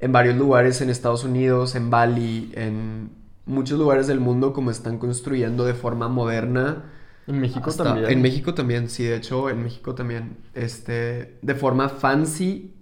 en 0.00 0.10
varios 0.10 0.36
lugares 0.36 0.80
en 0.80 0.90
Estados 0.90 1.22
Unidos, 1.22 1.76
en 1.76 1.90
Bali, 1.90 2.50
en 2.56 3.10
muchos 3.46 3.78
lugares 3.78 4.08
del 4.08 4.18
mundo, 4.18 4.52
como 4.52 4.72
están 4.72 4.98
construyendo 4.98 5.64
de 5.64 5.74
forma 5.74 6.08
moderna 6.08 6.84
en 7.30 7.40
México 7.40 7.72
también. 7.72 8.10
En 8.10 8.22
México 8.22 8.54
también, 8.54 8.88
sí, 8.88 9.04
de 9.04 9.16
hecho, 9.16 9.48
en 9.48 9.62
México 9.62 9.94
también. 9.94 10.36
Este, 10.54 11.38
de 11.40 11.54
forma 11.54 11.88
fancy 11.88 12.74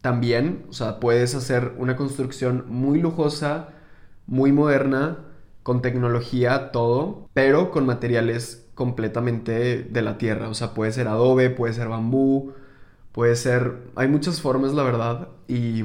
también, 0.00 0.64
o 0.68 0.72
sea, 0.72 0.98
puedes 0.98 1.34
hacer 1.34 1.74
una 1.78 1.96
construcción 1.96 2.64
muy 2.68 3.00
lujosa, 3.00 3.68
muy 4.26 4.52
moderna, 4.52 5.18
con 5.62 5.82
tecnología, 5.82 6.72
todo, 6.72 7.28
pero 7.34 7.70
con 7.70 7.84
materiales 7.86 8.66
completamente 8.74 9.82
de 9.82 10.02
la 10.02 10.16
tierra. 10.16 10.48
O 10.48 10.54
sea, 10.54 10.72
puede 10.72 10.92
ser 10.92 11.06
adobe, 11.06 11.50
puede 11.50 11.74
ser 11.74 11.88
bambú, 11.88 12.52
puede 13.12 13.36
ser... 13.36 13.76
Hay 13.94 14.08
muchas 14.08 14.40
formas, 14.40 14.72
la 14.72 14.82
verdad. 14.82 15.28
Y 15.48 15.82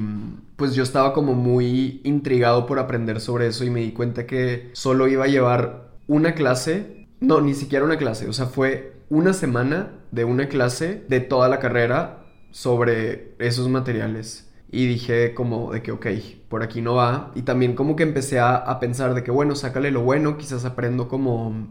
pues 0.56 0.74
yo 0.74 0.82
estaba 0.82 1.12
como 1.12 1.34
muy 1.34 2.00
intrigado 2.04 2.64
por 2.64 2.78
aprender 2.78 3.20
sobre 3.20 3.48
eso 3.48 3.64
y 3.64 3.70
me 3.70 3.80
di 3.80 3.92
cuenta 3.92 4.26
que 4.26 4.70
solo 4.72 5.08
iba 5.08 5.24
a 5.24 5.28
llevar 5.28 5.90
una 6.06 6.34
clase 6.34 6.95
no, 7.26 7.40
ni 7.40 7.54
siquiera 7.54 7.84
una 7.84 7.98
clase. 7.98 8.28
O 8.28 8.32
sea, 8.32 8.46
fue 8.46 9.00
una 9.08 9.32
semana 9.32 9.92
de 10.12 10.24
una 10.24 10.48
clase 10.48 11.04
de 11.08 11.20
toda 11.20 11.48
la 11.48 11.58
carrera 11.58 12.24
sobre 12.52 13.34
esos 13.38 13.68
materiales. 13.68 14.48
Y 14.70 14.86
dije 14.86 15.34
como 15.34 15.72
de 15.72 15.82
que, 15.82 15.92
ok, 15.92 16.06
por 16.48 16.62
aquí 16.62 16.82
no 16.82 16.94
va. 16.94 17.32
Y 17.34 17.42
también 17.42 17.74
como 17.74 17.96
que 17.96 18.04
empecé 18.04 18.38
a, 18.38 18.78
pensar 18.80 19.14
de 19.14 19.24
que, 19.24 19.30
bueno, 19.30 19.56
sácale 19.56 19.90
lo 19.90 20.02
bueno, 20.02 20.38
quizás 20.38 20.64
aprendo 20.64 21.08
como 21.08 21.68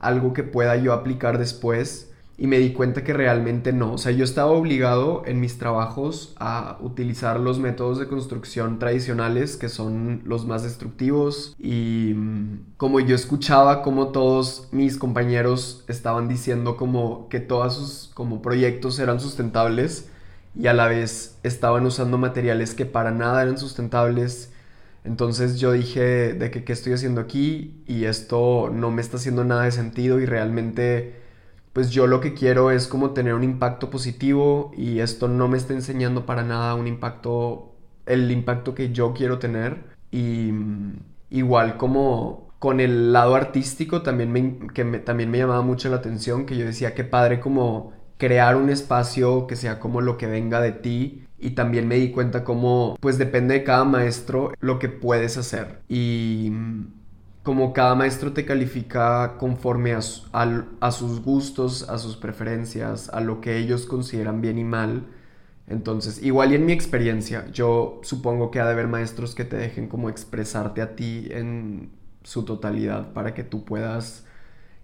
algo 0.00 0.32
que 0.32 0.42
pueda 0.42 0.76
yo 0.76 0.92
aplicar 0.92 1.38
después. 1.38 2.12
Y 2.38 2.46
me 2.46 2.58
di 2.58 2.72
cuenta 2.72 3.02
que 3.02 3.14
realmente 3.14 3.72
no. 3.72 3.94
O 3.94 3.98
sea, 3.98 4.12
yo 4.12 4.24
estaba 4.24 4.50
obligado 4.50 5.22
en 5.26 5.40
mis 5.40 5.58
trabajos 5.58 6.34
a 6.38 6.76
utilizar 6.80 7.40
los 7.40 7.58
métodos 7.58 7.98
de 7.98 8.08
construcción 8.08 8.78
tradicionales, 8.78 9.56
que 9.56 9.70
son 9.70 10.22
los 10.24 10.46
más 10.46 10.62
destructivos. 10.62 11.54
Y 11.58 12.12
mm, 12.14 12.74
como 12.76 13.00
yo 13.00 13.14
escuchaba 13.14 13.82
como 13.82 14.08
todos 14.08 14.68
mis 14.70 14.98
compañeros 14.98 15.84
estaban 15.88 16.28
diciendo 16.28 16.76
como 16.76 17.28
que 17.30 17.40
todos 17.40 17.74
sus 17.74 18.10
como 18.14 18.42
proyectos 18.42 18.98
eran 18.98 19.18
sustentables 19.20 20.10
y 20.58 20.66
a 20.68 20.74
la 20.74 20.88
vez 20.88 21.38
estaban 21.42 21.86
usando 21.86 22.18
materiales 22.18 22.74
que 22.74 22.86
para 22.86 23.12
nada 23.12 23.42
eran 23.42 23.58
sustentables. 23.58 24.52
Entonces 25.04 25.58
yo 25.58 25.72
dije 25.72 26.34
de 26.34 26.50
que 26.50 26.64
qué 26.64 26.72
estoy 26.72 26.92
haciendo 26.92 27.20
aquí 27.20 27.82
y 27.86 28.04
esto 28.04 28.70
no 28.72 28.90
me 28.90 29.00
está 29.00 29.16
haciendo 29.18 29.44
nada 29.44 29.64
de 29.64 29.70
sentido 29.72 30.20
y 30.20 30.26
realmente 30.26 31.25
pues 31.76 31.90
yo 31.90 32.06
lo 32.06 32.22
que 32.22 32.32
quiero 32.32 32.70
es 32.70 32.88
como 32.88 33.10
tener 33.10 33.34
un 33.34 33.44
impacto 33.44 33.90
positivo 33.90 34.72
y 34.78 35.00
esto 35.00 35.28
no 35.28 35.46
me 35.46 35.58
está 35.58 35.74
enseñando 35.74 36.24
para 36.24 36.42
nada 36.42 36.74
un 36.74 36.86
impacto, 36.86 37.74
el 38.06 38.30
impacto 38.30 38.74
que 38.74 38.92
yo 38.94 39.12
quiero 39.12 39.38
tener. 39.38 39.84
Y 40.10 40.52
mm, 40.52 41.00
igual 41.28 41.76
como 41.76 42.48
con 42.58 42.80
el 42.80 43.12
lado 43.12 43.34
artístico 43.34 44.00
también 44.00 44.32
me, 44.32 44.58
que 44.72 44.84
también 45.00 45.30
me 45.30 45.36
llamaba 45.36 45.60
mucho 45.60 45.90
la 45.90 45.96
atención, 45.96 46.46
que 46.46 46.56
yo 46.56 46.64
decía 46.64 46.94
que 46.94 47.04
padre 47.04 47.40
como 47.40 47.92
crear 48.16 48.56
un 48.56 48.70
espacio 48.70 49.46
que 49.46 49.54
sea 49.54 49.78
como 49.78 50.00
lo 50.00 50.16
que 50.16 50.26
venga 50.26 50.62
de 50.62 50.72
ti 50.72 51.26
y 51.38 51.50
también 51.50 51.88
me 51.88 51.96
di 51.96 52.10
cuenta 52.10 52.42
como 52.42 52.96
pues 53.00 53.18
depende 53.18 53.52
de 53.52 53.64
cada 53.64 53.84
maestro 53.84 54.52
lo 54.60 54.78
que 54.78 54.88
puedes 54.88 55.36
hacer 55.36 55.82
y 55.90 56.48
mm, 56.50 56.95
como 57.46 57.72
cada 57.72 57.94
maestro 57.94 58.32
te 58.32 58.44
califica 58.44 59.36
conforme 59.38 59.92
a, 59.92 60.02
sus 60.02 61.22
gustos, 61.22 61.88
a 61.88 61.96
sus 61.96 62.16
preferencias, 62.16 63.08
a 63.10 63.20
lo 63.20 63.40
que 63.40 63.56
ellos 63.56 63.86
consideran 63.86 64.40
bien 64.40 64.58
y 64.58 64.64
mal. 64.64 65.04
Entonces, 65.68 66.20
igual 66.24 66.50
y 66.50 66.56
en 66.56 66.66
mi 66.66 66.72
experiencia, 66.72 67.46
yo 67.52 68.00
supongo 68.02 68.50
que 68.50 68.58
ha 68.58 68.64
de 68.64 68.72
haber 68.72 68.88
maestros 68.88 69.36
que 69.36 69.44
te 69.44 69.56
dejen 69.56 69.86
como 69.86 70.10
expresarte 70.10 70.82
a 70.82 70.96
ti 70.96 71.28
en 71.30 71.90
su 72.24 72.44
totalidad 72.44 73.12
para 73.12 73.32
que 73.32 73.44
tú 73.44 73.64
puedas 73.64 74.26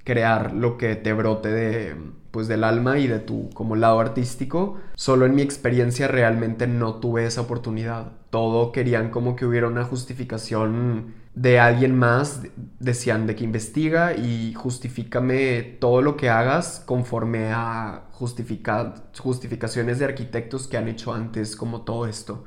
crear 0.05 0.55
lo 0.55 0.79
que 0.79 0.94
te 0.94 1.12
brote 1.14 1.48
de 1.48 1.96
pues 2.31 2.46
del 2.46 2.62
alma 2.62 3.01
y 3.01 3.09
de 3.09 3.18
tu 3.18 3.51
como 3.51 3.75
lado 3.75 3.98
artístico. 3.98 4.79
Solo 4.94 5.27
en 5.27 5.35
mi 5.35 5.42
experiencia 5.42 6.07
realmente 6.07 6.68
no 6.68 6.94
tuve 6.94 7.27
esa 7.27 7.40
oportunidad. 7.40 8.12
Todo 8.31 8.70
querían 8.70 9.11
como 9.11 9.35
que 9.35 9.46
hubiera 9.46 9.66
una 9.66 9.83
justificación 9.83 11.21
de 11.35 11.59
alguien 11.59 11.99
más 11.99 12.42
decían 12.79 13.27
de 13.27 13.35
que 13.35 13.45
investiga 13.45 14.14
y 14.14 14.53
justifícame 14.55 15.62
todo 15.81 16.03
lo 16.03 16.16
que 16.16 16.29
hagas 16.29 16.83
conforme 16.85 17.53
a 17.53 18.05
justificaciones 18.12 19.99
de 19.99 20.05
arquitectos 20.05 20.68
que 20.68 20.77
han 20.77 20.88
hecho 20.88 21.14
antes 21.14 21.57
como 21.57 21.83
todo 21.83 22.07
esto. 22.07 22.45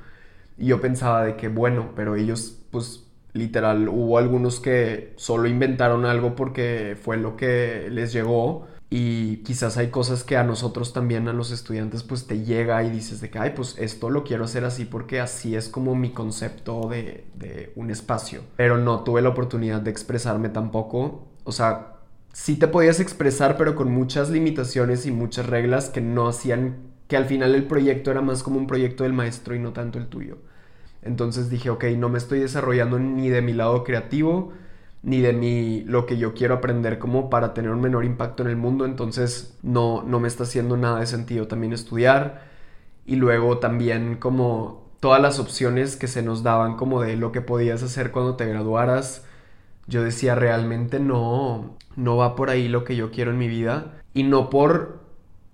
Y 0.57 0.67
yo 0.67 0.81
pensaba 0.81 1.25
de 1.25 1.35
que 1.35 1.47
bueno, 1.47 1.91
pero 1.95 2.15
ellos 2.15 2.59
pues 2.71 3.03
literal 3.33 3.89
hubo 3.89 4.17
algunos 4.17 4.59
que 4.59 5.13
solo 5.17 5.47
inventaron 5.47 6.05
algo 6.05 6.35
porque 6.35 6.97
fue 7.01 7.17
lo 7.17 7.35
que 7.35 7.89
les 7.91 8.13
llegó 8.13 8.67
y 8.97 9.43
quizás 9.43 9.75
hay 9.75 9.89
cosas 9.89 10.23
que 10.23 10.37
a 10.37 10.45
nosotros 10.45 10.93
también, 10.93 11.27
a 11.27 11.33
los 11.33 11.51
estudiantes, 11.51 12.01
pues 12.01 12.27
te 12.27 12.45
llega 12.45 12.81
y 12.81 12.89
dices 12.89 13.19
de 13.19 13.29
que, 13.29 13.37
ay, 13.37 13.51
pues 13.53 13.75
esto 13.77 14.09
lo 14.09 14.23
quiero 14.23 14.45
hacer 14.45 14.63
así 14.63 14.85
porque 14.85 15.19
así 15.19 15.53
es 15.53 15.67
como 15.67 15.95
mi 15.95 16.11
concepto 16.11 16.87
de, 16.87 17.25
de 17.35 17.73
un 17.75 17.91
espacio. 17.91 18.43
Pero 18.55 18.77
no 18.77 19.03
tuve 19.03 19.21
la 19.21 19.27
oportunidad 19.27 19.81
de 19.81 19.91
expresarme 19.91 20.47
tampoco. 20.47 21.27
O 21.43 21.51
sea, 21.51 21.97
sí 22.31 22.55
te 22.55 22.69
podías 22.69 23.01
expresar, 23.01 23.57
pero 23.57 23.75
con 23.75 23.91
muchas 23.91 24.29
limitaciones 24.29 25.05
y 25.05 25.11
muchas 25.11 25.45
reglas 25.47 25.89
que 25.89 25.99
no 25.99 26.29
hacían 26.29 26.77
que 27.09 27.17
al 27.17 27.25
final 27.25 27.53
el 27.53 27.65
proyecto 27.67 28.11
era 28.11 28.21
más 28.21 28.43
como 28.43 28.57
un 28.57 28.65
proyecto 28.65 29.03
del 29.03 29.11
maestro 29.11 29.55
y 29.55 29.59
no 29.59 29.73
tanto 29.73 29.99
el 29.99 30.07
tuyo. 30.07 30.37
Entonces 31.01 31.49
dije, 31.49 31.69
ok, 31.69 31.83
no 31.97 32.07
me 32.07 32.17
estoy 32.17 32.39
desarrollando 32.39 32.97
ni 32.97 33.27
de 33.27 33.41
mi 33.41 33.51
lado 33.51 33.83
creativo, 33.83 34.53
ni 35.05 35.21
de 35.21 35.33
mi 35.33 35.83
lo 35.83 36.07
que 36.07 36.17
yo 36.17 36.33
quiero 36.33 36.55
aprender 36.55 36.97
como 36.97 37.29
para 37.29 37.53
tener 37.53 37.71
un 37.71 37.79
menor 37.79 38.05
impacto 38.05 38.43
en 38.43 38.49
el 38.49 38.57
mundo, 38.57 38.85
entonces 38.85 39.55
no, 39.61 40.03
no 40.03 40.19
me 40.19 40.27
está 40.27 40.43
haciendo 40.43 40.77
nada 40.77 40.99
de 40.99 41.05
sentido 41.05 41.47
también 41.47 41.73
estudiar. 41.73 42.43
Y 43.05 43.17
luego 43.17 43.59
también 43.59 44.17
como 44.17 44.89
todas 44.99 45.21
las 45.21 45.37
opciones 45.39 45.95
que 45.95 46.07
se 46.07 46.23
nos 46.23 46.41
daban 46.41 46.75
como 46.75 47.01
de 47.01 47.17
lo 47.17 47.31
que 47.31 47.41
podías 47.41 47.83
hacer 47.83 48.11
cuando 48.11 48.35
te 48.35 48.47
graduaras, 48.47 49.25
yo 49.87 50.03
decía 50.03 50.33
realmente 50.33 50.99
no, 50.99 51.77
no 51.95 52.17
va 52.17 52.35
por 52.35 52.49
ahí 52.49 52.67
lo 52.67 52.83
que 52.83 52.95
yo 52.95 53.11
quiero 53.11 53.29
en 53.29 53.37
mi 53.37 53.47
vida 53.47 54.01
y 54.15 54.23
no 54.23 54.49
por 54.49 55.01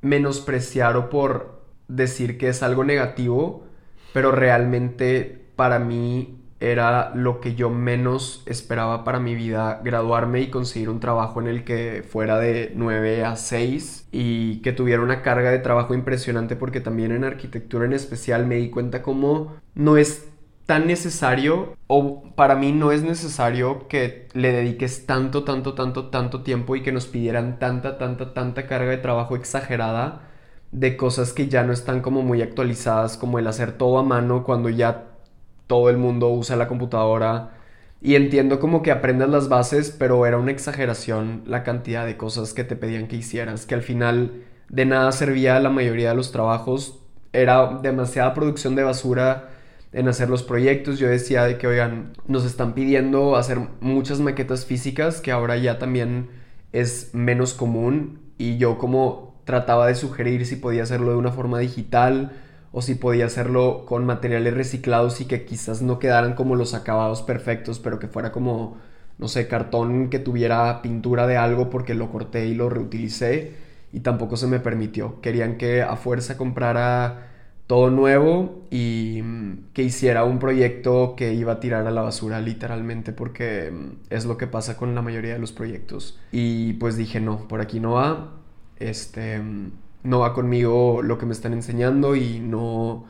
menospreciar 0.01 0.95
o 0.95 1.09
por 1.09 1.61
decir 1.89 2.37
que 2.37 2.47
es 2.47 2.63
algo 2.63 2.85
negativo, 2.85 3.65
pero 4.13 4.31
realmente 4.31 5.49
para 5.57 5.77
mí 5.79 6.40
era 6.62 7.12
lo 7.15 7.41
que 7.41 7.56
yo 7.56 7.71
menos 7.71 8.43
esperaba 8.45 9.04
para 9.04 9.19
mi 9.19 9.34
vida, 9.36 9.82
graduarme 9.84 10.41
y 10.41 10.52
conseguir 10.52 10.89
un 10.89 11.00
trabajo 11.00 11.41
en 11.41 11.47
el 11.47 11.63
que 11.63 12.04
fuera 12.08 12.38
de 12.39 12.71
9 12.76 13.26
a 13.26 13.36
6 13.36 14.10
y 14.12 14.58
que 14.62 14.71
tuviera 14.71 15.02
una 15.02 15.24
carga 15.24 15.50
de 15.50 15.60
trabajo 15.60 15.95
impresionante 15.95 16.56
porque 16.56 16.80
también 16.80 17.12
en 17.12 17.24
arquitectura 17.24 17.86
en 17.86 17.93
especial 17.93 18.45
me 18.45 18.58
di 18.58 18.69
cuenta 18.69 19.02
como 19.02 19.56
no 19.74 19.97
es 19.97 20.30
tan 20.67 20.86
necesario 20.86 21.76
o 21.88 22.24
para 22.36 22.56
mí 22.56 22.71
no 22.71 22.91
es 22.91 23.02
necesario 23.02 23.88
que 23.88 24.28
le 24.34 24.52
dediques 24.52 25.08
tanto, 25.08 25.43
tanto, 25.43 25.74
tanto, 25.74 26.10
tanto 26.10 26.43
tiempo 26.43 26.76
y 26.76 26.84
que 26.84 26.91
nos 26.91 27.08
pidieran 27.08 27.58
tanta, 27.60 27.97
tanta, 27.97 28.34
tanta 28.34 28.67
carga 28.67 28.91
de 28.91 28.97
trabajo 28.97 29.36
exagerada 29.36 30.30
de 30.71 30.95
cosas 30.95 31.34
que 31.34 31.47
ya 31.50 31.63
no 31.63 31.74
están 31.74 32.02
como 32.02 32.21
muy 32.21 32.41
actualizadas, 32.41 33.17
como 33.17 33.39
el 33.39 33.47
hacer 33.47 33.74
todo 33.74 34.00
a 34.00 34.04
mano 34.04 34.43
cuando 34.43 34.69
ya 34.69 35.11
todo 35.71 35.89
el 35.89 35.95
mundo 35.95 36.27
usa 36.27 36.57
la 36.57 36.67
computadora. 36.67 37.51
Y 38.01 38.15
entiendo 38.15 38.60
como 38.60 38.81
que 38.81 38.91
aprendas 38.91 39.29
las 39.29 39.47
bases, 39.47 39.95
pero 39.97 40.25
era 40.25 40.38
una 40.38 40.51
exageración 40.51 41.43
la 41.45 41.63
cantidad 41.63 42.05
de 42.05 42.17
cosas 42.17 42.53
que 42.53 42.65
te 42.65 42.75
pedían 42.75 43.07
que 43.07 43.15
hicieras, 43.15 43.65
que 43.65 43.73
al 43.73 43.81
final 43.81 44.34
de 44.67 44.86
nada 44.86 45.13
servía 45.13 45.62
la 45.62 45.69
mayoría 45.69 46.10
de 46.10 46.15
los 46.15 46.34
trabajos. 46.34 46.99
Era 47.31 47.79
demasiada 47.81 48.34
producción 48.34 48.75
de 48.75 48.84
basura 48.84 49.47
en 49.93 50.10
hacer 50.10 50.29
los 50.29 50.43
proyectos. 50.43 50.99
Yo 50.99 51.07
decía 51.07 51.45
de 51.45 51.57
que, 51.57 51.67
oigan, 51.67 52.12
nos 52.27 52.43
están 52.43 52.73
pidiendo 52.73 53.38
hacer 53.38 53.60
muchas 53.79 54.19
maquetas 54.19 54.65
físicas, 54.65 55.21
que 55.21 55.31
ahora 55.31 55.55
ya 55.55 55.79
también 55.79 56.31
es 56.73 57.12
menos 57.13 57.53
común. 57.53 58.19
Y 58.38 58.57
yo 58.57 58.77
como 58.77 59.39
trataba 59.45 59.88
de 59.88 59.95
sugerir 59.95 60.45
si 60.45 60.57
podía 60.57 60.84
hacerlo 60.84 61.12
de 61.12 61.17
una 61.17 61.31
forma 61.31 61.60
digital 61.60 62.34
o 62.71 62.81
si 62.81 62.95
podía 62.95 63.25
hacerlo 63.25 63.86
con 63.86 64.05
materiales 64.05 64.53
reciclados 64.53 65.21
y 65.21 65.25
que 65.25 65.45
quizás 65.45 65.81
no 65.81 65.99
quedaran 65.99 66.34
como 66.36 66.55
los 66.55 66.73
acabados 66.73 67.21
perfectos, 67.21 67.79
pero 67.79 67.99
que 67.99 68.07
fuera 68.07 68.31
como, 68.31 68.77
no 69.17 69.27
sé, 69.27 69.47
cartón 69.47 70.10
que 70.10 70.19
tuviera 70.19 70.81
pintura 70.81 71.27
de 71.27 71.38
algo 71.38 71.69
porque 71.69 71.93
lo 71.93 72.12
corté 72.12 72.45
y 72.47 72.55
lo 72.55 72.69
reutilicé 72.69 73.53
y 73.93 73.99
tampoco 74.01 74.38
se 74.38 74.47
me 74.47 74.60
permitió. 74.60 75.19
Querían 75.21 75.57
que 75.57 75.81
a 75.81 75.95
fuerza 75.97 76.38
comprara 76.38 77.27
todo 77.67 77.89
nuevo 77.89 78.67
y 78.69 79.21
mm, 79.23 79.71
que 79.73 79.84
hiciera 79.84 80.23
un 80.25 80.39
proyecto 80.39 81.15
que 81.15 81.34
iba 81.34 81.53
a 81.53 81.60
tirar 81.60 81.88
a 81.88 81.91
la 81.91 82.01
basura 82.01 82.41
literalmente 82.41 83.13
porque 83.13 83.71
mm, 83.71 83.91
es 84.10 84.25
lo 84.25 84.38
que 84.38 84.47
pasa 84.47 84.77
con 84.77 84.95
la 84.95 85.01
mayoría 85.01 85.34
de 85.34 85.39
los 85.39 85.51
proyectos. 85.51 86.19
Y 86.31 86.73
pues 86.73 86.97
dije, 86.97 87.19
no, 87.21 87.47
por 87.47 87.62
aquí 87.62 87.79
no 87.79 87.93
va. 87.93 88.34
Este 88.77 89.39
mm, 89.39 89.71
no 90.03 90.19
va 90.19 90.33
conmigo 90.33 91.01
lo 91.03 91.17
que 91.17 91.25
me 91.25 91.33
están 91.33 91.53
enseñando 91.53 92.15
y 92.15 92.39
no 92.39 93.05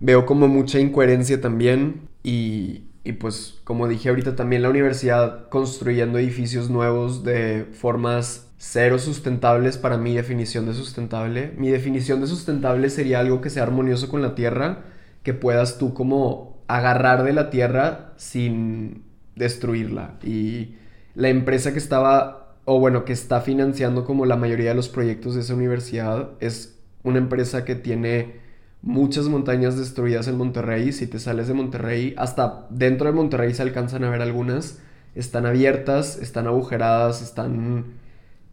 veo 0.00 0.26
como 0.26 0.48
mucha 0.48 0.78
incoherencia 0.78 1.40
también 1.40 2.08
y, 2.22 2.84
y 3.04 3.12
pues 3.12 3.60
como 3.64 3.88
dije 3.88 4.08
ahorita 4.08 4.36
también 4.36 4.62
la 4.62 4.70
universidad 4.70 5.48
construyendo 5.48 6.18
edificios 6.18 6.70
nuevos 6.70 7.24
de 7.24 7.66
formas 7.72 8.44
cero 8.64 8.98
sustentables 8.98 9.76
para 9.76 9.98
mi 9.98 10.14
definición 10.14 10.64
de 10.66 10.72
sustentable. 10.72 11.52
Mi 11.58 11.68
definición 11.68 12.22
de 12.22 12.26
sustentable 12.26 12.88
sería 12.88 13.20
algo 13.20 13.42
que 13.42 13.50
sea 13.50 13.62
armonioso 13.62 14.08
con 14.08 14.22
la 14.22 14.34
tierra, 14.34 14.84
que 15.22 15.34
puedas 15.34 15.76
tú 15.76 15.92
como 15.92 16.64
agarrar 16.66 17.24
de 17.24 17.34
la 17.34 17.50
tierra 17.50 18.14
sin 18.16 19.04
destruirla. 19.36 20.14
Y 20.22 20.76
la 21.14 21.28
empresa 21.28 21.72
que 21.72 21.78
estaba 21.78 22.43
o 22.64 22.78
bueno, 22.78 23.04
que 23.04 23.12
está 23.12 23.40
financiando 23.40 24.04
como 24.04 24.26
la 24.26 24.36
mayoría 24.36 24.70
de 24.70 24.74
los 24.74 24.88
proyectos 24.88 25.34
de 25.34 25.42
esa 25.42 25.54
universidad, 25.54 26.30
es 26.40 26.78
una 27.02 27.18
empresa 27.18 27.64
que 27.64 27.74
tiene 27.74 28.40
muchas 28.80 29.28
montañas 29.28 29.78
destruidas 29.78 30.28
en 30.28 30.36
Monterrey. 30.36 30.92
Si 30.92 31.06
te 31.06 31.18
sales 31.18 31.48
de 31.48 31.54
Monterrey, 31.54 32.14
hasta 32.16 32.66
dentro 32.70 33.06
de 33.06 33.12
Monterrey 33.12 33.54
se 33.54 33.62
alcanzan 33.62 34.04
a 34.04 34.10
ver 34.10 34.22
algunas. 34.22 34.78
Están 35.14 35.46
abiertas, 35.46 36.18
están 36.18 36.46
agujeradas, 36.46 37.22
están 37.22 37.84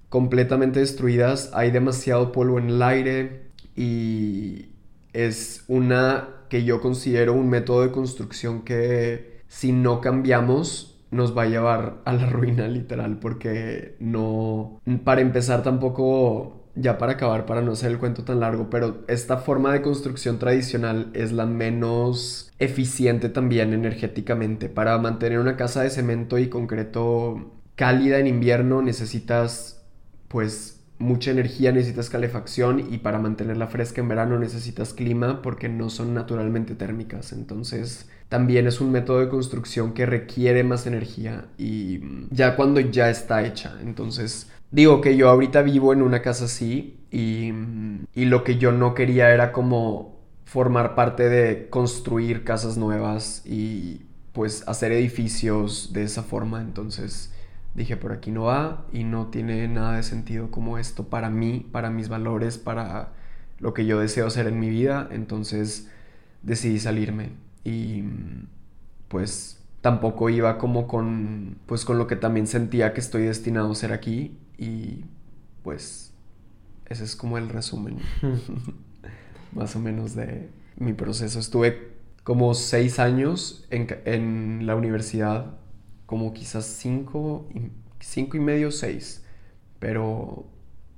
completamente 0.10 0.80
destruidas. 0.80 1.52
Hay 1.54 1.72
demasiado 1.72 2.32
polvo 2.32 2.60
en 2.60 2.70
el 2.70 2.82
aire 2.82 3.44
y 3.76 4.70
es 5.14 5.64
una 5.68 6.30
que 6.50 6.64
yo 6.64 6.82
considero 6.82 7.34
un 7.34 7.50
método 7.50 7.82
de 7.82 7.92
construcción 7.92 8.64
que 8.64 9.42
si 9.48 9.72
no 9.72 10.02
cambiamos 10.02 10.91
nos 11.12 11.38
va 11.38 11.44
a 11.44 11.48
llevar 11.48 12.02
a 12.06 12.14
la 12.14 12.26
ruina 12.30 12.68
literal 12.68 13.20
porque 13.20 13.96
no, 14.00 14.82
para 15.04 15.22
empezar 15.22 15.64
tampoco 15.64 16.62
ya 16.76 16.98
para 16.98 17.14
acabar, 17.14 17.46
para 17.46 17.62
no 17.62 17.74
hacer 17.74 17.92
el 17.92 18.00
cuento 18.00 18.24
tan 18.24 18.40
largo, 18.40 18.70
pero 18.70 19.04
esta 19.08 19.38
forma 19.38 19.74
de 19.74 19.82
construcción 19.82 20.40
tradicional 20.40 21.12
es 21.14 21.32
la 21.32 21.46
menos 21.46 22.52
eficiente 22.60 23.30
también 23.30 23.74
energéticamente. 23.74 24.70
Para 24.70 24.98
mantener 24.98 25.40
una 25.40 25.58
casa 25.58 25.84
de 25.84 25.90
cemento 25.90 26.38
y 26.38 26.48
concreto 26.48 27.52
cálida 27.76 28.20
en 28.20 28.28
invierno 28.28 28.82
necesitas 28.82 29.84
pues 30.28 30.82
mucha 30.98 31.32
energía, 31.32 31.72
necesitas 31.72 32.10
calefacción 32.10 32.94
y 32.94 33.00
para 33.00 33.20
mantenerla 33.20 33.68
fresca 33.68 34.02
en 34.02 34.08
verano 34.08 34.40
necesitas 34.40 34.94
clima 34.94 35.42
porque 35.42 35.68
no 35.68 35.90
son 35.90 36.14
naturalmente 36.14 36.76
térmicas. 36.76 37.34
Entonces 37.34 38.10
también 38.32 38.66
es 38.66 38.80
un 38.80 38.94
método 38.94 39.20
de 39.20 39.28
construcción 39.28 39.92
que 39.92 40.06
requiere 40.06 40.64
más 40.64 40.88
energía 40.88 41.48
y 41.58 42.00
ya 42.30 42.56
cuando 42.56 42.80
ya 42.80 43.10
está 43.10 43.46
hecha. 43.46 43.78
Entonces 43.82 44.50
digo 44.72 45.02
que 45.02 45.18
yo 45.18 45.28
ahorita 45.28 45.62
vivo 45.64 45.92
en 45.92 46.02
una 46.02 46.22
casa 46.22 46.46
así 46.46 46.98
y, 47.12 47.52
y 48.16 48.24
lo 48.24 48.46
que 48.46 48.58
yo 48.58 48.72
no 48.72 48.94
quería 48.94 49.34
era 49.34 49.52
como 49.52 50.16
formar 50.46 50.96
parte 50.96 51.28
de 51.28 51.68
construir 51.68 52.46
casas 52.46 52.78
nuevas 52.78 53.42
y 53.46 54.04
pues 54.32 54.66
hacer 54.66 54.94
edificios 54.94 55.92
de 55.92 56.04
esa 56.04 56.24
forma. 56.24 56.62
Entonces 56.62 57.34
dije, 57.76 57.98
por 57.98 58.14
aquí 58.14 58.32
no 58.32 58.44
va 58.44 58.86
y 58.94 59.04
no 59.04 59.28
tiene 59.28 59.68
nada 59.68 59.98
de 59.98 60.04
sentido 60.04 60.52
como 60.52 60.78
esto 60.78 61.10
para 61.10 61.30
mí, 61.30 61.68
para 61.70 61.90
mis 61.90 62.08
valores, 62.08 62.58
para 62.58 63.10
lo 63.60 63.74
que 63.74 63.86
yo 63.86 64.00
deseo 64.00 64.28
hacer 64.28 64.48
en 64.48 64.58
mi 64.58 64.70
vida. 64.70 65.10
Entonces 65.12 65.90
decidí 66.44 66.80
salirme 66.80 67.51
y 67.64 68.04
pues 69.08 69.64
tampoco 69.82 70.30
iba 70.30 70.58
como 70.58 70.88
con 70.88 71.58
pues 71.66 71.86
con 71.86 71.98
lo 71.98 72.08
que 72.08 72.16
también 72.16 72.48
sentía 72.48 72.94
que 72.94 73.02
estoy 73.02 73.24
destinado 73.24 73.72
a 73.72 73.76
ser 73.76 73.94
aquí 73.94 74.38
y 74.58 75.06
pues 75.64 76.14
ese 76.88 77.04
es 77.04 77.16
como 77.16 77.38
el 77.38 77.50
resumen 77.50 77.98
más 79.54 79.76
o 79.76 79.80
menos 79.80 80.16
de 80.16 80.50
mi 80.78 80.94
proceso. 80.94 81.40
Estuve 81.40 81.92
como 82.24 82.54
seis 82.54 83.00
años 83.00 83.66
en, 83.70 83.88
en 84.06 84.66
la 84.66 84.76
universidad 84.76 85.58
como 86.06 86.34
quizás 86.34 86.66
cinco, 86.66 87.48
cinco 88.00 88.38
y 88.38 88.40
medio, 88.40 88.72
seis, 88.72 89.24
pero 89.80 90.46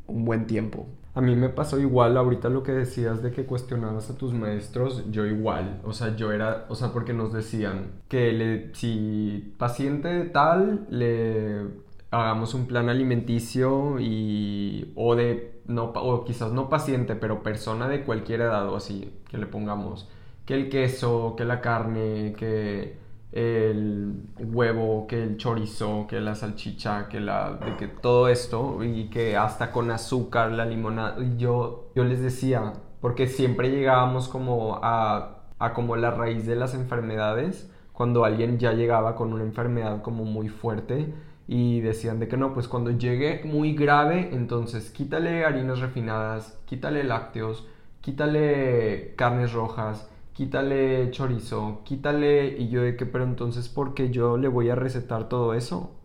un 0.07 0.25
buen 0.25 0.47
tiempo. 0.47 0.87
A 1.15 1.21
mí 1.21 1.35
me 1.35 1.49
pasó 1.49 1.79
igual 1.79 2.17
ahorita 2.17 2.49
lo 2.49 2.63
que 2.63 2.71
decías 2.71 3.21
de 3.21 3.31
que 3.31 3.45
cuestionabas 3.45 4.09
a 4.09 4.17
tus 4.17 4.33
maestros, 4.33 5.11
yo 5.11 5.25
igual, 5.27 5.79
o 5.83 5.93
sea, 5.93 6.15
yo 6.15 6.31
era, 6.31 6.65
o 6.69 6.75
sea, 6.75 6.91
porque 6.91 7.13
nos 7.13 7.31
decían 7.31 7.91
que 8.07 8.31
le, 8.31 8.73
si 8.73 9.53
paciente 9.59 10.25
tal, 10.25 10.87
le 10.89 11.67
hagamos 12.09 12.55
un 12.55 12.65
plan 12.65 12.89
alimenticio 12.89 13.99
y, 13.99 14.91
o 14.95 15.15
de, 15.15 15.61
no, 15.67 15.85
o 15.85 16.25
quizás 16.25 16.51
no 16.51 16.67
paciente, 16.69 17.15
pero 17.15 17.43
persona 17.43 17.87
de 17.87 18.03
cualquier 18.03 18.41
edad 18.41 18.67
o 18.69 18.75
así, 18.75 19.13
que 19.29 19.37
le 19.37 19.45
pongamos, 19.45 20.09
que 20.45 20.55
el 20.55 20.69
queso, 20.69 21.35
que 21.37 21.45
la 21.45 21.61
carne, 21.61 22.33
que 22.37 22.97
el 23.33 24.13
huevo, 24.37 25.07
que 25.07 25.23
el 25.23 25.37
chorizo, 25.37 26.05
que 26.07 26.21
la 26.21 26.35
salchicha, 26.35 27.09
que 27.09 27.19
la 27.19 27.53
de 27.53 27.75
que 27.77 27.87
todo 27.87 28.27
esto 28.27 28.83
y 28.83 29.09
que 29.09 29.35
hasta 29.35 29.71
con 29.71 29.89
azúcar, 29.89 30.51
la 30.51 30.65
limonada, 30.65 31.17
yo 31.37 31.91
yo 31.95 32.03
les 32.03 32.21
decía, 32.21 32.73
porque 33.01 33.27
siempre 33.27 33.71
llegábamos 33.71 34.27
como 34.27 34.79
a, 34.83 35.45
a 35.57 35.73
como 35.73 35.95
la 35.95 36.11
raíz 36.11 36.45
de 36.45 36.55
las 36.55 36.75
enfermedades, 36.75 37.71
cuando 37.91 38.23
alguien 38.23 38.59
ya 38.59 38.73
llegaba 38.73 39.15
con 39.15 39.33
una 39.33 39.43
enfermedad 39.43 40.01
como 40.03 40.25
muy 40.25 40.49
fuerte 40.49 41.13
y 41.47 41.81
decían 41.81 42.19
de 42.19 42.27
que 42.27 42.37
no, 42.37 42.53
pues 42.53 42.67
cuando 42.67 42.91
llegue 42.91 43.41
muy 43.45 43.73
grave, 43.73 44.29
entonces 44.31 44.91
quítale 44.91 45.43
harinas 45.43 45.79
refinadas, 45.79 46.59
quítale 46.65 47.03
lácteos, 47.03 47.67
quítale 48.01 49.13
carnes 49.15 49.53
rojas, 49.53 50.09
quítale 50.33 51.11
chorizo, 51.11 51.81
quítale, 51.83 52.57
y 52.57 52.69
yo 52.69 52.81
de 52.81 52.95
que, 52.95 53.05
pero 53.05 53.23
entonces, 53.23 53.69
¿por 53.69 53.93
qué 53.93 54.09
yo 54.09 54.37
le 54.37 54.47
voy 54.47 54.69
a 54.69 54.75
recetar 54.75 55.29
todo 55.29 55.53
eso? 55.53 55.95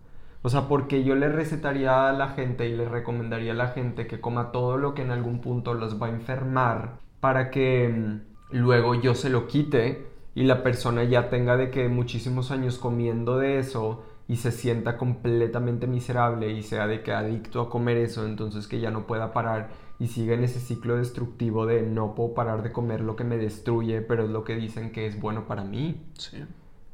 O 0.43 0.49
sea, 0.51 0.69
porque 0.69 1.03
yo 1.03 1.15
le 1.17 1.29
recetaría 1.29 2.09
a 2.09 2.13
la 2.13 2.29
gente 2.29 2.69
y 2.69 2.77
le 2.77 2.89
recomendaría 2.89 3.53
a 3.53 3.57
la 3.57 3.69
gente 3.69 4.07
que 4.07 4.21
coma 4.21 4.53
todo 4.53 4.77
lo 4.77 4.95
que 4.95 5.03
en 5.03 5.11
algún 5.11 5.41
punto 5.41 5.75
los 5.75 6.01
va 6.01 6.07
a 6.07 6.11
enfermar 6.11 6.99
para 7.21 7.51
que 7.51 7.89
mm, 7.89 8.57
luego 8.57 8.95
yo 8.95 9.15
se 9.15 9.31
lo 9.31 9.49
quite 9.49 10.07
y 10.35 10.45
la 10.45 10.63
persona 10.63 11.03
ya 11.05 11.29
tenga 11.31 11.57
de 11.57 11.71
que 11.71 11.89
muchísimos 11.89 12.51
años 12.53 12.79
comiendo 12.79 13.39
de 13.39 13.59
eso 13.59 14.05
y 14.29 14.37
se 14.37 14.53
sienta 14.53 14.97
completamente 14.97 15.87
miserable 15.87 16.53
y 16.53 16.63
sea 16.63 16.87
de 16.87 17.03
que 17.03 17.13
adicto 17.13 17.63
a 17.63 17.71
comer 17.71 17.97
eso, 17.97 18.27
entonces 18.27 18.69
que 18.69 18.79
ya 18.79 18.91
no 18.91 19.07
pueda 19.07 19.33
parar 19.33 19.71
y 19.99 20.07
sigue 20.07 20.35
en 20.35 20.45
ese 20.45 20.61
ciclo 20.61 20.97
destructivo 20.97 21.67
de 21.67 21.83
no 21.83 22.15
puedo 22.15 22.35
parar 22.35 22.63
de 22.63 22.73
comer 22.73 23.01
lo 23.01 23.17
que 23.17 23.25
me 23.25 23.37
destruye, 23.37 24.01
pero 24.01 24.25
es 24.25 24.31
lo 24.31 24.45
que 24.45 24.57
dicen 24.57 24.93
que 24.93 25.07
es 25.07 25.21
bueno 25.21 25.47
para 25.47 25.65
mí. 25.65 26.01
Sí. 26.15 26.45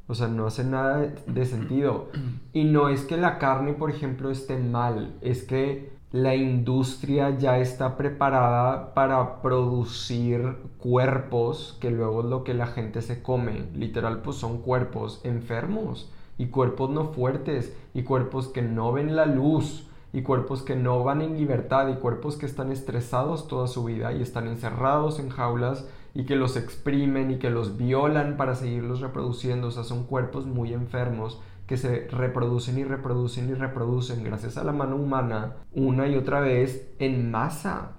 O 0.07 0.15
sea, 0.15 0.29
no 0.29 0.47
hace 0.47 0.65
nada 0.65 1.15
de 1.27 1.47
sentido. 1.47 2.11
Y 2.53 2.65
no 2.65 2.89
es 2.89 3.05
que 3.05 3.17
la 3.17 3.39
carne, 3.39 3.73
por 3.73 3.91
ejemplo, 3.91 4.31
esté 4.31 4.59
mal, 4.59 5.15
es 5.23 5.45
que 5.45 5.95
la 6.13 6.37
industria 6.37 7.37
ya 7.37 7.59
está 7.59 7.97
preparada 7.97 8.95
para 8.95 9.43
producir 9.43 10.59
cuerpos 10.79 11.77
que 11.81 11.91
luego 11.91 12.21
es 12.21 12.27
lo 12.27 12.45
que 12.45 12.55
la 12.55 12.67
gente 12.67 13.03
se 13.03 13.23
come. 13.23 13.67
Literal, 13.75 14.23
pues 14.23 14.37
son 14.37 14.59
cuerpos 14.59 15.21
enfermos 15.25 16.13
y 16.39 16.47
cuerpos 16.47 16.91
no 16.91 17.07
fuertes 17.07 17.77
y 17.95 18.03
cuerpos 18.03 18.49
que 18.49 18.63
no 18.63 18.93
ven 18.93 19.17
la 19.17 19.27
luz 19.27 19.89
y 20.15 20.23
cuerpos 20.23 20.63
que 20.63 20.77
no 20.77 21.03
van 21.03 21.23
en 21.23 21.37
libertad 21.37 21.89
y 21.89 21.97
cuerpos 21.97 22.37
que 22.37 22.47
están 22.47 22.71
estresados 22.71 23.49
toda 23.49 23.67
su 23.67 23.83
vida 23.83 24.13
y 24.13 24.23
están 24.23 24.47
encerrados 24.47 25.19
en 25.19 25.29
jaulas 25.29 25.89
y 26.15 26.25
que 26.25 26.37
los 26.37 26.57
exprimen 26.57 27.33
y 27.33 27.41
que 27.41 27.51
los 27.51 27.77
violan 27.77 28.37
para 28.37 28.55
seguirlos 28.55 29.01
reproduciendo. 29.01 29.67
O 29.67 29.71
sea, 29.73 29.83
son 29.83 30.05
cuerpos 30.05 30.47
muy 30.47 30.73
enfermos 30.73 31.41
que 31.67 31.77
se 31.77 32.07
reproducen 32.13 32.79
y 32.79 32.85
reproducen 32.85 33.51
y 33.51 33.55
reproducen 33.55 34.23
gracias 34.23 34.57
a 34.57 34.63
la 34.63 34.71
mano 34.71 34.95
humana 34.95 35.57
una 35.73 36.07
y 36.07 36.15
otra 36.15 36.39
vez 36.39 36.87
en 37.01 37.33
masa. 37.33 37.91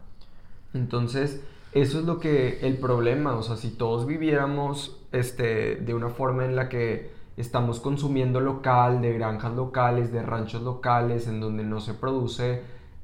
Entonces, 0.74 1.44
eso 1.74 2.00
es 2.00 2.06
lo 2.06 2.22
que 2.22 2.60
el 2.62 2.78
problema, 2.78 3.36
o 3.36 3.44
sea, 3.44 3.58
si 3.58 3.72
todos 3.72 4.06
viviéramos 4.06 5.02
este, 5.12 5.76
de 5.76 5.94
una 5.94 6.08
forma 6.08 6.46
en 6.46 6.56
la 6.56 6.70
que 6.70 7.12
estamos 7.38 7.80
consumiendo 7.80 8.40
local, 8.40 9.02
de 9.02 9.14
granjas 9.14 9.54
locales, 9.54 10.12
de 10.12 10.22
ranchos 10.24 10.62
locales, 10.62 11.28
en 11.28 11.40
donde 11.40 11.64
no 11.64 11.80
se 11.80 11.94
produce 11.94 12.64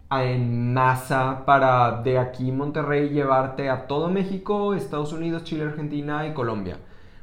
en 0.09 0.73
masa 0.73 1.45
para 1.45 2.01
de 2.01 2.17
aquí 2.17 2.51
Monterrey 2.51 3.09
llevarte 3.09 3.69
a 3.69 3.87
todo 3.87 4.09
México, 4.09 4.73
Estados 4.73 5.13
Unidos, 5.13 5.43
Chile, 5.45 5.63
Argentina 5.63 6.27
y 6.27 6.33
Colombia. 6.33 6.79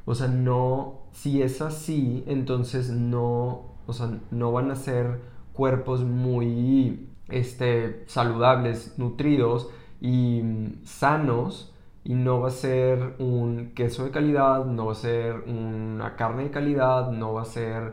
O 0.07 0.15
sea, 0.15 0.29
no, 0.29 1.01
si 1.13 1.43
es 1.43 1.61
así, 1.61 2.25
entonces 2.27 2.89
no, 2.91 3.75
o 3.87 3.93
sea, 3.93 4.11
no 4.31 4.53
van 4.53 4.71
a 4.71 4.77
ser 4.77 5.21
cuerpos 5.53 6.03
muy 6.03 7.11
este, 7.29 8.05
saludables, 8.07 8.95
nutridos 8.99 9.69
y 10.01 10.43
sanos 10.85 11.75
y 12.09 12.15
no 12.15 12.41
va 12.41 12.49
a 12.49 12.51
ser 12.51 13.17
un 13.19 13.73
queso 13.75 14.05
de 14.05 14.11
calidad, 14.11 14.65
no 14.65 14.87
va 14.87 14.93
a 14.93 14.95
ser 14.95 15.45
una 15.47 16.17
carne 16.17 16.45
de 16.45 16.51
calidad, 16.51 17.11
no 17.11 17.35
va 17.35 17.43
a 17.43 17.45
ser 17.45 17.93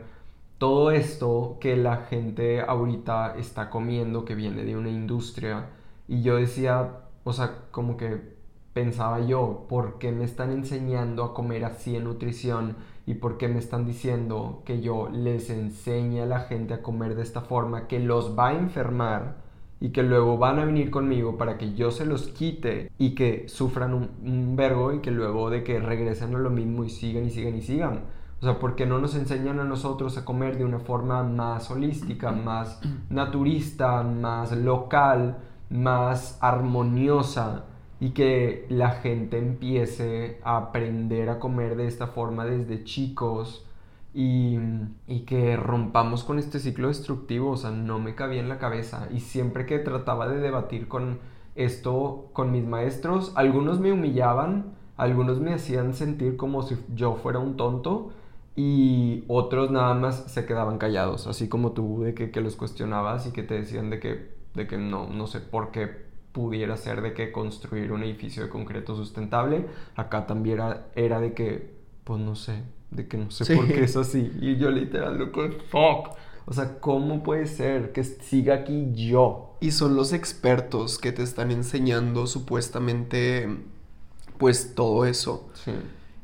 todo 0.56 0.90
esto 0.90 1.58
que 1.60 1.76
la 1.76 1.98
gente 1.98 2.62
ahorita 2.62 3.36
está 3.36 3.68
comiendo 3.68 4.24
que 4.24 4.34
viene 4.34 4.64
de 4.64 4.74
una 4.74 4.88
industria. 4.88 5.66
Y 6.08 6.22
yo 6.22 6.36
decía, 6.36 7.00
o 7.24 7.32
sea, 7.34 7.64
como 7.70 7.98
que 7.98 8.18
pensaba 8.72 9.20
yo, 9.20 9.66
¿por 9.68 9.98
qué 9.98 10.12
me 10.12 10.24
están 10.24 10.50
enseñando 10.50 11.22
a 11.22 11.34
comer 11.34 11.66
así 11.66 11.94
en 11.94 12.04
nutrición? 12.04 12.76
¿Y 13.06 13.16
por 13.16 13.36
qué 13.36 13.48
me 13.48 13.58
están 13.58 13.84
diciendo 13.84 14.62
que 14.64 14.80
yo 14.80 15.10
les 15.10 15.50
enseñe 15.50 16.22
a 16.22 16.26
la 16.26 16.40
gente 16.40 16.72
a 16.72 16.82
comer 16.82 17.16
de 17.16 17.22
esta 17.22 17.42
forma 17.42 17.86
que 17.86 18.00
los 18.00 18.38
va 18.38 18.48
a 18.48 18.54
enfermar? 18.54 19.45
Y 19.80 19.90
que 19.90 20.02
luego 20.02 20.38
van 20.38 20.58
a 20.58 20.64
venir 20.64 20.90
conmigo 20.90 21.36
para 21.36 21.58
que 21.58 21.74
yo 21.74 21.90
se 21.90 22.06
los 22.06 22.28
quite 22.28 22.90
y 22.98 23.14
que 23.14 23.48
sufran 23.48 23.94
un, 23.94 24.56
vergo 24.56 24.92
y 24.92 25.00
que 25.00 25.10
luego 25.10 25.50
de 25.50 25.62
que 25.62 25.78
regresen 25.78 26.34
a 26.34 26.38
lo 26.38 26.50
mismo 26.50 26.84
y 26.84 26.90
sigan 26.90 27.26
y 27.26 27.30
sigan 27.30 27.56
y 27.56 27.62
sigan. 27.62 28.00
O 28.40 28.44
sea, 28.44 28.58
porque 28.58 28.86
no 28.86 28.98
nos 28.98 29.14
enseñan 29.14 29.60
a 29.60 29.64
nosotros 29.64 30.16
a 30.18 30.24
comer 30.24 30.58
de 30.58 30.64
una 30.64 30.78
forma 30.78 31.22
más 31.22 31.70
holística, 31.70 32.32
más 32.32 32.80
naturista, 33.10 34.02
más 34.02 34.52
local, 34.52 35.38
más 35.70 36.38
armoniosa 36.40 37.64
y 37.98 38.10
que 38.10 38.66
la 38.68 38.90
gente 38.90 39.38
empiece 39.38 40.40
a 40.44 40.58
aprender 40.58 41.30
a 41.30 41.38
comer 41.38 41.76
de 41.76 41.86
esta 41.86 42.08
forma 42.08 42.44
desde 42.44 42.84
chicos 42.84 43.65
y, 44.18 45.20
que 45.26 45.56
rompamos 45.56 46.24
con 46.24 46.38
este 46.38 46.58
ciclo 46.58 46.88
destructivo, 46.88 47.50
o 47.50 47.56
sea, 47.58 47.70
no 47.70 47.98
me 47.98 48.14
cabía 48.14 48.40
en 48.40 48.48
la 48.48 48.58
cabeza. 48.58 49.08
Y 49.12 49.20
siempre 49.20 49.66
que 49.66 49.78
trataba 49.78 50.26
de 50.26 50.38
debatir 50.38 50.88
con 50.88 51.18
esto 51.54 52.30
con 52.32 52.50
mis 52.50 52.64
maestros, 52.64 53.32
algunos 53.34 53.78
me 53.78 53.92
humillaban, 53.92 54.74
algunos 54.96 55.40
me 55.40 55.52
hacían 55.52 55.92
sentir 55.92 56.38
como 56.38 56.62
si 56.62 56.76
yo 56.94 57.16
fuera 57.16 57.40
un 57.40 57.56
tonto 57.58 58.10
y 58.54 59.24
otros 59.28 59.70
nada 59.70 59.94
más 59.94 60.32
se 60.32 60.46
quedaban 60.46 60.78
callados, 60.78 61.26
así 61.26 61.48
como 61.48 61.72
tú 61.72 62.02
de 62.02 62.14
que, 62.14 62.30
que 62.30 62.40
los 62.40 62.56
cuestionabas 62.56 63.26
y 63.26 63.32
que 63.32 63.42
te 63.42 63.54
decían 63.54 63.90
de 63.90 64.00
que, 64.00 64.30
de 64.54 64.66
que 64.66 64.78
no, 64.78 65.08
no 65.08 65.26
sé 65.26 65.40
por 65.40 65.70
qué 65.72 65.88
pudiera 66.32 66.76
ser 66.78 67.02
de 67.02 67.12
que 67.12 67.32
construir 67.32 67.92
un 67.92 68.02
edificio 68.02 68.42
de 68.42 68.48
concreto 68.48 68.96
sustentable, 68.96 69.66
acá 69.94 70.26
también 70.26 70.56
era, 70.56 70.86
era 70.94 71.20
de 71.20 71.34
que, 71.34 71.74
pues 72.04 72.20
no 72.20 72.34
sé, 72.34 72.62
de 72.90 73.08
que 73.08 73.16
no 73.16 73.30
sé 73.30 73.54
por 73.54 73.66
qué 73.66 73.84
es 73.84 73.96
así. 73.96 74.32
Y 74.40 74.56
yo 74.56 74.70
literal, 74.70 75.18
loco, 75.18 75.48
fuck. 75.68 76.16
O 76.46 76.52
sea, 76.52 76.78
¿cómo 76.80 77.22
puede 77.22 77.46
ser 77.46 77.92
que 77.92 78.04
siga 78.04 78.54
aquí 78.54 78.92
yo? 78.94 79.56
Y 79.60 79.72
son 79.72 79.96
los 79.96 80.12
expertos 80.12 80.98
que 80.98 81.12
te 81.12 81.22
están 81.22 81.50
enseñando 81.50 82.26
supuestamente, 82.26 83.48
pues 84.38 84.74
todo 84.74 85.06
eso. 85.06 85.48
Sí. 85.64 85.72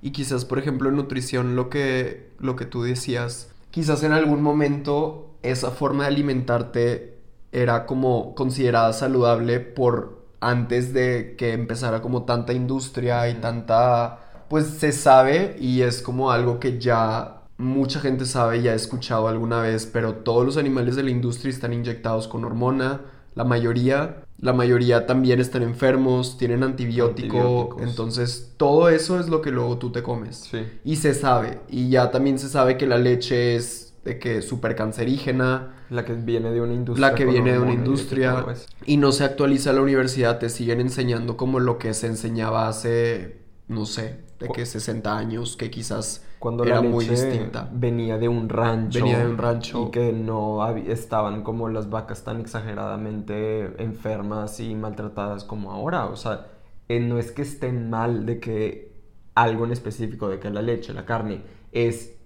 Y 0.00 0.10
quizás, 0.10 0.44
por 0.44 0.58
ejemplo, 0.58 0.88
en 0.88 0.96
nutrición, 0.96 1.56
lo 1.56 1.68
que, 1.70 2.30
lo 2.38 2.56
que 2.56 2.66
tú 2.66 2.82
decías, 2.82 3.50
quizás 3.70 4.02
en 4.04 4.12
algún 4.12 4.42
momento 4.42 5.30
esa 5.42 5.70
forma 5.70 6.04
de 6.04 6.08
alimentarte 6.08 7.18
era 7.50 7.86
como 7.86 8.34
considerada 8.34 8.92
saludable 8.92 9.60
por 9.60 10.22
antes 10.40 10.92
de 10.92 11.36
que 11.38 11.52
empezara 11.52 12.02
como 12.02 12.24
tanta 12.24 12.52
industria 12.52 13.28
y 13.28 13.34
tanta 13.34 14.21
pues 14.52 14.66
se 14.66 14.92
sabe 14.92 15.56
y 15.58 15.80
es 15.80 16.02
como 16.02 16.30
algo 16.30 16.60
que 16.60 16.78
ya 16.78 17.40
mucha 17.56 18.00
gente 18.00 18.26
sabe 18.26 18.58
y 18.58 18.68
ha 18.68 18.74
escuchado 18.74 19.26
alguna 19.28 19.62
vez, 19.62 19.86
pero 19.86 20.16
todos 20.16 20.44
los 20.44 20.58
animales 20.58 20.94
de 20.94 21.02
la 21.04 21.10
industria 21.10 21.48
están 21.50 21.72
inyectados 21.72 22.28
con 22.28 22.44
hormona, 22.44 23.00
la 23.34 23.44
mayoría, 23.44 24.24
la 24.38 24.52
mayoría 24.52 25.06
también 25.06 25.40
están 25.40 25.62
enfermos, 25.62 26.36
tienen 26.36 26.62
antibiótico, 26.64 27.38
Antibióticos. 27.38 27.82
entonces 27.82 28.52
todo 28.58 28.90
eso 28.90 29.18
es 29.18 29.30
lo 29.30 29.40
que 29.40 29.50
luego 29.50 29.78
tú 29.78 29.90
te 29.90 30.02
comes. 30.02 30.36
Sí. 30.50 30.66
Y 30.84 30.96
se 30.96 31.14
sabe, 31.14 31.60
y 31.70 31.88
ya 31.88 32.10
también 32.10 32.38
se 32.38 32.50
sabe 32.50 32.76
que 32.76 32.86
la 32.86 32.98
leche 32.98 33.56
es 33.56 33.94
de 34.04 34.18
que 34.18 34.42
súper 34.42 34.76
cancerígena, 34.76 35.76
La 35.88 36.04
que 36.04 36.12
viene 36.12 36.50
de 36.50 36.60
una 36.60 36.74
industria. 36.74 37.08
la 37.08 37.14
que 37.14 37.24
viene 37.24 37.52
de 37.52 37.58
una 37.58 37.70
y 37.70 37.76
industria 37.76 38.44
eso. 38.52 38.66
y 38.84 38.98
no 38.98 39.12
se 39.12 39.24
actualiza 39.24 39.72
la 39.72 39.80
universidad, 39.80 40.38
te 40.38 40.50
siguen 40.50 40.80
enseñando 40.82 41.38
como 41.38 41.58
lo 41.58 41.78
que 41.78 41.94
se 41.94 42.08
enseñaba 42.08 42.68
hace, 42.68 43.40
no 43.68 43.86
sé, 43.86 44.30
de 44.42 44.48
que 44.50 44.66
60 44.66 45.16
años, 45.16 45.56
que 45.56 45.70
quizás 45.70 46.24
Cuando 46.38 46.64
era 46.64 46.76
la 46.76 46.82
muy 46.82 47.06
leche 47.06 47.26
distinta. 47.30 47.68
venía 47.72 48.18
de 48.18 48.28
un 48.28 48.48
rancho. 48.48 48.98
Venía 48.98 49.18
de 49.18 49.26
un 49.26 49.38
rancho. 49.38 49.86
Y 49.88 49.90
que 49.90 50.12
no 50.12 50.66
estaban 50.76 51.42
como 51.42 51.68
las 51.68 51.88
vacas 51.88 52.24
tan 52.24 52.40
exageradamente 52.40 53.82
enfermas 53.82 54.60
y 54.60 54.74
maltratadas 54.74 55.44
como 55.44 55.72
ahora. 55.72 56.06
O 56.06 56.16
sea, 56.16 56.48
eh, 56.88 57.00
no 57.00 57.18
es 57.18 57.30
que 57.32 57.42
estén 57.42 57.90
mal 57.90 58.26
de 58.26 58.40
que 58.40 58.92
algo 59.34 59.64
en 59.64 59.72
específico, 59.72 60.28
de 60.28 60.38
que 60.38 60.50
la 60.50 60.62
leche, 60.62 60.92
la 60.92 61.04
carne, 61.06 61.42
es 61.72 62.18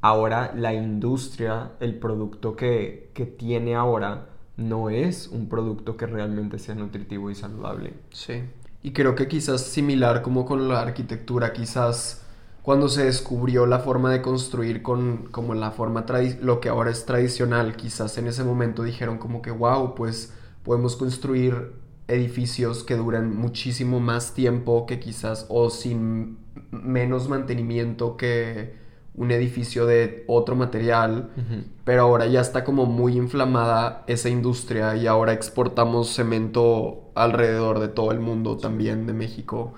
ahora 0.00 0.52
la 0.54 0.72
industria, 0.72 1.72
el 1.80 1.98
producto 1.98 2.56
que, 2.56 3.10
que 3.14 3.26
tiene 3.26 3.74
ahora, 3.74 4.28
no 4.56 4.88
es 4.90 5.28
un 5.28 5.48
producto 5.48 5.96
que 5.96 6.06
realmente 6.06 6.58
sea 6.58 6.74
nutritivo 6.74 7.30
y 7.30 7.34
saludable. 7.34 7.94
Sí. 8.10 8.44
Y 8.84 8.92
creo 8.92 9.14
que 9.14 9.28
quizás 9.28 9.62
similar 9.62 10.20
como 10.20 10.44
con 10.44 10.68
la 10.68 10.82
arquitectura, 10.82 11.54
quizás 11.54 12.20
cuando 12.60 12.90
se 12.90 13.06
descubrió 13.06 13.64
la 13.64 13.78
forma 13.78 14.12
de 14.12 14.20
construir 14.20 14.82
con 14.82 15.24
como 15.30 15.54
la 15.54 15.70
forma 15.70 16.04
lo 16.42 16.60
que 16.60 16.68
ahora 16.68 16.90
es 16.90 17.06
tradicional, 17.06 17.76
quizás 17.76 18.18
en 18.18 18.26
ese 18.26 18.44
momento 18.44 18.82
dijeron 18.82 19.16
como 19.16 19.40
que 19.40 19.50
wow, 19.50 19.94
pues 19.94 20.34
podemos 20.64 20.96
construir 20.96 21.72
edificios 22.08 22.84
que 22.84 22.96
duran 22.96 23.34
muchísimo 23.34 24.00
más 24.00 24.34
tiempo 24.34 24.84
que 24.84 25.00
quizás 25.00 25.46
o 25.48 25.70
sin 25.70 26.36
menos 26.70 27.30
mantenimiento 27.30 28.18
que 28.18 28.74
un 29.14 29.30
edificio 29.30 29.86
de 29.86 30.24
otro 30.26 30.56
material 30.56 31.30
pero 31.84 32.02
ahora 32.02 32.26
ya 32.26 32.40
está 32.40 32.64
como 32.64 32.86
muy 32.86 33.16
inflamada 33.16 34.04
esa 34.06 34.28
industria 34.30 34.96
y 34.96 35.06
ahora 35.06 35.32
exportamos 35.34 36.08
cemento 36.14 37.10
alrededor 37.14 37.78
de 37.80 37.88
todo 37.88 38.10
el 38.12 38.20
mundo, 38.20 38.56
también 38.56 39.06
de 39.06 39.12
México. 39.12 39.74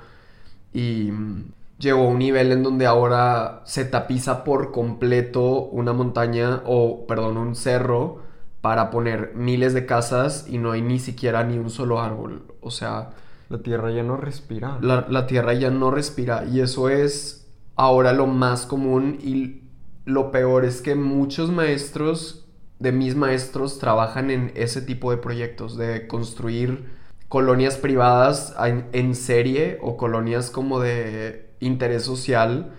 Y 0.72 1.11
mm, 1.12 1.44
llegó 1.79 2.05
a 2.05 2.09
un 2.09 2.18
nivel 2.18 2.53
en 2.53 2.62
donde 2.62 2.87
ahora 2.87 3.62
se 3.64 3.85
tapiza 3.85 4.44
por 4.44 4.72
completo 4.72 5.42
una 5.64 5.92
montaña 5.92 6.62
o, 6.66 7.07
perdón, 7.07 7.37
un 7.37 7.55
cerro 7.57 8.20
para 8.61 8.90
poner 8.90 9.33
miles 9.35 9.75
de 9.75 9.87
casas 9.87 10.46
y 10.49 10.59
no 10.59 10.72
hay 10.72 10.83
ni 10.83 10.99
siquiera 10.99 11.44
ni 11.44 11.59
un 11.59 11.70
solo 11.70 12.01
árbol. 12.01 12.42
O 12.61 12.70
sea, 12.70 13.11
La 13.49 13.59
tierra 13.59 13.90
ya 13.92 14.03
no 14.03 14.16
respira. 14.16 14.79
la, 14.81 15.07
la 15.09 15.27
tierra 15.27 15.55
ya 15.55 15.70
no 15.70 15.90
respira 15.90 16.44
y 16.46 16.61
eso 16.61 16.88
es 16.88 17.46
ahora 17.77 18.12
lo 18.12 18.27
más 18.27 18.67
común 18.67 19.19
y 19.23 19.62
lo 20.05 20.31
peor 20.31 20.65
es 20.65 20.83
que 20.83 20.95
muchos 20.95 21.51
maestros 21.51 22.47
de 22.79 22.93
mis 22.93 23.17
maestros 23.17 23.79
trabajan 23.79 24.31
en 24.31 24.53
ese 24.55 24.83
tipo 24.83 25.11
de 25.11 25.17
proyectos 25.17 25.77
de 25.77 26.07
construir 26.07 26.91
colonias 27.29 27.77
privadas 27.77 28.55
en, 28.65 28.87
en 28.93 29.15
serie 29.15 29.79
o 29.81 29.97
colonias 29.97 30.51
como 30.51 30.81
de 30.81 31.51
interés 31.61 32.05
social. 32.05 32.73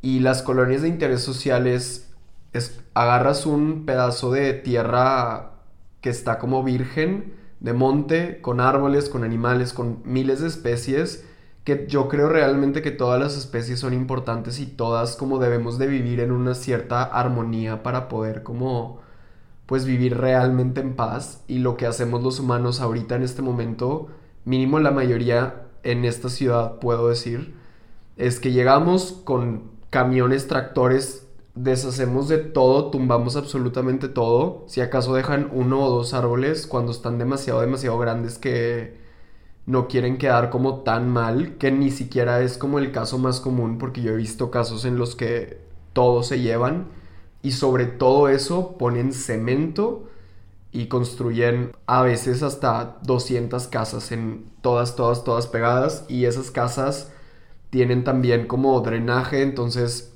Y 0.00 0.20
las 0.20 0.42
colonias 0.42 0.82
de 0.82 0.88
interés 0.88 1.22
social 1.22 1.66
es, 1.66 2.14
es 2.52 2.80
agarras 2.94 3.46
un 3.46 3.84
pedazo 3.86 4.30
de 4.30 4.52
tierra 4.52 5.52
que 6.00 6.10
está 6.10 6.38
como 6.38 6.62
virgen 6.62 7.34
de 7.60 7.72
monte, 7.72 8.40
con 8.40 8.60
árboles, 8.60 9.08
con 9.08 9.24
animales, 9.24 9.72
con 9.72 10.02
miles 10.04 10.40
de 10.40 10.46
especies, 10.46 11.27
que 11.68 11.86
yo 11.86 12.08
creo 12.08 12.30
realmente 12.30 12.80
que 12.80 12.90
todas 12.90 13.20
las 13.20 13.36
especies 13.36 13.78
son 13.78 13.92
importantes 13.92 14.58
y 14.58 14.64
todas 14.64 15.16
como 15.16 15.38
debemos 15.38 15.76
de 15.76 15.86
vivir 15.86 16.20
en 16.20 16.32
una 16.32 16.54
cierta 16.54 17.02
armonía 17.02 17.82
para 17.82 18.08
poder 18.08 18.42
como 18.42 19.00
pues 19.66 19.84
vivir 19.84 20.16
realmente 20.16 20.80
en 20.80 20.96
paz 20.96 21.44
y 21.46 21.58
lo 21.58 21.76
que 21.76 21.84
hacemos 21.84 22.22
los 22.22 22.40
humanos 22.40 22.80
ahorita 22.80 23.16
en 23.16 23.22
este 23.22 23.42
momento, 23.42 24.08
mínimo 24.46 24.80
la 24.80 24.92
mayoría 24.92 25.66
en 25.82 26.06
esta 26.06 26.30
ciudad 26.30 26.78
puedo 26.78 27.10
decir, 27.10 27.54
es 28.16 28.40
que 28.40 28.52
llegamos 28.52 29.20
con 29.24 29.64
camiones, 29.90 30.48
tractores, 30.48 31.26
deshacemos 31.54 32.28
de 32.28 32.38
todo, 32.38 32.90
tumbamos 32.90 33.36
absolutamente 33.36 34.08
todo. 34.08 34.64
Si 34.68 34.80
acaso 34.80 35.14
dejan 35.14 35.50
uno 35.52 35.82
o 35.82 35.90
dos 35.90 36.14
árboles 36.14 36.66
cuando 36.66 36.92
están 36.92 37.18
demasiado, 37.18 37.60
demasiado 37.60 37.98
grandes 37.98 38.38
que 38.38 38.96
no 39.68 39.86
quieren 39.86 40.16
quedar 40.16 40.48
como 40.48 40.80
tan 40.80 41.10
mal, 41.10 41.58
que 41.58 41.70
ni 41.70 41.90
siquiera 41.90 42.40
es 42.40 42.56
como 42.56 42.78
el 42.78 42.90
caso 42.90 43.18
más 43.18 43.38
común, 43.38 43.76
porque 43.76 44.00
yo 44.00 44.12
he 44.12 44.16
visto 44.16 44.50
casos 44.50 44.86
en 44.86 44.96
los 44.96 45.14
que 45.14 45.60
todo 45.92 46.22
se 46.22 46.40
llevan 46.40 46.86
y 47.42 47.52
sobre 47.52 47.84
todo 47.84 48.30
eso 48.30 48.78
ponen 48.78 49.12
cemento 49.12 50.08
y 50.72 50.86
construyen 50.86 51.72
a 51.86 52.00
veces 52.00 52.42
hasta 52.42 52.96
200 53.02 53.66
casas 53.66 54.10
en 54.10 54.46
todas, 54.62 54.96
todas, 54.96 55.22
todas 55.22 55.46
pegadas 55.46 56.06
y 56.08 56.24
esas 56.24 56.50
casas 56.50 57.12
tienen 57.68 58.04
también 58.04 58.46
como 58.46 58.80
drenaje, 58.80 59.42
entonces 59.42 60.14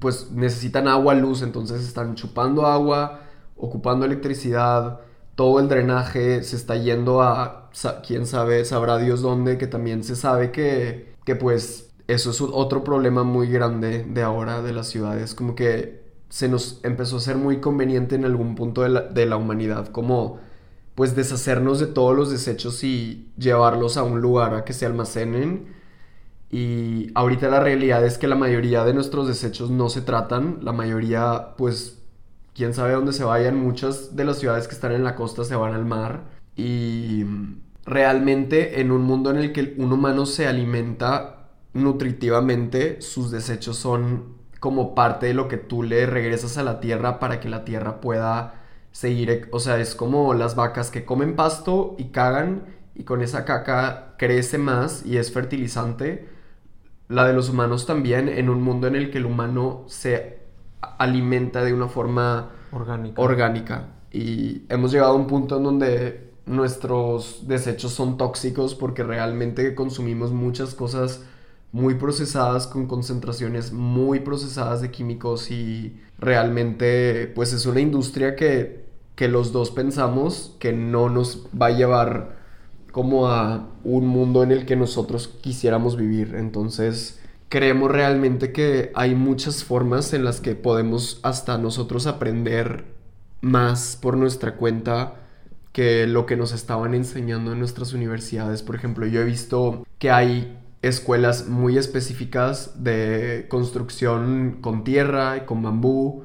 pues 0.00 0.32
necesitan 0.32 0.88
agua, 0.88 1.14
luz, 1.14 1.42
entonces 1.42 1.84
están 1.84 2.16
chupando 2.16 2.66
agua, 2.66 3.20
ocupando 3.56 4.04
electricidad, 4.04 4.98
todo 5.34 5.60
el 5.60 5.68
drenaje 5.68 6.42
se 6.42 6.56
está 6.56 6.76
yendo 6.76 7.22
a, 7.22 7.70
quién 8.06 8.26
sabe, 8.26 8.64
sabrá 8.64 8.98
Dios 8.98 9.22
dónde, 9.22 9.58
que 9.58 9.66
también 9.66 10.04
se 10.04 10.16
sabe 10.16 10.52
que, 10.52 11.14
que 11.24 11.36
pues 11.36 11.90
eso 12.06 12.30
es 12.30 12.40
otro 12.40 12.84
problema 12.84 13.24
muy 13.24 13.48
grande 13.48 14.04
de 14.04 14.22
ahora 14.22 14.62
de 14.62 14.72
las 14.72 14.88
ciudades, 14.88 15.34
como 15.34 15.54
que 15.54 16.04
se 16.28 16.48
nos 16.48 16.80
empezó 16.82 17.16
a 17.16 17.20
ser 17.20 17.36
muy 17.36 17.60
conveniente 17.60 18.14
en 18.16 18.24
algún 18.24 18.54
punto 18.54 18.82
de 18.82 18.88
la, 18.90 19.02
de 19.02 19.26
la 19.26 19.36
humanidad, 19.36 19.88
como 19.88 20.40
pues 20.94 21.16
deshacernos 21.16 21.80
de 21.80 21.86
todos 21.86 22.16
los 22.16 22.30
desechos 22.30 22.84
y 22.84 23.32
llevarlos 23.36 23.96
a 23.96 24.04
un 24.04 24.20
lugar 24.20 24.54
a 24.54 24.64
que 24.64 24.72
se 24.72 24.86
almacenen. 24.86 25.74
Y 26.50 27.10
ahorita 27.14 27.48
la 27.48 27.60
realidad 27.60 28.04
es 28.04 28.18
que 28.18 28.28
la 28.28 28.36
mayoría 28.36 28.84
de 28.84 28.94
nuestros 28.94 29.26
desechos 29.26 29.70
no 29.70 29.88
se 29.88 30.02
tratan, 30.02 30.58
la 30.62 30.72
mayoría 30.72 31.54
pues 31.56 32.03
quién 32.54 32.74
sabe 32.74 32.92
dónde 32.92 33.12
se 33.12 33.24
vayan, 33.24 33.56
muchas 33.56 34.16
de 34.16 34.24
las 34.24 34.38
ciudades 34.38 34.68
que 34.68 34.74
están 34.74 34.92
en 34.92 35.04
la 35.04 35.14
costa 35.16 35.44
se 35.44 35.56
van 35.56 35.74
al 35.74 35.84
mar 35.84 36.22
y 36.56 37.24
realmente 37.84 38.80
en 38.80 38.90
un 38.90 39.02
mundo 39.02 39.30
en 39.30 39.38
el 39.38 39.52
que 39.52 39.74
un 39.78 39.92
humano 39.92 40.26
se 40.26 40.46
alimenta 40.46 41.48
nutritivamente, 41.72 43.02
sus 43.02 43.30
desechos 43.30 43.76
son 43.76 44.34
como 44.60 44.94
parte 44.94 45.26
de 45.26 45.34
lo 45.34 45.48
que 45.48 45.58
tú 45.58 45.82
le 45.82 46.06
regresas 46.06 46.56
a 46.56 46.62
la 46.62 46.80
tierra 46.80 47.18
para 47.18 47.40
que 47.40 47.50
la 47.50 47.64
tierra 47.64 48.00
pueda 48.00 48.62
seguir, 48.92 49.48
o 49.50 49.58
sea, 49.58 49.78
es 49.78 49.94
como 49.94 50.32
las 50.34 50.54
vacas 50.54 50.90
que 50.90 51.04
comen 51.04 51.36
pasto 51.36 51.96
y 51.98 52.04
cagan 52.06 52.64
y 52.94 53.02
con 53.02 53.22
esa 53.22 53.44
caca 53.44 54.14
crece 54.18 54.56
más 54.56 55.04
y 55.04 55.18
es 55.18 55.32
fertilizante. 55.32 56.28
La 57.08 57.26
de 57.26 57.34
los 57.34 57.50
humanos 57.50 57.86
también 57.86 58.28
en 58.28 58.48
un 58.48 58.62
mundo 58.62 58.86
en 58.86 58.96
el 58.96 59.10
que 59.10 59.18
el 59.18 59.26
humano 59.26 59.84
se 59.88 60.43
alimenta 60.98 61.64
de 61.64 61.72
una 61.72 61.88
forma 61.88 62.50
Orgánica. 62.72 63.20
orgánica 63.20 63.88
y 64.12 64.62
hemos 64.68 64.92
llegado 64.92 65.12
a 65.12 65.16
un 65.16 65.26
punto 65.26 65.56
en 65.56 65.64
donde 65.64 66.30
nuestros 66.46 67.46
desechos 67.48 67.92
son 67.92 68.16
tóxicos 68.16 68.74
porque 68.74 69.02
realmente 69.02 69.74
consumimos 69.74 70.32
muchas 70.32 70.74
cosas 70.74 71.24
muy 71.72 71.94
procesadas 71.94 72.66
con 72.66 72.86
concentraciones 72.86 73.72
muy 73.72 74.20
procesadas 74.20 74.80
de 74.80 74.90
químicos 74.90 75.50
y 75.50 76.00
realmente 76.18 77.26
pues 77.34 77.52
es 77.52 77.66
una 77.66 77.80
industria 77.80 78.36
que, 78.36 78.84
que 79.16 79.26
los 79.26 79.52
dos 79.52 79.70
pensamos 79.70 80.54
que 80.60 80.72
no 80.72 81.08
nos 81.08 81.46
va 81.60 81.66
a 81.66 81.70
llevar 81.70 82.36
como 82.94 83.26
a 83.26 83.70
un 83.82 84.06
mundo 84.06 84.44
en 84.44 84.52
el 84.52 84.66
que 84.66 84.76
nosotros 84.76 85.26
quisiéramos 85.26 85.96
vivir. 85.96 86.36
Entonces, 86.36 87.20
creemos 87.48 87.90
realmente 87.90 88.52
que 88.52 88.90
hay 88.94 89.14
muchas 89.14 89.64
formas 89.64 90.12
en 90.12 90.24
las 90.24 90.40
que 90.40 90.54
podemos 90.54 91.20
hasta 91.22 91.58
nosotros 91.58 92.06
aprender 92.06 92.84
más 93.40 93.98
por 94.00 94.16
nuestra 94.16 94.56
cuenta 94.56 95.14
que 95.72 96.06
lo 96.06 96.24
que 96.24 96.36
nos 96.36 96.52
estaban 96.52 96.94
enseñando 96.94 97.52
en 97.52 97.58
nuestras 97.58 97.92
universidades. 97.92 98.62
Por 98.62 98.76
ejemplo, 98.76 99.06
yo 99.06 99.20
he 99.20 99.24
visto 99.24 99.84
que 99.98 100.10
hay 100.10 100.58
escuelas 100.82 101.48
muy 101.48 101.78
específicas 101.78 102.84
de 102.84 103.46
construcción 103.48 104.58
con 104.60 104.84
tierra 104.84 105.36
y 105.38 105.40
con 105.40 105.62
bambú 105.62 106.24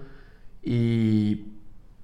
y 0.61 1.45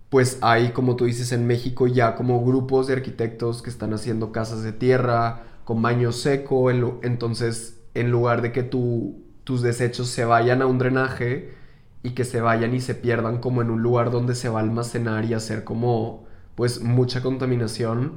pues 0.10 0.40
hay, 0.42 0.70
como 0.70 0.96
tú 0.96 1.06
dices, 1.06 1.32
en 1.34 1.46
México 1.46 1.88
ya 1.88 2.16
como 2.16 2.44
grupos 2.44 2.88
de 2.88 2.94
arquitectos 2.94 3.62
que 3.62 3.70
están 3.70 3.94
haciendo 3.94 4.32
casas 4.32 4.64
de 4.64 4.72
tierra 4.72 5.44
con 5.66 5.82
baño 5.82 6.12
seco, 6.12 6.72
entonces 6.72 7.82
en 7.96 8.12
lugar 8.12 8.42
de 8.42 8.52
que 8.52 8.62
tus 8.62 9.62
desechos 9.62 10.10
se 10.10 10.26
vayan 10.26 10.62
a 10.62 10.68
un 10.68 10.78
drenaje 10.78 11.56
y 12.04 12.12
que 12.12 12.24
se 12.24 12.42
vayan 12.42 12.76
y 12.76 12.82
se 12.82 12.94
pierdan 12.94 13.40
como 13.40 13.64
en 13.64 13.72
un 13.72 13.82
lugar 13.82 14.12
donde 14.12 14.36
se 14.36 14.50
va 14.50 14.60
a 14.60 14.64
almacenar 14.64 15.26
y 15.26 15.34
hacer 15.34 15.64
como 15.64 16.28
pues 16.54 16.82
mucha 16.82 17.24
contaminación, 17.24 18.14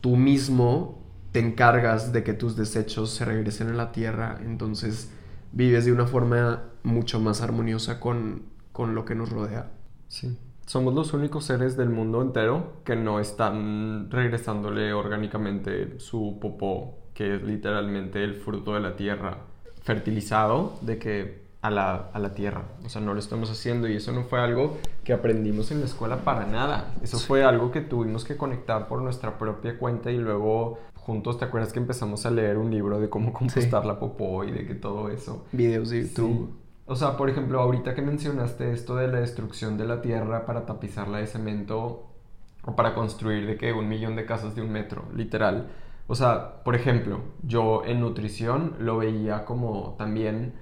tú 0.00 0.16
mismo 0.16 1.02
te 1.32 1.40
encargas 1.40 2.12
de 2.12 2.24
que 2.24 2.32
tus 2.32 2.56
desechos 2.56 3.10
se 3.10 3.24
regresen 3.24 3.68
a 3.68 3.74
la 3.74 3.92
tierra, 3.92 4.40
entonces 4.42 5.12
vives 5.52 5.84
de 5.84 5.92
una 5.92 6.06
forma 6.06 6.64
mucho 6.82 7.20
más 7.20 7.42
armoniosa 7.42 8.00
con, 8.00 8.44
con 8.72 8.94
lo 8.94 9.04
que 9.04 9.14
nos 9.14 9.30
rodea. 9.30 9.70
Sí. 10.08 10.38
Somos 10.66 10.94
los 10.94 11.12
únicos 11.12 11.44
seres 11.44 11.76
del 11.76 11.88
mundo 11.88 12.20
entero 12.20 12.80
que 12.84 12.96
no 12.96 13.20
están 13.20 14.10
regresándole 14.10 14.92
orgánicamente 14.92 15.98
su 15.98 16.38
popó, 16.40 16.98
que 17.18 17.34
es 17.34 17.42
literalmente 17.42 18.22
el 18.22 18.36
fruto 18.36 18.74
de 18.74 18.80
la 18.80 18.94
tierra, 18.94 19.38
fertilizado, 19.82 20.78
de 20.82 21.00
que 21.00 21.42
a 21.62 21.68
la, 21.68 22.10
a 22.12 22.18
la, 22.20 22.32
tierra. 22.32 22.62
O 22.84 22.88
sea, 22.88 23.00
no 23.00 23.12
lo 23.12 23.18
estamos 23.18 23.50
haciendo 23.50 23.88
y 23.88 23.96
eso 23.96 24.12
no 24.12 24.22
fue 24.22 24.38
algo 24.38 24.78
que 25.02 25.12
aprendimos 25.12 25.72
en 25.72 25.80
la 25.80 25.86
escuela 25.86 26.18
para 26.18 26.46
nada. 26.46 26.94
Eso 27.02 27.18
fue 27.18 27.42
algo 27.42 27.72
que 27.72 27.80
tuvimos 27.80 28.24
que 28.24 28.36
conectar 28.36 28.86
por 28.86 29.02
nuestra 29.02 29.36
propia 29.36 29.76
cuenta 29.80 30.12
y 30.12 30.18
luego 30.18 30.78
juntos, 30.94 31.40
¿te 31.40 31.46
acuerdas 31.46 31.72
que 31.72 31.80
empezamos 31.80 32.24
a 32.24 32.30
leer 32.30 32.56
un 32.56 32.70
libro 32.70 33.00
de 33.00 33.10
cómo 33.10 33.32
compostar 33.32 33.84
la 33.84 33.98
popó 33.98 34.44
y 34.44 34.52
de 34.52 34.64
que 34.64 34.76
todo 34.76 35.10
eso? 35.10 35.44
Videos 35.50 35.90
de 35.90 36.02
YouTube. 36.02 36.54
O 36.86 36.94
sea, 36.94 37.16
por 37.16 37.28
ejemplo, 37.30 37.58
ahorita 37.58 37.96
que 37.96 38.02
mencionaste 38.02 38.70
esto 38.70 38.94
de 38.94 39.08
la 39.08 39.18
destrucción 39.18 39.76
de 39.76 39.86
la 39.86 40.02
tierra 40.02 40.46
para 40.46 40.66
tapizarla 40.66 41.18
de 41.18 41.26
cemento 41.26 42.06
o 42.64 42.76
para 42.76 42.94
construir 42.94 43.44
de 43.44 43.56
que 43.56 43.72
un 43.72 43.88
millón 43.88 44.14
de 44.14 44.24
casas 44.24 44.54
de 44.54 44.62
un 44.62 44.70
metro, 44.70 45.02
literal. 45.16 45.66
O 46.08 46.14
sea, 46.14 46.64
por 46.64 46.74
ejemplo, 46.74 47.20
yo 47.42 47.84
en 47.84 48.00
nutrición 48.00 48.74
lo 48.80 48.96
veía 48.96 49.44
como 49.44 49.94
también 49.98 50.54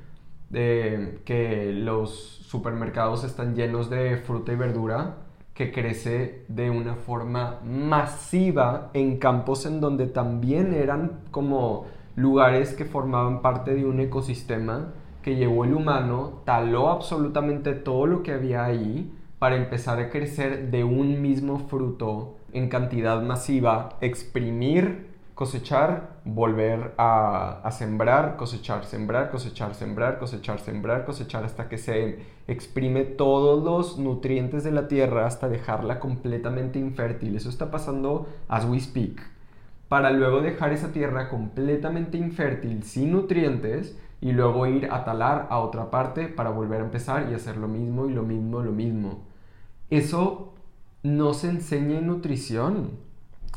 de 0.50 1.20
que 1.24 1.72
los 1.72 2.10
supermercados 2.10 3.22
están 3.22 3.54
llenos 3.54 3.88
de 3.88 4.16
fruta 4.16 4.52
y 4.52 4.56
verdura 4.56 5.18
que 5.54 5.70
crece 5.70 6.44
de 6.48 6.68
una 6.68 6.96
forma 6.96 7.60
masiva 7.64 8.90
en 8.92 9.18
campos 9.18 9.66
en 9.66 9.80
donde 9.80 10.08
también 10.08 10.74
eran 10.74 11.20
como 11.30 11.86
lugares 12.16 12.74
que 12.74 12.84
formaban 12.84 13.40
parte 13.40 13.74
de 13.74 13.86
un 13.86 14.00
ecosistema 14.00 14.94
que 15.22 15.36
llevó 15.36 15.64
el 15.64 15.74
humano, 15.74 16.42
taló 16.44 16.90
absolutamente 16.90 17.72
todo 17.72 18.06
lo 18.06 18.22
que 18.24 18.32
había 18.32 18.64
ahí 18.64 19.12
para 19.38 19.56
empezar 19.56 20.00
a 20.00 20.10
crecer 20.10 20.72
de 20.72 20.82
un 20.82 21.22
mismo 21.22 21.58
fruto 21.58 22.36
en 22.52 22.68
cantidad 22.68 23.22
masiva, 23.22 23.90
exprimir 24.00 25.05
cosechar, 25.36 26.16
volver 26.24 26.94
a, 26.96 27.68
sembrar, 27.70 28.36
cosechar, 28.36 28.86
sembrar, 28.86 29.30
cosechar, 29.30 29.74
sembrar, 29.74 30.18
cosechar, 30.18 30.58
sembrar, 30.60 31.04
cosechar 31.04 31.44
hasta 31.44 31.68
que 31.68 31.76
se 31.76 32.20
exprime 32.48 33.04
todos 33.04 33.62
los 33.62 33.98
nutrientes 33.98 34.64
de 34.64 34.72
la 34.72 34.88
tierra 34.88 35.26
hasta 35.26 35.50
dejarla 35.50 36.00
completamente 36.00 36.78
infértil. 36.78 37.36
Eso 37.36 37.50
está 37.50 37.70
pasando 37.70 38.26
as 38.48 38.64
we 38.64 38.80
speak. 38.80 39.20
Para 39.90 40.10
luego 40.10 40.40
dejar 40.40 40.72
esa 40.72 40.90
tierra 40.90 41.28
completamente 41.28 42.16
infértil, 42.16 42.82
sin 42.82 43.12
nutrientes, 43.12 43.94
y 44.22 44.32
luego 44.32 44.66
ir 44.66 44.88
a 44.90 45.04
talar 45.04 45.48
a 45.50 45.58
otra 45.58 45.90
parte 45.90 46.28
para 46.28 46.48
volver 46.48 46.80
a 46.80 46.84
empezar 46.84 47.28
y 47.30 47.34
hacer 47.34 47.58
lo 47.58 47.68
mismo 47.68 48.06
y 48.06 48.14
lo 48.14 48.22
mismo, 48.22 48.62
lo 48.62 48.72
mismo. 48.72 49.26
Eso 49.90 50.54
no 51.02 51.34
se 51.34 51.50
enseña 51.50 51.98
en 51.98 52.06
nutrición 52.06 53.05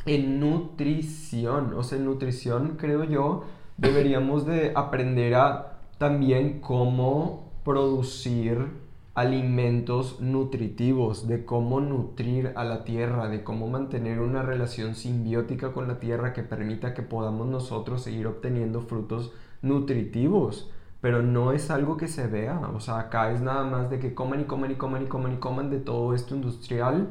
en 0.10 0.39
nutrición. 0.39 1.74
O 1.76 1.84
sea, 1.84 1.99
en 1.99 2.05
nutrición 2.05 2.78
creo 2.78 3.03
yo 3.03 3.43
deberíamos 3.78 4.45
de 4.45 4.72
aprender 4.76 5.36
a 5.36 5.80
también 5.99 6.62
cómo 6.62 7.51
producir 7.64 8.89
alimentos 9.14 10.20
nutritivos, 10.20 11.28
de 11.28 11.45
cómo 11.45 11.80
nutrir 11.80 12.53
a 12.55 12.64
la 12.64 12.86
tierra, 12.86 13.30
de 13.30 13.43
cómo 13.43 13.68
mantener 13.68 14.20
una 14.20 14.41
relación 14.41 14.95
simbiótica 14.95 15.74
con 15.74 15.88
la 15.88 15.99
tierra 15.99 16.34
que 16.34 16.41
permita 16.41 16.95
que 16.95 17.03
podamos 17.03 17.47
nosotros 17.47 18.01
seguir 18.01 18.26
obteniendo 18.26 18.82
frutos 18.82 19.32
nutritivos. 19.62 20.72
Pero 21.01 21.22
no 21.22 21.51
es 21.51 21.70
algo 21.70 21.97
que 21.97 22.07
se 22.07 22.26
vea, 22.28 22.60
o 22.74 22.80
sea, 22.80 22.97
acá 22.99 23.32
es 23.32 23.41
nada 23.41 23.64
más 23.64 23.89
de 23.91 23.99
que 23.99 24.16
coman 24.16 24.41
y 24.41 24.43
coman 24.45 24.72
y 24.72 24.76
coman 24.76 25.03
y 25.03 25.05
coman 25.05 25.34
y 25.34 25.38
coman 25.38 25.70
de 25.70 25.80
todo 25.80 26.16
esto 26.16 26.36
industrial 26.36 27.10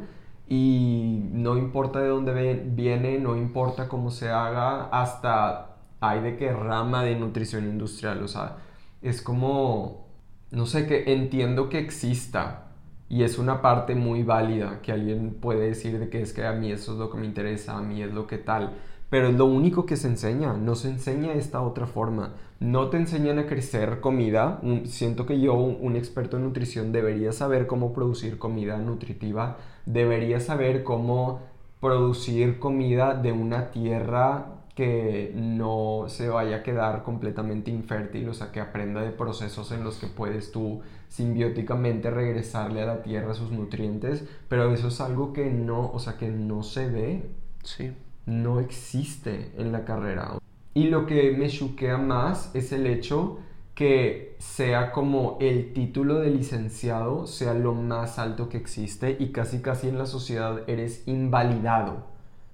y 0.48 1.28
no 1.32 1.58
importa 1.58 2.00
de 2.00 2.08
dónde 2.08 2.54
viene, 2.74 3.18
no 3.18 3.36
importa 3.36 3.88
cómo 3.88 4.10
se 4.10 4.30
haga, 4.30 4.88
hasta 4.90 5.76
hay 6.00 6.20
de 6.20 6.36
qué 6.36 6.52
rama 6.52 7.02
de 7.04 7.16
nutrición 7.16 7.64
industrial, 7.64 8.22
o 8.22 8.28
sea, 8.28 8.56
es 9.02 9.20
como, 9.20 10.06
no 10.50 10.66
sé, 10.66 10.86
que 10.86 11.12
entiendo 11.12 11.68
que 11.68 11.78
exista 11.78 12.68
y 13.08 13.22
es 13.24 13.38
una 13.38 13.62
parte 13.62 13.94
muy 13.94 14.22
válida 14.22 14.80
que 14.82 14.92
alguien 14.92 15.34
puede 15.40 15.68
decir 15.68 15.98
de 15.98 16.08
que 16.08 16.22
es 16.22 16.32
que 16.32 16.46
a 16.46 16.52
mí 16.52 16.72
eso 16.72 16.92
es 16.92 16.98
lo 16.98 17.10
que 17.10 17.18
me 17.18 17.26
interesa, 17.26 17.76
a 17.76 17.82
mí 17.82 18.02
es 18.02 18.12
lo 18.12 18.26
que 18.26 18.38
tal, 18.38 18.72
pero 19.10 19.28
es 19.28 19.34
lo 19.34 19.46
único 19.46 19.86
que 19.86 19.96
se 19.96 20.08
enseña, 20.08 20.52
no 20.52 20.74
se 20.74 20.88
enseña 20.90 21.32
esta 21.32 21.62
otra 21.62 21.86
forma. 21.86 22.34
No 22.60 22.90
te 22.90 22.98
enseñan 22.98 23.38
a 23.38 23.46
crecer 23.46 24.00
comida. 24.00 24.60
Siento 24.84 25.24
que 25.24 25.40
yo, 25.40 25.54
un 25.54 25.96
experto 25.96 26.36
en 26.36 26.44
nutrición, 26.44 26.92
debería 26.92 27.32
saber 27.32 27.66
cómo 27.66 27.92
producir 27.94 28.38
comida 28.38 28.76
nutritiva, 28.78 29.56
debería 29.86 30.40
saber 30.40 30.84
cómo 30.84 31.40
producir 31.80 32.58
comida 32.58 33.14
de 33.14 33.32
una 33.32 33.70
tierra 33.70 34.54
que 34.74 35.32
no 35.34 36.04
se 36.08 36.28
vaya 36.28 36.56
a 36.56 36.62
quedar 36.62 37.02
completamente 37.02 37.70
infértil, 37.70 38.28
o 38.28 38.34
sea, 38.34 38.52
que 38.52 38.60
aprenda 38.60 39.00
de 39.00 39.10
procesos 39.10 39.72
en 39.72 39.82
los 39.84 39.96
que 39.96 40.06
puedes 40.06 40.52
tú 40.52 40.82
simbióticamente 41.08 42.10
regresarle 42.10 42.82
a 42.82 42.86
la 42.86 43.02
tierra 43.02 43.34
sus 43.34 43.50
nutrientes, 43.50 44.24
pero 44.48 44.72
eso 44.72 44.88
es 44.88 45.00
algo 45.00 45.32
que 45.32 45.50
no, 45.50 45.90
o 45.92 45.98
sea, 45.98 46.16
que 46.16 46.28
no 46.28 46.62
se 46.62 46.88
ve. 46.88 47.30
Sí 47.64 47.92
no 48.28 48.60
existe 48.60 49.52
en 49.56 49.72
la 49.72 49.84
carrera. 49.84 50.38
Y 50.74 50.84
lo 50.84 51.06
que 51.06 51.32
me 51.32 51.48
choquea 51.48 51.96
más 51.96 52.54
es 52.54 52.72
el 52.72 52.86
hecho 52.86 53.38
que 53.74 54.36
sea 54.38 54.92
como 54.92 55.38
el 55.40 55.72
título 55.72 56.18
de 56.18 56.30
licenciado 56.30 57.26
sea 57.26 57.54
lo 57.54 57.74
más 57.74 58.18
alto 58.18 58.48
que 58.48 58.58
existe 58.58 59.16
y 59.18 59.32
casi 59.32 59.60
casi 59.62 59.88
en 59.88 59.98
la 59.98 60.06
sociedad 60.06 60.68
eres 60.68 61.06
invalidado 61.06 62.06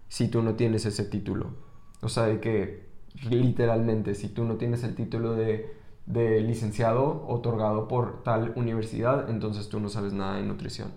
si 0.09 0.29
tú 0.29 0.43
no 0.43 0.55
tienes 0.55 0.87
ese 0.87 1.05
título. 1.05 1.47
O 2.03 2.09
sea, 2.09 2.25
de 2.25 2.41
que 2.41 2.87
literalmente 3.29 4.15
si 4.15 4.29
tú 4.29 4.45
no 4.45 4.57
tienes 4.57 4.85
el 4.85 4.95
título 4.95 5.35
de, 5.35 5.75
de 6.07 6.41
licenciado 6.41 7.27
otorgado 7.27 7.89
por 7.89 8.23
tal 8.23 8.53
universidad, 8.55 9.29
entonces 9.29 9.69
tú 9.69 9.81
no 9.81 9.89
sabes 9.89 10.13
nada 10.13 10.37
de 10.37 10.43
nutrición. 10.43 10.93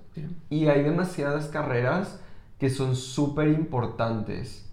Y 0.49 0.67
hay 0.67 0.83
demasiadas 0.83 1.47
carreras 1.47 2.19
que 2.59 2.69
son 2.69 2.95
súper 2.95 3.47
importantes 3.47 4.66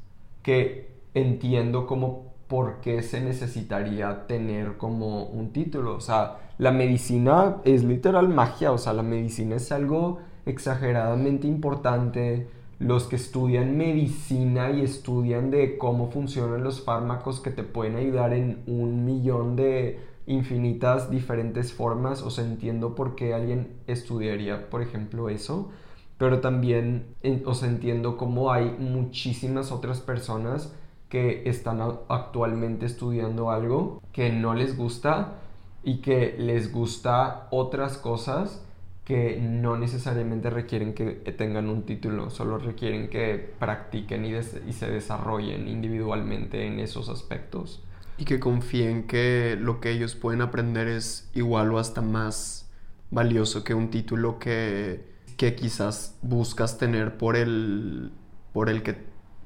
que 0.45 0.95
entiendo 1.14 1.86
como 1.86 2.34
por 2.47 2.80
qué 2.80 3.03
se 3.03 3.20
necesitaría 3.20 4.28
tener 4.28 4.76
como 4.76 5.24
un 5.24 5.53
título. 5.53 5.97
O 5.97 6.01
sea, 6.01 6.38
la 6.59 6.70
medicina 6.70 7.57
es 7.64 7.82
literal 7.82 8.28
magia, 8.28 8.70
o 8.70 8.78
sea, 8.78 8.92
la 8.92 9.03
medicina 9.03 9.57
es 9.57 9.72
algo 9.72 10.20
exageradamente 10.47 11.49
importante. 11.49 12.47
Los 12.78 13.05
que 13.05 13.16
estudian 13.16 13.76
medicina 13.76 14.70
y 14.70 14.82
estudian 14.82 15.51
de 15.51 15.78
cómo 15.78 16.11
funcionan 16.11 16.62
los 16.62 16.82
fármacos 16.82 17.40
que 17.40 17.51
te 17.51 17.62
pueden 17.62 17.97
ayudar 17.97 18.32
en 18.34 18.62
un 18.66 19.05
millón 19.05 19.57
de 19.57 20.01
infinitas 20.26 21.11
diferentes 21.11 21.72
formas, 21.72 22.22
o 22.22 22.30
sea, 22.30 22.45
entiendo 22.45 22.95
por 22.95 23.14
qué 23.14 23.32
alguien 23.32 23.68
estudiaría, 23.86 24.68
por 24.70 24.82
ejemplo, 24.82 25.28
eso 25.28 25.70
pero 26.18 26.40
también 26.40 27.06
os 27.44 27.62
entiendo 27.62 28.16
cómo 28.16 28.52
hay 28.52 28.74
muchísimas 28.78 29.72
otras 29.72 30.00
personas 30.00 30.72
que 31.08 31.48
están 31.48 31.80
actualmente 32.08 32.86
estudiando 32.86 33.50
algo 33.50 34.02
que 34.12 34.30
no 34.30 34.54
les 34.54 34.76
gusta 34.76 35.34
y 35.82 35.98
que 35.98 36.34
les 36.38 36.72
gusta 36.72 37.48
otras 37.50 37.98
cosas 37.98 38.64
que 39.04 39.38
no 39.38 39.76
necesariamente 39.76 40.48
requieren 40.48 40.94
que 40.94 41.12
tengan 41.36 41.68
un 41.68 41.82
título, 41.82 42.30
solo 42.30 42.56
requieren 42.56 43.10
que 43.10 43.52
practiquen 43.58 44.24
y, 44.24 44.34
y 44.34 44.72
se 44.72 44.90
desarrollen 44.90 45.68
individualmente 45.68 46.66
en 46.66 46.80
esos 46.80 47.10
aspectos. 47.10 47.82
Y 48.16 48.24
que 48.24 48.40
confíen 48.40 49.06
que 49.06 49.58
lo 49.60 49.80
que 49.80 49.90
ellos 49.90 50.14
pueden 50.14 50.40
aprender 50.40 50.88
es 50.88 51.28
igual 51.34 51.72
o 51.72 51.78
hasta 51.78 52.00
más 52.00 52.70
valioso 53.10 53.62
que 53.62 53.74
un 53.74 53.90
título 53.90 54.38
que, 54.38 55.13
que 55.37 55.55
quizás 55.55 56.16
buscas 56.22 56.78
tener 56.78 57.16
por 57.18 57.37
el, 57.37 58.12
por 58.53 58.70
el 58.70 58.82
que 58.82 58.97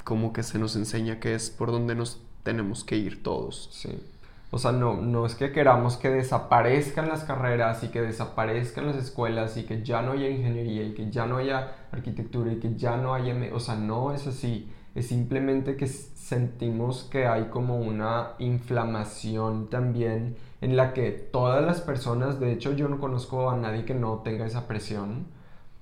como 0.04 0.32
que 0.32 0.42
se 0.42 0.58
nos 0.58 0.76
enseña 0.76 1.20
que 1.20 1.34
es 1.34 1.50
por 1.50 1.70
donde 1.70 1.94
nos 1.94 2.22
tenemos 2.42 2.84
que 2.84 2.96
ir 2.96 3.22
todos. 3.22 3.68
Sí. 3.72 3.90
O 4.50 4.58
sea, 4.58 4.72
no, 4.72 4.96
no 4.96 5.26
es 5.26 5.34
que 5.34 5.52
queramos 5.52 5.98
que 5.98 6.08
desaparezcan 6.08 7.08
las 7.08 7.24
carreras 7.24 7.84
y 7.84 7.88
que 7.88 8.00
desaparezcan 8.00 8.86
las 8.86 8.96
escuelas 8.96 9.58
y 9.58 9.64
que 9.64 9.82
ya 9.82 10.00
no 10.00 10.12
haya 10.12 10.30
ingeniería 10.30 10.84
y 10.84 10.94
que 10.94 11.10
ya 11.10 11.26
no 11.26 11.36
haya 11.36 11.74
arquitectura 11.92 12.52
y 12.52 12.58
que 12.58 12.74
ya 12.74 12.96
no 12.96 13.12
haya... 13.12 13.36
O 13.52 13.60
sea, 13.60 13.74
no 13.74 14.14
es 14.14 14.26
así. 14.26 14.72
Es 14.94 15.08
simplemente 15.08 15.76
que 15.76 15.86
sentimos 15.86 17.06
que 17.10 17.26
hay 17.26 17.44
como 17.50 17.78
una 17.78 18.32
inflamación 18.38 19.68
también 19.68 20.36
en 20.62 20.76
la 20.76 20.94
que 20.94 21.10
todas 21.10 21.64
las 21.64 21.82
personas, 21.82 22.40
de 22.40 22.52
hecho 22.52 22.72
yo 22.72 22.88
no 22.88 22.98
conozco 22.98 23.50
a 23.50 23.56
nadie 23.56 23.84
que 23.84 23.94
no 23.94 24.22
tenga 24.24 24.46
esa 24.46 24.66
presión, 24.66 25.26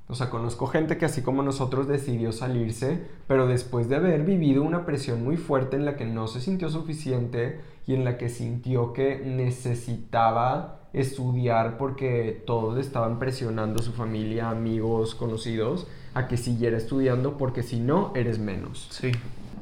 o 0.08 0.14
sea, 0.14 0.30
conozco 0.30 0.68
gente 0.68 0.98
que 0.98 1.04
así 1.04 1.22
como 1.22 1.42
nosotros 1.42 1.88
decidió 1.88 2.32
salirse, 2.32 3.06
pero 3.26 3.48
después 3.48 3.88
de 3.88 3.96
haber 3.96 4.22
vivido 4.22 4.62
una 4.62 4.86
presión 4.86 5.24
muy 5.24 5.36
fuerte 5.36 5.76
en 5.76 5.84
la 5.84 5.96
que 5.96 6.04
no 6.04 6.28
se 6.28 6.40
sintió 6.40 6.68
suficiente 6.68 7.60
y 7.86 7.94
en 7.94 8.04
la 8.04 8.16
que 8.16 8.28
sintió 8.28 8.92
que 8.92 9.20
necesitaba 9.24 10.80
estudiar 10.92 11.76
porque 11.76 12.42
todos 12.46 12.78
estaban 12.78 13.18
presionando 13.18 13.82
su 13.82 13.92
familia, 13.92 14.48
amigos, 14.48 15.14
conocidos, 15.14 15.88
a 16.14 16.28
que 16.28 16.36
siguiera 16.36 16.76
estudiando 16.76 17.36
porque 17.36 17.62
si 17.62 17.80
no, 17.80 18.12
eres 18.14 18.38
menos. 18.38 18.88
Sí. 18.90 19.12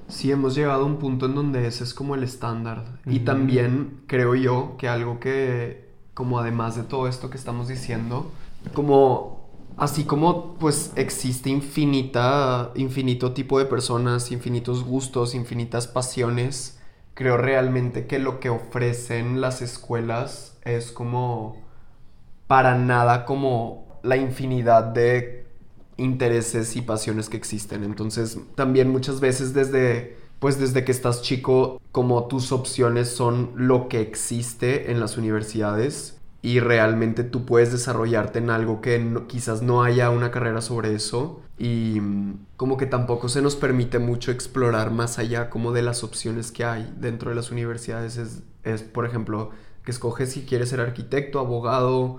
Sí, 0.08 0.30
hemos 0.30 0.54
llegado 0.54 0.82
a 0.82 0.86
un 0.86 0.98
punto 0.98 1.24
en 1.24 1.34
donde 1.34 1.66
ese 1.66 1.82
es 1.82 1.94
como 1.94 2.14
el 2.14 2.22
estándar. 2.22 2.84
Y 3.06 3.20
también 3.20 4.02
creo 4.06 4.34
yo 4.34 4.76
que 4.76 4.86
algo 4.86 5.18
que, 5.18 5.88
como 6.12 6.38
además 6.38 6.76
de 6.76 6.82
todo 6.82 7.08
esto 7.08 7.30
que 7.30 7.38
estamos 7.38 7.68
diciendo, 7.68 8.30
como 8.74 9.43
Así 9.76 10.04
como 10.04 10.54
pues 10.54 10.92
existe 10.96 11.50
infinita, 11.50 12.70
infinito 12.76 13.32
tipo 13.32 13.58
de 13.58 13.64
personas, 13.64 14.30
infinitos 14.30 14.84
gustos, 14.84 15.34
infinitas 15.34 15.88
pasiones, 15.88 16.78
creo 17.14 17.36
realmente 17.36 18.06
que 18.06 18.18
lo 18.18 18.38
que 18.38 18.50
ofrecen 18.50 19.40
las 19.40 19.62
escuelas 19.62 20.58
es 20.64 20.92
como 20.92 21.56
para 22.46 22.76
nada 22.76 23.24
como 23.24 23.98
la 24.02 24.16
infinidad 24.16 24.84
de 24.84 25.46
intereses 25.96 26.76
y 26.76 26.82
pasiones 26.82 27.28
que 27.28 27.36
existen. 27.36 27.84
Entonces, 27.84 28.38
también 28.54 28.90
muchas 28.90 29.20
veces 29.20 29.54
desde 29.54 30.16
pues 30.38 30.58
desde 30.58 30.84
que 30.84 30.92
estás 30.92 31.22
chico, 31.22 31.80
como 31.90 32.26
tus 32.26 32.52
opciones 32.52 33.08
son 33.08 33.52
lo 33.56 33.88
que 33.88 34.02
existe 34.02 34.90
en 34.90 35.00
las 35.00 35.16
universidades, 35.16 36.20
y 36.44 36.60
realmente 36.60 37.24
tú 37.24 37.46
puedes 37.46 37.72
desarrollarte 37.72 38.38
en 38.38 38.50
algo 38.50 38.82
que 38.82 39.02
quizás 39.28 39.62
no 39.62 39.82
haya 39.82 40.10
una 40.10 40.30
carrera 40.30 40.60
sobre 40.60 40.94
eso. 40.94 41.40
Y 41.56 41.98
mm, 42.02 42.48
como 42.58 42.76
que 42.76 42.84
tampoco 42.84 43.30
se 43.30 43.40
nos 43.40 43.56
permite 43.56 43.98
mucho 43.98 44.30
explorar 44.30 44.90
más 44.90 45.18
allá 45.18 45.48
como 45.48 45.72
de 45.72 45.80
las 45.80 46.04
opciones 46.04 46.52
que 46.52 46.66
hay 46.66 46.92
dentro 47.00 47.30
de 47.30 47.36
las 47.36 47.50
universidades. 47.50 48.18
Es, 48.18 48.42
es 48.62 48.82
por 48.82 49.06
ejemplo 49.06 49.52
que 49.86 49.90
escoges 49.90 50.32
si 50.32 50.42
quieres 50.42 50.68
ser 50.68 50.80
arquitecto, 50.80 51.38
abogado, 51.38 52.18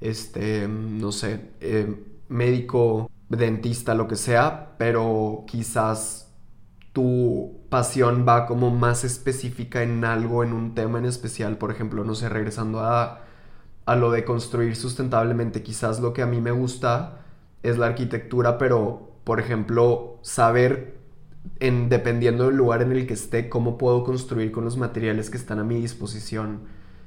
este, 0.00 0.66
mm, 0.66 0.98
no 0.98 1.12
sé, 1.12 1.50
eh, 1.60 2.02
médico, 2.30 3.10
dentista, 3.28 3.94
lo 3.94 4.08
que 4.08 4.16
sea, 4.16 4.74
pero 4.78 5.44
quizás 5.46 6.32
tu 6.94 7.60
pasión 7.68 8.24
va 8.26 8.46
como 8.46 8.70
más 8.70 9.04
específica 9.04 9.82
en 9.82 10.02
algo, 10.06 10.42
en 10.44 10.54
un 10.54 10.74
tema 10.74 10.98
en 10.98 11.04
especial, 11.04 11.58
por 11.58 11.70
ejemplo, 11.70 12.04
no 12.04 12.14
sé, 12.14 12.30
regresando 12.30 12.80
a 12.80 13.25
a 13.86 13.96
lo 13.96 14.10
de 14.10 14.24
construir 14.24 14.76
sustentablemente. 14.76 15.62
Quizás 15.62 16.00
lo 16.00 16.12
que 16.12 16.22
a 16.22 16.26
mí 16.26 16.40
me 16.40 16.50
gusta 16.50 17.20
es 17.62 17.78
la 17.78 17.86
arquitectura, 17.86 18.58
pero 18.58 19.12
por 19.24 19.40
ejemplo, 19.40 20.18
saber 20.22 20.98
en, 21.60 21.88
dependiendo 21.88 22.46
del 22.46 22.56
lugar 22.56 22.82
en 22.82 22.92
el 22.92 23.06
que 23.06 23.14
esté, 23.14 23.48
cómo 23.48 23.78
puedo 23.78 24.04
construir 24.04 24.52
con 24.52 24.64
los 24.64 24.76
materiales 24.76 25.30
que 25.30 25.36
están 25.36 25.58
a 25.58 25.64
mi 25.64 25.80
disposición. 25.80 26.60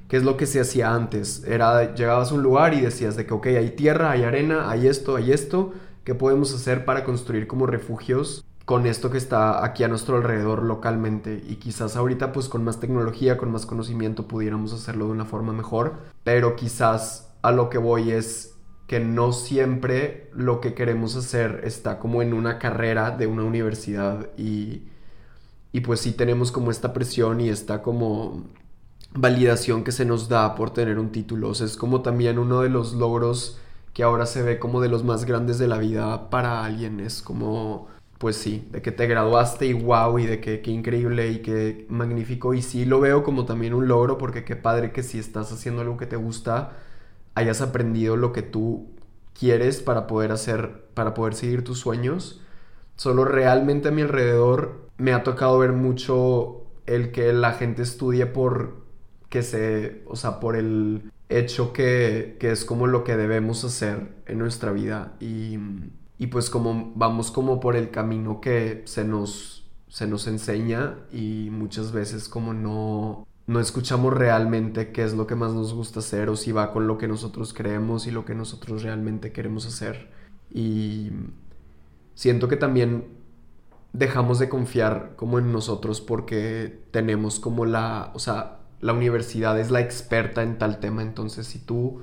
¿Qué 0.08 0.16
es 0.16 0.24
lo 0.24 0.36
que 0.36 0.46
se 0.46 0.60
hacía 0.60 0.94
antes? 0.94 1.44
Era, 1.44 1.94
llegabas 1.94 2.32
a 2.32 2.34
un 2.34 2.42
lugar 2.42 2.74
y 2.74 2.80
decías 2.80 3.16
de 3.16 3.26
que, 3.26 3.32
ok, 3.32 3.46
hay 3.46 3.70
tierra, 3.70 4.10
hay 4.10 4.24
arena, 4.24 4.70
hay 4.70 4.86
esto, 4.88 5.16
hay 5.16 5.32
esto, 5.32 5.72
¿qué 6.04 6.14
podemos 6.14 6.54
hacer 6.54 6.84
para 6.84 7.04
construir 7.04 7.46
como 7.46 7.66
refugios 7.66 8.44
con 8.64 8.86
esto 8.86 9.10
que 9.10 9.18
está 9.18 9.64
aquí 9.64 9.84
a 9.84 9.88
nuestro 9.88 10.16
alrededor 10.16 10.62
localmente. 10.62 11.42
Y 11.48 11.56
quizás 11.56 11.96
ahorita 11.96 12.32
pues 12.32 12.48
con 12.48 12.64
más 12.64 12.80
tecnología, 12.80 13.36
con 13.36 13.50
más 13.50 13.66
conocimiento 13.66 14.28
pudiéramos 14.28 14.72
hacerlo 14.72 15.06
de 15.06 15.12
una 15.12 15.24
forma 15.24 15.52
mejor, 15.52 15.94
pero 16.24 16.56
quizás 16.56 17.32
a 17.42 17.52
lo 17.52 17.70
que 17.70 17.78
voy 17.78 18.12
es 18.12 18.54
que 18.86 19.00
no 19.00 19.32
siempre 19.32 20.30
lo 20.34 20.60
que 20.60 20.74
queremos 20.74 21.14
hacer 21.16 21.60
está 21.64 21.98
como 21.98 22.22
en 22.22 22.34
una 22.34 22.58
carrera 22.58 23.12
de 23.12 23.26
una 23.26 23.44
universidad. 23.44 24.28
Y, 24.36 24.82
y 25.72 25.80
pues 25.80 26.00
sí 26.00 26.12
tenemos 26.12 26.50
como 26.50 26.70
esta 26.70 26.92
presión 26.92 27.40
y 27.40 27.48
esta 27.48 27.82
como 27.82 28.44
validación 29.14 29.84
que 29.84 29.92
se 29.92 30.04
nos 30.04 30.28
da 30.28 30.54
por 30.54 30.70
tener 30.70 30.98
un 30.98 31.10
título, 31.10 31.48
o 31.48 31.54
sea, 31.54 31.66
es 31.66 31.76
como 31.76 32.02
también 32.02 32.38
uno 32.38 32.60
de 32.62 32.68
los 32.68 32.92
logros 32.94 33.58
que 33.92 34.02
ahora 34.04 34.26
se 34.26 34.42
ve 34.42 34.58
como 34.58 34.80
de 34.80 34.88
los 34.88 35.04
más 35.04 35.24
grandes 35.24 35.58
de 35.58 35.66
la 35.66 35.78
vida 35.78 36.30
para 36.30 36.64
alguien, 36.64 37.00
es 37.00 37.22
como 37.22 37.88
pues 38.20 38.36
sí, 38.36 38.68
de 38.70 38.82
que 38.82 38.92
te 38.92 39.06
graduaste 39.06 39.64
y 39.64 39.72
wow, 39.72 40.18
y 40.18 40.26
de 40.26 40.40
que 40.42 40.60
qué 40.60 40.70
increíble 40.70 41.30
y 41.30 41.38
qué 41.38 41.86
magnífico. 41.88 42.52
Y 42.52 42.60
sí 42.60 42.84
lo 42.84 43.00
veo 43.00 43.22
como 43.24 43.46
también 43.46 43.72
un 43.72 43.88
logro, 43.88 44.18
porque 44.18 44.44
qué 44.44 44.56
padre 44.56 44.92
que 44.92 45.02
si 45.02 45.18
estás 45.18 45.50
haciendo 45.52 45.80
algo 45.80 45.96
que 45.96 46.04
te 46.06 46.16
gusta, 46.16 46.72
hayas 47.34 47.62
aprendido 47.62 48.16
lo 48.16 48.32
que 48.34 48.42
tú 48.42 48.90
quieres 49.32 49.80
para 49.80 50.06
poder 50.06 50.32
hacer, 50.32 50.84
para 50.92 51.14
poder 51.14 51.34
seguir 51.34 51.64
tus 51.64 51.78
sueños. 51.78 52.42
Solo 52.96 53.24
realmente 53.24 53.88
a 53.88 53.92
mi 53.92 54.02
alrededor 54.02 54.90
me 54.98 55.14
ha 55.14 55.22
tocado 55.22 55.58
ver 55.58 55.72
mucho 55.72 56.66
el 56.84 57.12
que 57.12 57.32
la 57.32 57.52
gente 57.54 57.80
estudie 57.82 58.26
por 58.26 58.84
que 59.30 59.42
se, 59.42 60.02
o 60.06 60.16
sea, 60.16 60.40
por 60.40 60.56
el 60.56 61.10
hecho 61.30 61.72
que, 61.72 62.36
que 62.38 62.52
es 62.52 62.66
como 62.66 62.86
lo 62.86 63.02
que 63.02 63.16
debemos 63.16 63.64
hacer 63.64 64.08
en 64.26 64.38
nuestra 64.38 64.72
vida. 64.72 65.14
Y 65.20 65.58
y 66.20 66.26
pues 66.26 66.50
como 66.50 66.92
vamos 66.96 67.30
como 67.30 67.60
por 67.60 67.76
el 67.76 67.90
camino 67.90 68.42
que 68.42 68.82
se 68.84 69.04
nos, 69.04 69.64
se 69.88 70.06
nos 70.06 70.26
enseña 70.26 70.98
y 71.10 71.48
muchas 71.50 71.92
veces 71.92 72.28
como 72.28 72.52
no, 72.52 73.26
no 73.46 73.58
escuchamos 73.58 74.12
realmente 74.12 74.92
qué 74.92 75.02
es 75.02 75.14
lo 75.14 75.26
que 75.26 75.34
más 75.34 75.54
nos 75.54 75.72
gusta 75.72 76.00
hacer 76.00 76.28
o 76.28 76.36
si 76.36 76.52
va 76.52 76.74
con 76.74 76.86
lo 76.86 76.98
que 76.98 77.08
nosotros 77.08 77.54
creemos 77.54 78.06
y 78.06 78.10
lo 78.10 78.26
que 78.26 78.34
nosotros 78.34 78.82
realmente 78.82 79.32
queremos 79.32 79.64
hacer. 79.64 80.10
Y 80.52 81.10
siento 82.14 82.48
que 82.48 82.56
también 82.56 83.06
dejamos 83.94 84.38
de 84.38 84.50
confiar 84.50 85.14
como 85.16 85.38
en 85.38 85.50
nosotros 85.52 86.02
porque 86.02 86.82
tenemos 86.90 87.40
como 87.40 87.64
la, 87.64 88.10
o 88.12 88.18
sea, 88.18 88.58
la 88.82 88.92
universidad 88.92 89.58
es 89.58 89.70
la 89.70 89.80
experta 89.80 90.42
en 90.42 90.58
tal 90.58 90.80
tema, 90.80 91.00
entonces 91.00 91.46
si 91.46 91.60
tú 91.60 92.02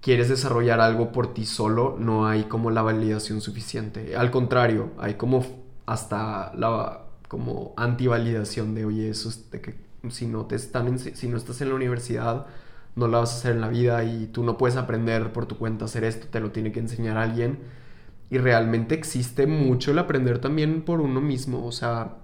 quieres 0.00 0.28
desarrollar 0.28 0.80
algo 0.80 1.12
por 1.12 1.34
ti 1.34 1.46
solo, 1.46 1.96
no 1.98 2.26
hay 2.26 2.44
como 2.44 2.70
la 2.70 2.82
validación 2.82 3.40
suficiente. 3.40 4.16
Al 4.16 4.30
contrario, 4.30 4.90
hay 4.98 5.14
como 5.14 5.44
hasta 5.86 6.52
la 6.54 7.04
como 7.28 7.74
antivalidación 7.76 8.74
de, 8.74 8.84
oye, 8.84 9.10
eso 9.10 9.28
es 9.28 9.50
de 9.50 9.60
que 9.60 9.74
si 10.08 10.26
no, 10.26 10.46
te 10.46 10.56
están 10.56 10.98
si 10.98 11.28
no 11.28 11.36
estás 11.36 11.60
en 11.60 11.68
la 11.68 11.74
universidad, 11.74 12.46
no 12.96 13.06
la 13.06 13.18
vas 13.18 13.34
a 13.34 13.36
hacer 13.36 13.52
en 13.52 13.60
la 13.60 13.68
vida 13.68 14.02
y 14.04 14.26
tú 14.26 14.42
no 14.42 14.58
puedes 14.58 14.76
aprender 14.76 15.32
por 15.32 15.46
tu 15.46 15.56
cuenta 15.58 15.84
a 15.84 15.86
hacer 15.86 16.04
esto, 16.04 16.26
te 16.28 16.40
lo 16.40 16.50
tiene 16.50 16.72
que 16.72 16.80
enseñar 16.80 17.16
alguien. 17.18 17.60
Y 18.30 18.38
realmente 18.38 18.94
existe 18.94 19.46
mucho 19.46 19.90
el 19.90 19.98
aprender 19.98 20.38
también 20.38 20.82
por 20.82 21.00
uno 21.00 21.20
mismo. 21.20 21.66
O 21.66 21.72
sea, 21.72 22.16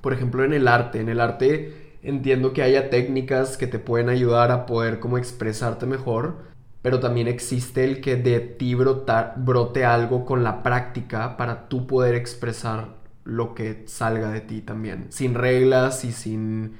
por 0.00 0.12
ejemplo, 0.12 0.44
en 0.44 0.52
el 0.52 0.68
arte. 0.68 1.00
En 1.00 1.08
el 1.08 1.20
arte 1.20 1.96
entiendo 2.02 2.52
que 2.52 2.62
haya 2.62 2.90
técnicas 2.90 3.56
que 3.56 3.66
te 3.66 3.78
pueden 3.78 4.08
ayudar 4.08 4.50
a 4.50 4.66
poder 4.66 5.00
como 5.00 5.18
expresarte 5.18 5.86
mejor 5.86 6.55
pero 6.86 7.00
también 7.00 7.26
existe 7.26 7.82
el 7.82 8.00
que 8.00 8.14
de 8.14 8.38
ti 8.38 8.76
brote 8.76 9.84
algo 9.84 10.24
con 10.24 10.44
la 10.44 10.62
práctica 10.62 11.36
para 11.36 11.68
tú 11.68 11.88
poder 11.88 12.14
expresar 12.14 12.94
lo 13.24 13.56
que 13.56 13.82
salga 13.88 14.30
de 14.30 14.40
ti 14.40 14.60
también. 14.60 15.06
Sin 15.08 15.34
reglas 15.34 16.04
y 16.04 16.12
sin 16.12 16.76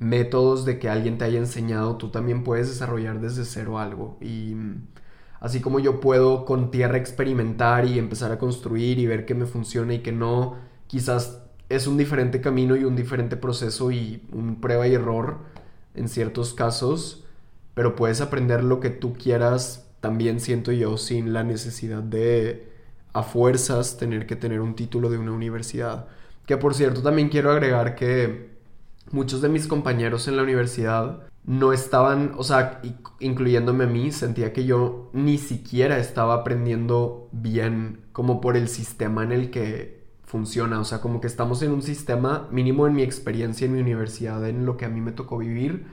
métodos 0.00 0.64
de 0.64 0.80
que 0.80 0.88
alguien 0.88 1.18
te 1.18 1.26
haya 1.26 1.38
enseñado, 1.38 1.98
tú 1.98 2.08
también 2.08 2.42
puedes 2.42 2.68
desarrollar 2.68 3.20
desde 3.20 3.44
cero 3.44 3.78
algo. 3.78 4.18
Y 4.20 4.56
así 5.38 5.60
como 5.60 5.78
yo 5.78 6.00
puedo 6.00 6.44
con 6.46 6.72
tierra 6.72 6.98
experimentar 6.98 7.84
y 7.84 8.00
empezar 8.00 8.32
a 8.32 8.40
construir 8.40 8.98
y 8.98 9.06
ver 9.06 9.24
qué 9.24 9.36
me 9.36 9.46
funciona 9.46 9.94
y 9.94 10.00
qué 10.00 10.10
no, 10.10 10.56
quizás 10.88 11.42
es 11.68 11.86
un 11.86 11.96
diferente 11.96 12.40
camino 12.40 12.74
y 12.74 12.82
un 12.82 12.96
diferente 12.96 13.36
proceso 13.36 13.92
y 13.92 14.26
un 14.32 14.60
prueba 14.60 14.88
y 14.88 14.94
error 14.94 15.38
en 15.94 16.08
ciertos 16.08 16.54
casos 16.54 17.23
pero 17.74 17.96
puedes 17.96 18.20
aprender 18.20 18.64
lo 18.64 18.80
que 18.80 18.90
tú 18.90 19.14
quieras 19.14 19.84
también 20.00 20.40
siento 20.40 20.70
yo 20.70 20.96
sin 20.96 21.32
la 21.32 21.44
necesidad 21.44 22.02
de 22.02 22.68
a 23.14 23.22
fuerzas 23.22 23.96
tener 23.96 24.26
que 24.26 24.36
tener 24.36 24.60
un 24.60 24.74
título 24.74 25.08
de 25.08 25.18
una 25.18 25.32
universidad. 25.32 26.08
Que 26.46 26.56
por 26.56 26.74
cierto 26.74 27.02
también 27.02 27.30
quiero 27.30 27.50
agregar 27.50 27.94
que 27.94 28.50
muchos 29.12 29.40
de 29.40 29.48
mis 29.48 29.66
compañeros 29.66 30.28
en 30.28 30.36
la 30.36 30.42
universidad 30.42 31.22
no 31.46 31.72
estaban, 31.72 32.32
o 32.36 32.44
sea, 32.44 32.80
incluyéndome 33.20 33.84
a 33.84 33.86
mí, 33.86 34.12
sentía 34.12 34.52
que 34.52 34.64
yo 34.64 35.10
ni 35.12 35.38
siquiera 35.38 35.98
estaba 35.98 36.34
aprendiendo 36.34 37.28
bien 37.32 38.00
como 38.12 38.40
por 38.40 38.56
el 38.56 38.68
sistema 38.68 39.22
en 39.22 39.32
el 39.32 39.50
que 39.50 40.04
funciona, 40.24 40.80
o 40.80 40.84
sea, 40.84 41.00
como 41.00 41.20
que 41.20 41.26
estamos 41.26 41.62
en 41.62 41.70
un 41.72 41.82
sistema, 41.82 42.48
mínimo 42.50 42.86
en 42.86 42.94
mi 42.94 43.02
experiencia 43.02 43.66
en 43.66 43.74
mi 43.74 43.80
universidad, 43.80 44.46
en 44.48 44.66
lo 44.66 44.76
que 44.76 44.86
a 44.86 44.88
mí 44.88 45.00
me 45.00 45.12
tocó 45.12 45.38
vivir, 45.38 45.86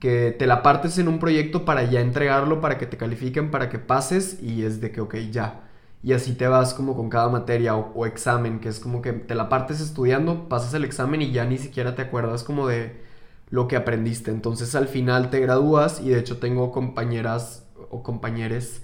que 0.00 0.32
te 0.32 0.46
la 0.46 0.62
partes 0.62 0.98
en 0.98 1.08
un 1.08 1.18
proyecto 1.20 1.64
para 1.64 1.84
ya 1.84 2.00
entregarlo, 2.00 2.60
para 2.60 2.78
que 2.78 2.86
te 2.86 2.96
califiquen, 2.96 3.50
para 3.50 3.68
que 3.68 3.78
pases 3.78 4.42
y 4.42 4.64
es 4.64 4.80
de 4.80 4.90
que, 4.90 5.00
ok, 5.02 5.16
ya. 5.30 5.60
Y 6.02 6.14
así 6.14 6.34
te 6.34 6.48
vas 6.48 6.74
como 6.74 6.96
con 6.96 7.10
cada 7.10 7.28
materia 7.28 7.76
o, 7.76 8.06
examen, 8.06 8.60
que 8.60 8.70
es 8.70 8.80
como 8.80 9.02
que 9.02 9.12
te 9.12 9.34
la 9.34 9.50
partes 9.50 9.80
estudiando, 9.80 10.48
pasas 10.48 10.72
el 10.74 10.84
examen 10.84 11.20
y 11.22 11.32
ya 11.32 11.44
ni 11.44 11.58
siquiera 11.58 11.94
te 11.94 12.02
acuerdas 12.02 12.42
como 12.44 12.66
de 12.66 13.02
lo 13.50 13.68
que 13.68 13.76
aprendiste. 13.76 14.30
Entonces 14.30 14.74
al 14.74 14.88
final 14.88 15.30
te 15.30 15.40
gradúas 15.40 16.00
y 16.00 16.10
de 16.10 16.20
hecho 16.20 16.38
tengo 16.38 16.72
compañeras 16.72 17.66
o 17.90 18.02
compañeros 18.02 18.80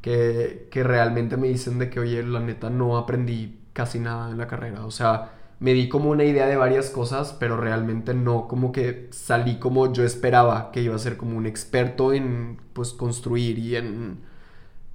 que, 0.00 0.68
que 0.70 0.82
realmente 0.82 1.36
me 1.36 1.48
dicen 1.48 1.78
de 1.78 1.90
que, 1.90 2.00
oye, 2.00 2.22
la 2.22 2.40
neta 2.40 2.70
no 2.70 2.96
aprendí 2.96 3.60
casi 3.74 3.98
nada 3.98 4.30
en 4.30 4.38
la 4.38 4.46
carrera. 4.46 4.86
O 4.86 4.90
sea, 4.90 5.32
me 5.60 5.72
di 5.72 5.88
como 5.88 6.10
una 6.10 6.24
idea 6.24 6.46
de 6.46 6.56
varias 6.56 6.90
cosas, 6.90 7.36
pero 7.38 7.56
realmente 7.56 8.14
no 8.14 8.48
como 8.48 8.72
que 8.72 9.08
salí 9.12 9.58
como 9.58 9.92
yo 9.92 10.04
esperaba 10.04 10.70
que 10.72 10.82
iba 10.82 10.94
a 10.94 10.98
ser 10.98 11.16
como 11.16 11.36
un 11.36 11.46
experto 11.46 12.12
en 12.12 12.58
pues 12.72 12.92
construir 12.92 13.58
y 13.58 13.76
en 13.76 14.20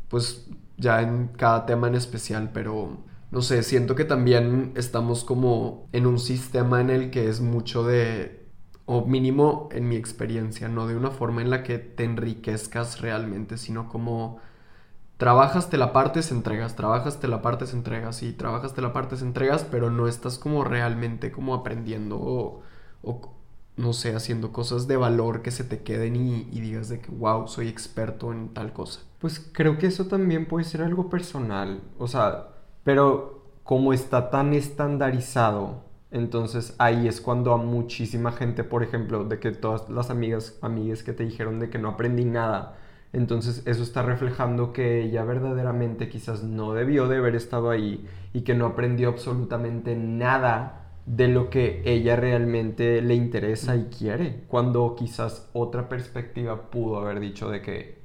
pues 0.09 0.47
ya 0.77 1.01
en 1.01 1.29
cada 1.29 1.65
tema 1.65 1.87
en 1.87 1.95
especial, 1.95 2.51
pero 2.53 2.97
no 3.31 3.41
sé, 3.41 3.63
siento 3.63 3.95
que 3.95 4.05
también 4.05 4.71
estamos 4.75 5.23
como 5.23 5.87
en 5.91 6.07
un 6.07 6.19
sistema 6.19 6.81
en 6.81 6.89
el 6.89 7.11
que 7.11 7.29
es 7.29 7.41
mucho 7.41 7.83
de 7.83 8.39
o 8.85 9.05
mínimo 9.05 9.69
en 9.71 9.87
mi 9.87 9.95
experiencia, 9.97 10.67
no 10.67 10.87
de 10.87 10.95
una 10.95 11.11
forma 11.11 11.41
en 11.41 11.51
la 11.51 11.61
que 11.63 11.77
te 11.77 12.05
enriquezcas 12.05 13.01
realmente, 13.01 13.57
sino 13.57 13.87
como 13.87 14.39
trabajas, 15.19 15.69
te 15.69 15.77
la 15.77 15.93
partes, 15.93 16.31
entregas, 16.31 16.75
trabajas, 16.75 17.19
te 17.19 17.27
la 17.27 17.43
partes, 17.43 17.73
entregas 17.73 18.23
y 18.23 18.31
trabajas, 18.31 18.73
te 18.73 18.81
la 18.81 18.93
partes, 18.93 19.21
entregas, 19.21 19.67
pero 19.69 19.91
no 19.91 20.07
estás 20.07 20.39
como 20.39 20.63
realmente 20.63 21.31
como 21.31 21.53
aprendiendo 21.53 22.17
o, 22.17 22.63
no 23.75 23.93
sé, 23.93 24.15
haciendo 24.15 24.51
cosas 24.51 24.87
de 24.87 24.97
valor 24.97 25.41
que 25.41 25.51
se 25.51 25.65
te 25.65 25.83
queden 25.83 26.15
y, 26.15 26.47
y, 26.51 26.61
digas 26.61 26.89
de 26.89 27.01
que, 27.01 27.11
wow, 27.11 27.47
soy 27.47 27.67
experto 27.67 28.31
en 28.31 28.49
tal 28.53 28.73
cosa. 28.73 29.01
Pues 29.19 29.39
creo 29.51 29.77
que 29.77 29.87
eso 29.87 30.07
también 30.07 30.47
puede 30.47 30.63
ser 30.63 30.81
algo 30.81 31.09
personal, 31.09 31.81
o 31.97 32.07
sea, 32.07 32.47
pero 32.85 33.43
como 33.63 33.93
está 33.93 34.29
tan 34.29 34.53
estandarizado 34.53 35.89
entonces 36.11 36.75
ahí 36.79 37.07
es 37.07 37.21
cuando 37.21 37.53
a 37.53 37.57
muchísima 37.57 38.31
gente, 38.31 38.63
por 38.63 38.83
ejemplo, 38.83 39.25
de 39.25 39.39
que 39.39 39.51
todas 39.51 39.89
las 39.89 40.09
amigas, 40.09 40.57
amigas 40.61 41.03
que 41.03 41.13
te 41.13 41.23
dijeron 41.23 41.59
de 41.59 41.69
que 41.69 41.77
no 41.77 41.89
aprendí 41.89 42.25
nada, 42.25 42.77
entonces 43.13 43.63
eso 43.65 43.83
está 43.83 44.03
reflejando 44.03 44.73
que 44.73 45.01
ella 45.01 45.23
verdaderamente 45.23 46.09
quizás 46.09 46.43
no 46.43 46.73
debió 46.73 47.07
de 47.07 47.17
haber 47.17 47.35
estado 47.35 47.69
ahí 47.69 48.05
y 48.33 48.41
que 48.41 48.53
no 48.53 48.65
aprendió 48.65 49.09
absolutamente 49.09 49.95
nada 49.95 50.91
de 51.05 51.27
lo 51.27 51.49
que 51.49 51.81
ella 51.85 52.15
realmente 52.15 53.01
le 53.01 53.15
interesa 53.15 53.75
y 53.75 53.85
quiere, 53.85 54.43
cuando 54.47 54.95
quizás 54.95 55.49
otra 55.53 55.89
perspectiva 55.89 56.69
pudo 56.69 56.99
haber 56.99 57.19
dicho 57.19 57.49
de 57.49 57.61
que 57.61 57.99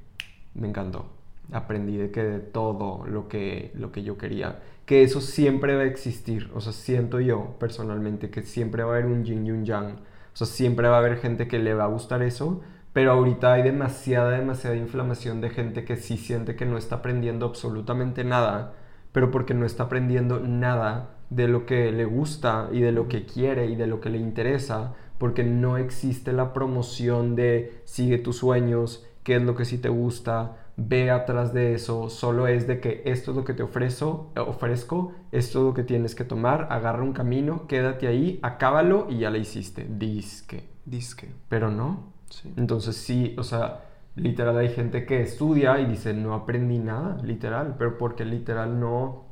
me 0.55 0.67
encantó, 0.67 1.05
aprendí 1.51 1.97
de 1.97 2.09
que 2.09 2.23
de 2.23 2.39
todo 2.39 3.05
lo 3.05 3.27
que, 3.27 3.71
lo 3.75 3.91
que 3.91 4.03
yo 4.03 4.17
quería 4.17 4.59
que 4.85 5.03
eso 5.03 5.21
siempre 5.21 5.75
va 5.75 5.81
a 5.81 5.85
existir. 5.85 6.49
O 6.53 6.61
sea, 6.61 6.71
siento 6.71 7.19
yo 7.19 7.55
personalmente 7.59 8.29
que 8.29 8.43
siempre 8.43 8.83
va 8.83 8.93
a 8.93 8.97
haber 8.97 9.07
un 9.07 9.23
yin 9.23 9.45
y 9.45 9.51
un 9.51 9.65
yang. 9.65 9.93
O 9.93 10.37
sea, 10.37 10.47
siempre 10.47 10.87
va 10.87 10.95
a 10.97 10.99
haber 10.99 11.17
gente 11.17 11.47
que 11.47 11.59
le 11.59 11.73
va 11.73 11.85
a 11.85 11.87
gustar 11.87 12.21
eso, 12.21 12.61
pero 12.95 13.11
ahorita 13.11 13.51
hay 13.51 13.63
demasiada, 13.63 14.29
demasiada 14.29 14.77
inflamación 14.77 15.41
de 15.41 15.49
gente 15.49 15.83
que 15.83 15.97
sí 15.97 16.15
siente 16.15 16.55
que 16.55 16.65
no 16.65 16.77
está 16.77 16.95
aprendiendo 16.95 17.45
absolutamente 17.45 18.23
nada, 18.23 18.71
pero 19.11 19.31
porque 19.31 19.53
no 19.53 19.65
está 19.65 19.83
aprendiendo 19.83 20.39
nada 20.39 21.17
de 21.29 21.49
lo 21.49 21.65
que 21.65 21.91
le 21.91 22.05
gusta 22.05 22.69
y 22.71 22.79
de 22.79 22.93
lo 22.93 23.09
que 23.09 23.25
quiere 23.25 23.65
y 23.65 23.75
de 23.75 23.87
lo 23.87 23.99
que 23.99 24.09
le 24.09 24.17
interesa, 24.17 24.93
porque 25.17 25.43
no 25.43 25.75
existe 25.75 26.31
la 26.31 26.53
promoción 26.53 27.35
de 27.35 27.81
sigue 27.83 28.17
tus 28.17 28.37
sueños, 28.37 29.05
qué 29.23 29.35
es 29.35 29.41
lo 29.41 29.55
que 29.57 29.65
sí 29.65 29.77
te 29.77 29.89
gusta, 29.89 30.55
ve 30.77 31.11
atrás 31.11 31.53
de 31.53 31.73
eso, 31.73 32.09
solo 32.09 32.47
es 32.47 32.65
de 32.65 32.79
que 32.79 33.01
esto 33.03 33.31
es 33.31 33.35
lo 33.35 33.43
que 33.43 33.53
te 33.53 33.63
ofrezco, 33.63 34.31
ofrezco, 34.37 35.11
esto 35.33 35.59
es 35.59 35.65
lo 35.65 35.73
que 35.73 35.83
tienes 35.83 36.15
que 36.15 36.23
tomar, 36.23 36.69
agarra 36.71 37.03
un 37.03 37.11
camino, 37.11 37.67
quédate 37.67 38.07
ahí, 38.07 38.39
acábalo 38.41 39.07
y 39.09 39.17
ya 39.17 39.31
la 39.31 39.37
hiciste, 39.37 39.85
disque. 39.85 40.69
Disque. 40.85 41.33
Pero 41.49 41.69
no. 41.71 42.14
Entonces 42.57 42.95
sí, 42.97 43.35
o 43.37 43.43
sea, 43.43 43.85
literal 44.15 44.57
hay 44.57 44.69
gente 44.69 45.05
que 45.05 45.21
estudia 45.21 45.79
y 45.79 45.85
dice, 45.85 46.13
no 46.13 46.33
aprendí 46.33 46.79
nada, 46.79 47.17
literal, 47.23 47.75
pero 47.77 47.97
porque 47.97 48.25
literal 48.25 48.79
no, 48.79 49.25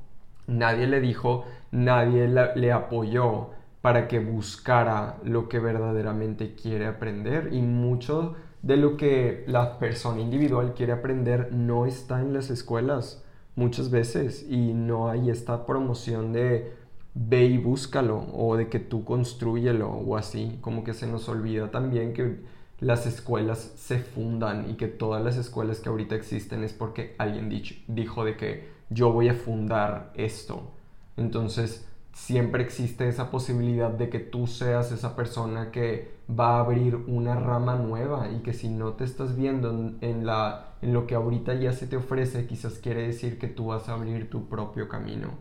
nadie 0.48 0.88
le 0.88 1.02
dijo, 1.02 1.46
nadie 1.72 2.28
le 2.28 2.72
apoyó 2.72 3.50
para 3.84 4.08
que 4.08 4.20
buscara 4.20 5.18
lo 5.26 5.50
que 5.50 5.60
verdaderamente 5.60 6.56
quiere 6.56 6.88
aprender. 6.88 7.50
Y 7.52 7.62
mucho 7.62 8.36
de 8.62 8.78
lo 8.78 8.96
que 8.96 9.44
la 9.46 9.78
persona 9.78 10.22
individual 10.22 10.74
quiere 10.74 10.94
aprender 10.94 11.52
no 11.52 11.86
está 11.86 12.22
en 12.22 12.34
las 12.34 12.50
escuelas 12.50 13.26
muchas 13.58 13.91
veces. 13.91 14.46
Y 14.50 14.74
no 14.74 15.10
hay 15.10 15.30
esta 15.30 15.66
promoción 15.66 16.32
de 16.32 16.72
ve 17.14 17.44
y 17.44 17.58
búscalo 17.58 18.26
o 18.34 18.56
de 18.56 18.70
que 18.70 18.80
tú 18.80 19.04
construyelo 19.04 19.89
o 19.91 20.16
así, 20.16 20.58
como 20.62 20.86
que 20.86 20.94
se 20.94 21.06
nos 21.06 21.28
olvida 21.28 21.70
también 21.70 22.14
que 22.14 22.38
las 22.84 23.06
escuelas 23.06 23.74
se 23.76 24.00
fundan 24.00 24.70
y 24.70 24.76
que 24.76 24.88
todas 24.88 25.24
las 25.24 25.38
escuelas 25.38 25.80
que 25.80 25.90
ahorita 25.90 26.16
existen 26.16 26.64
es 26.64 26.74
porque 26.74 27.16
alguien 27.18 27.50
dijo 27.88 28.26
de 28.26 28.38
que 28.38 28.70
yo 28.90 29.12
voy 29.12 29.30
a 29.30 29.34
fundar 29.34 30.12
esto. 30.16 30.72
Entonces, 31.18 31.88
siempre 32.14 32.64
existe 32.64 33.08
esa 33.08 33.32
posibilidad 33.32 33.90
de 33.90 34.10
que 34.10 34.20
tú 34.20 34.48
seas 34.48 34.92
esa 34.92 35.16
persona 35.16 35.72
que 35.72 36.14
va 36.30 36.58
a 36.58 36.60
abrir 36.60 36.96
una 37.08 37.36
rama 37.36 37.76
nueva 37.76 38.30
y 38.30 38.40
que 38.40 38.54
si 38.54 38.70
no 38.70 38.94
te 38.94 39.04
estás 39.04 39.36
viendo 39.36 39.96
en, 40.02 40.26
la, 40.26 40.74
en 40.82 40.94
lo 40.94 41.08
que 41.08 41.16
ahorita 41.16 41.56
ya 41.56 41.74
se 41.74 41.88
te 41.88 41.98
ofrece, 41.98 42.46
quizás 42.46 42.76
quiere 42.76 43.08
decir 43.08 43.40
que 43.40 43.48
tú 43.48 43.68
vas 43.68 43.90
a 43.90 43.94
abrir 43.94 44.30
tu 44.30 44.48
propio 44.48 44.88
camino. 44.88 45.32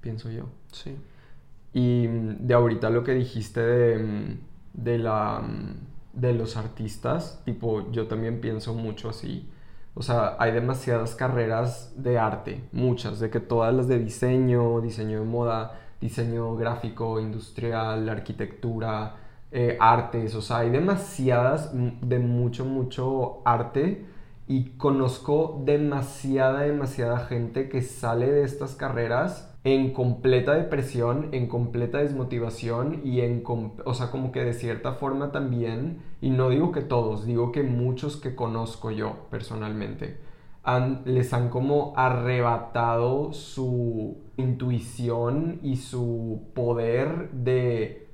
Pienso 0.00 0.30
yo. 0.30 0.44
Sí. 0.72 0.96
Y 1.72 2.06
de 2.06 2.54
ahorita 2.54 2.90
lo 2.90 3.02
que 3.02 3.12
dijiste 3.12 3.60
de, 3.60 4.36
de, 4.72 4.98
la, 4.98 5.42
de 6.16 6.32
los 6.32 6.56
artistas, 6.56 7.40
tipo, 7.44 7.92
yo 7.92 8.08
también 8.08 8.40
pienso 8.40 8.74
mucho 8.74 9.08
así. 9.10 9.48
O 9.94 10.02
sea, 10.02 10.36
hay 10.38 10.52
demasiadas 10.52 11.14
carreras 11.14 11.92
de 11.96 12.18
arte, 12.18 12.64
muchas, 12.72 13.20
de 13.20 13.30
que 13.30 13.40
todas 13.40 13.74
las 13.74 13.86
de 13.88 13.98
diseño, 13.98 14.80
diseño 14.80 15.20
de 15.20 15.24
moda, 15.24 15.78
diseño 16.00 16.56
gráfico, 16.56 17.20
industrial, 17.20 18.08
arquitectura, 18.08 19.16
eh, 19.52 19.76
artes, 19.80 20.34
o 20.34 20.42
sea, 20.42 20.58
hay 20.58 20.70
demasiadas 20.70 21.70
de 21.72 22.18
mucho, 22.18 22.64
mucho 22.64 23.42
arte. 23.44 24.06
Y 24.48 24.70
conozco 24.76 25.60
demasiada, 25.64 26.60
demasiada 26.60 27.18
gente 27.20 27.68
que 27.68 27.82
sale 27.82 28.30
de 28.30 28.44
estas 28.44 28.76
carreras 28.76 29.55
en 29.66 29.92
completa 29.92 30.54
depresión, 30.54 31.30
en 31.32 31.48
completa 31.48 31.98
desmotivación 31.98 33.00
y 33.02 33.22
en, 33.22 33.42
o 33.44 33.94
sea, 33.94 34.12
como 34.12 34.30
que 34.30 34.44
de 34.44 34.52
cierta 34.52 34.92
forma 34.92 35.32
también, 35.32 36.02
y 36.20 36.30
no 36.30 36.50
digo 36.50 36.70
que 36.70 36.82
todos, 36.82 37.26
digo 37.26 37.50
que 37.50 37.64
muchos 37.64 38.16
que 38.16 38.36
conozco 38.36 38.92
yo 38.92 39.26
personalmente, 39.28 40.20
les 41.04 41.32
han 41.32 41.48
como 41.48 41.94
arrebatado 41.96 43.32
su 43.32 44.18
intuición 44.36 45.58
y 45.64 45.78
su 45.78 46.42
poder 46.54 47.32
de, 47.32 48.08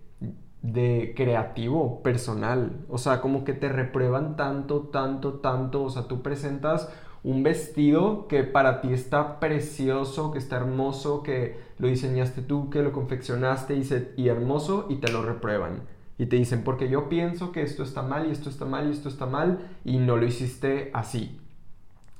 de 0.63 1.13
creativo 1.15 2.03
personal. 2.03 2.87
O 2.89 2.97
sea, 2.97 3.21
como 3.21 3.45
que 3.45 3.53
te 3.53 3.69
reprueban 3.69 4.37
tanto, 4.37 4.89
tanto, 4.91 5.35
tanto, 5.35 5.85
o 5.85 5.91
sea, 5.91 6.05
tú 6.05 6.23
presentas 6.23 6.91
un 7.25 7.43
vestido 7.43 8.27
que 8.27 8.43
para 8.43 8.81
ti 8.81 8.93
está 8.93 9.39
precioso, 9.39 10.33
que 10.33 10.39
está 10.39 10.57
hermoso, 10.57 11.23
que 11.23 11.57
lo 11.79 11.89
diseñaste 11.89 12.43
tú, 12.43 12.68
que 12.68 12.83
lo 12.83 12.93
confeccionaste 12.93 13.77
y, 13.77 13.87
y 14.16 14.29
hermoso 14.29 14.87
y 14.89 14.97
te 14.97 15.12
lo 15.12 15.23
reprueban. 15.23 15.83
Y 16.18 16.27
te 16.27 16.37
dicen, 16.37 16.62
porque 16.64 16.89
yo 16.89 17.09
pienso 17.09 17.53
que 17.53 17.62
esto 17.62 17.83
está 17.83 18.03
mal 18.03 18.27
y 18.27 18.33
esto 18.33 18.49
está 18.49 18.64
mal 18.64 18.89
y 18.89 18.93
esto 18.93 19.09
está 19.09 19.27
mal 19.27 19.59
y 19.85 19.99
no 19.99 20.16
lo 20.16 20.27
hiciste 20.27 20.91
así. 20.95 21.41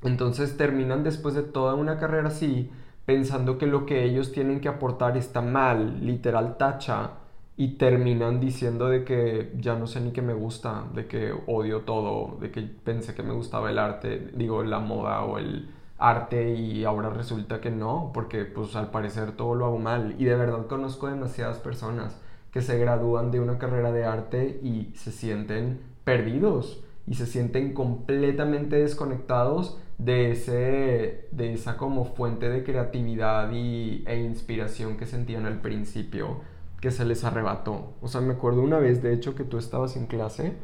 Entonces 0.03 0.57
terminan 0.57 1.05
después 1.05 1.35
de 1.35 1.43
toda 1.43 1.75
una 1.75 1.99
carrera 1.99 2.29
así, 2.29 2.71
pensando 3.05 3.59
que 3.59 3.67
lo 3.67 3.87
que 3.87 4.05
ellos 4.05 4.33
tienen 4.33 4.61
que 4.61 4.69
aportar 4.69 5.17
está 5.17 5.41
mal, 5.41 6.05
literal 6.05 6.57
tacha, 6.57 7.22
y 7.57 7.77
terminan 7.77 8.41
diciendo 8.41 8.89
de 8.89 9.05
que 9.05 9.53
ya 9.59 9.75
no 9.77 9.87
sé 9.87 10.01
ni 10.01 10.13
qué 10.13 10.23
me 10.23 10.35
gusta, 10.35 10.85
de 10.95 11.07
que 11.07 11.33
odio 11.47 11.81
todo, 11.83 12.39
de 12.41 12.51
que 12.51 12.63
pensé 12.63 13.15
que 13.15 13.23
me 13.23 13.33
gustaba 13.33 13.71
el 13.71 13.79
arte, 13.79 14.31
digo, 14.35 14.63
la 14.63 14.79
moda 14.79 15.23
o 15.23 15.39
el 15.39 15.69
arte 15.99 16.55
y 16.55 16.85
ahora 16.85 17.11
resulta 17.11 17.61
que 17.61 17.71
no, 17.71 18.11
porque 18.15 18.45
pues 18.45 18.75
al 18.75 18.91
parecer 18.91 19.33
todo 19.33 19.55
lo 19.55 19.67
hago 19.67 19.79
mal. 19.79 20.17
Y 20.19 20.25
de 20.25 20.35
verdad 20.35 20.67
conozco 20.67 21.09
demasiadas 21.09 21.59
personas 21.59 22.19
que 22.51 22.63
se 22.63 22.79
gradúan 22.79 23.31
de 23.31 23.41
una 23.41 23.59
carrera 23.59 23.93
de 23.93 24.05
arte 24.05 24.61
y 24.63 24.93
se 24.97 25.13
sienten 25.13 25.81
perdidos 26.05 26.83
y 27.07 27.15
se 27.15 27.27
sienten 27.27 27.75
completamente 27.75 28.77
desconectados 28.77 29.79
de, 29.99 30.33
ese, 30.33 31.29
de 31.31 31.53
esa 31.53 31.77
como 31.77 32.05
fuente 32.05 32.49
de 32.49 32.65
creatividad 32.65 33.51
y, 33.53 34.05
e 34.07 34.21
inspiración 34.21 34.97
que 34.97 35.07
sentían 35.07 35.47
al 35.47 35.61
principio 35.61 36.41
que 36.83 36.91
se 36.91 37.07
les 37.07 37.25
arrebató. 37.25 37.95
O 38.03 38.09
sea, 38.09 38.21
me 38.21 38.35
acuerdo 38.35 38.61
una 38.61 38.79
vez, 38.79 39.03
de 39.03 39.15
hecho, 39.15 39.37
que 39.37 39.45
tú 39.45 39.57
estabas 39.57 39.97
en 39.97 40.07
clase 40.07 40.55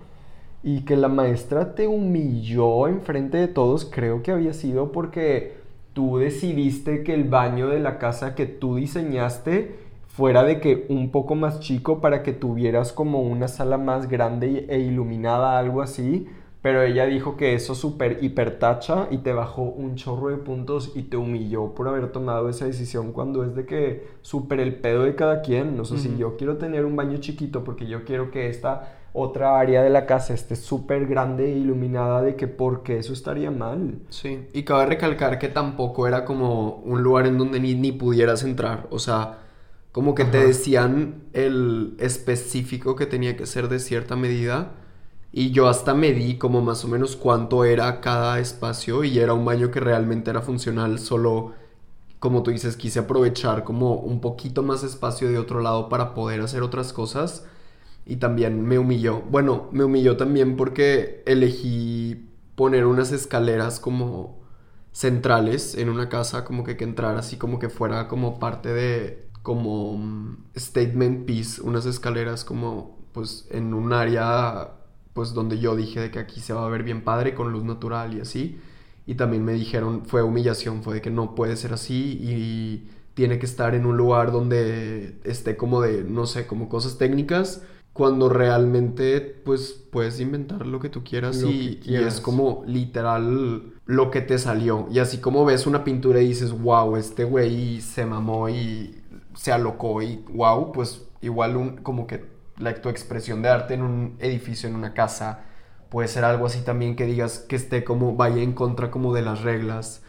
y 0.64 0.80
que 0.80 0.96
la 0.96 1.08
maestra 1.08 1.76
te 1.76 1.86
humilló 1.86 2.88
enfrente 2.88 3.38
de 3.38 3.46
todos, 3.46 3.88
creo 3.90 4.22
que 4.22 4.32
había 4.32 4.52
sido 4.52 4.90
porque 4.90 5.56
tú 5.92 6.18
decidiste 6.18 7.04
que 7.04 7.14
el 7.14 7.22
baño 7.22 7.68
de 7.68 7.78
la 7.78 7.98
casa 7.98 8.34
que 8.34 8.46
tú 8.46 8.74
diseñaste 8.74 9.76
fuera 10.08 10.42
de 10.42 10.58
que 10.60 10.86
un 10.88 11.10
poco 11.12 11.36
más 11.36 11.60
chico 11.60 12.00
para 12.00 12.24
que 12.24 12.32
tuvieras 12.32 12.92
como 12.92 13.22
una 13.22 13.46
sala 13.46 13.78
más 13.78 14.08
grande 14.08 14.66
e 14.68 14.80
iluminada, 14.80 15.56
algo 15.56 15.82
así. 15.82 16.26
Pero 16.60 16.82
ella 16.82 17.06
dijo 17.06 17.36
que 17.36 17.54
eso 17.54 17.74
súper 17.76 18.18
hipertacha 18.20 19.06
y 19.10 19.18
te 19.18 19.32
bajó 19.32 19.62
un 19.62 19.94
chorro 19.94 20.28
de 20.28 20.38
puntos 20.38 20.92
y 20.96 21.02
te 21.02 21.16
humilló 21.16 21.72
por 21.74 21.86
haber 21.86 22.10
tomado 22.10 22.48
esa 22.48 22.64
decisión 22.64 23.12
cuando 23.12 23.44
es 23.44 23.54
de 23.54 23.64
que 23.64 24.08
súper 24.22 24.58
el 24.58 24.74
pedo 24.74 25.04
de 25.04 25.14
cada 25.14 25.42
quien. 25.42 25.76
No 25.76 25.84
sé 25.84 25.98
si 25.98 26.16
yo 26.16 26.36
quiero 26.36 26.56
tener 26.56 26.84
un 26.84 26.96
baño 26.96 27.18
chiquito 27.18 27.62
porque 27.62 27.86
yo 27.86 28.04
quiero 28.04 28.32
que 28.32 28.48
esta 28.48 28.96
otra 29.12 29.58
área 29.58 29.82
de 29.82 29.90
la 29.90 30.04
casa 30.06 30.34
esté 30.34 30.56
súper 30.56 31.06
grande 31.06 31.52
e 31.52 31.56
iluminada 31.56 32.22
de 32.22 32.34
que 32.34 32.48
porque 32.48 32.98
eso 32.98 33.12
estaría 33.12 33.50
mal. 33.52 34.00
Sí, 34.08 34.46
y 34.52 34.64
cabe 34.64 34.86
recalcar 34.86 35.38
que 35.38 35.48
tampoco 35.48 36.08
era 36.08 36.24
como 36.24 36.82
un 36.84 37.02
lugar 37.02 37.26
en 37.26 37.38
donde 37.38 37.60
ni, 37.60 37.74
ni 37.74 37.92
pudieras 37.92 38.42
entrar. 38.42 38.88
O 38.90 38.98
sea, 38.98 39.38
como 39.92 40.14
que 40.14 40.24
te 40.24 40.38
decían 40.38 41.22
el 41.32 41.96
específico 41.98 42.96
que 42.96 43.06
tenía 43.06 43.36
que 43.36 43.46
ser 43.46 43.68
de 43.68 43.78
cierta 43.78 44.16
medida 44.16 44.72
y 45.32 45.50
yo 45.50 45.68
hasta 45.68 45.94
medí 45.94 46.38
como 46.38 46.62
más 46.62 46.84
o 46.84 46.88
menos 46.88 47.16
cuánto 47.16 47.64
era 47.64 48.00
cada 48.00 48.38
espacio 48.40 49.04
y 49.04 49.18
era 49.18 49.34
un 49.34 49.44
baño 49.44 49.70
que 49.70 49.80
realmente 49.80 50.30
era 50.30 50.42
funcional, 50.42 50.98
solo 50.98 51.54
como 52.18 52.42
tú 52.42 52.50
dices, 52.50 52.76
quise 52.76 53.00
aprovechar 53.00 53.64
como 53.64 53.94
un 53.94 54.20
poquito 54.20 54.62
más 54.62 54.82
espacio 54.82 55.28
de 55.28 55.38
otro 55.38 55.60
lado 55.60 55.88
para 55.88 56.14
poder 56.14 56.40
hacer 56.40 56.62
otras 56.62 56.92
cosas 56.92 57.46
y 58.06 58.16
también 58.16 58.66
me 58.66 58.78
humilló. 58.78 59.22
Bueno, 59.30 59.68
me 59.72 59.84
humilló 59.84 60.16
también 60.16 60.56
porque 60.56 61.22
elegí 61.26 62.28
poner 62.56 62.86
unas 62.86 63.12
escaleras 63.12 63.80
como 63.80 64.40
centrales 64.92 65.76
en 65.76 65.90
una 65.90 66.08
casa, 66.08 66.44
como 66.44 66.64
que 66.64 66.76
que 66.76 66.84
entrara 66.84 67.20
así 67.20 67.36
como 67.36 67.58
que 67.58 67.68
fuera 67.68 68.08
como 68.08 68.38
parte 68.40 68.72
de 68.72 69.28
como 69.42 69.96
mm, 69.98 70.38
statement 70.56 71.26
piece, 71.26 71.62
unas 71.62 71.86
escaleras 71.86 72.44
como 72.44 72.98
pues 73.12 73.46
en 73.50 73.74
un 73.74 73.92
área 73.92 74.77
pues 75.18 75.34
donde 75.34 75.58
yo 75.58 75.74
dije 75.74 75.98
de 75.98 76.12
que 76.12 76.20
aquí 76.20 76.38
se 76.38 76.52
va 76.52 76.64
a 76.64 76.68
ver 76.68 76.84
bien 76.84 77.02
padre 77.02 77.34
con 77.34 77.50
luz 77.50 77.64
natural 77.64 78.14
y 78.14 78.20
así. 78.20 78.60
Y 79.04 79.16
también 79.16 79.44
me 79.44 79.52
dijeron, 79.52 80.04
fue 80.06 80.22
humillación, 80.22 80.84
fue 80.84 80.94
de 80.94 81.00
que 81.00 81.10
no 81.10 81.34
puede 81.34 81.56
ser 81.56 81.72
así 81.72 82.20
y 82.22 82.88
tiene 83.14 83.40
que 83.40 83.46
estar 83.46 83.74
en 83.74 83.84
un 83.84 83.96
lugar 83.96 84.30
donde 84.30 85.18
esté 85.24 85.56
como 85.56 85.80
de, 85.80 86.04
no 86.04 86.26
sé, 86.26 86.46
como 86.46 86.68
cosas 86.68 86.98
técnicas, 86.98 87.64
cuando 87.92 88.28
realmente 88.28 89.20
pues 89.20 89.84
puedes 89.90 90.20
inventar 90.20 90.68
lo 90.68 90.78
que 90.78 90.88
tú 90.88 91.02
quieras, 91.02 91.42
y, 91.42 91.80
y, 91.84 91.96
es 91.96 92.20
como 92.20 92.62
literal 92.68 93.72
lo 93.86 94.12
que 94.12 94.20
te 94.20 94.38
salió. 94.38 94.86
Y 94.88 95.00
así 95.00 95.18
como 95.18 95.44
ves 95.44 95.66
una 95.66 95.82
pintura 95.82 96.22
y 96.22 96.28
dices, 96.28 96.52
wow, 96.52 96.94
este 96.94 97.24
güey 97.24 97.80
se 97.80 98.06
mamó 98.06 98.48
y 98.48 99.02
se 99.34 99.50
alocó 99.50 100.00
y 100.00 100.24
wow, 100.32 100.70
pues 100.70 101.02
igual 101.22 101.56
un, 101.56 101.76
como 101.78 102.06
que 102.06 102.37
la, 102.58 102.74
tu 102.80 102.88
expresión 102.88 103.42
de 103.42 103.48
arte 103.48 103.74
en 103.74 103.82
un 103.82 104.16
edificio, 104.20 104.68
en 104.68 104.74
una 104.74 104.94
casa, 104.94 105.44
puede 105.88 106.08
ser 106.08 106.24
algo 106.24 106.46
así 106.46 106.60
también 106.60 106.96
que 106.96 107.06
digas 107.06 107.40
que 107.40 107.56
esté 107.56 107.84
como 107.84 108.16
vaya 108.16 108.42
en 108.42 108.52
contra 108.52 108.90
como 108.90 109.14
de 109.14 109.22
las 109.22 109.42
reglas, 109.42 110.02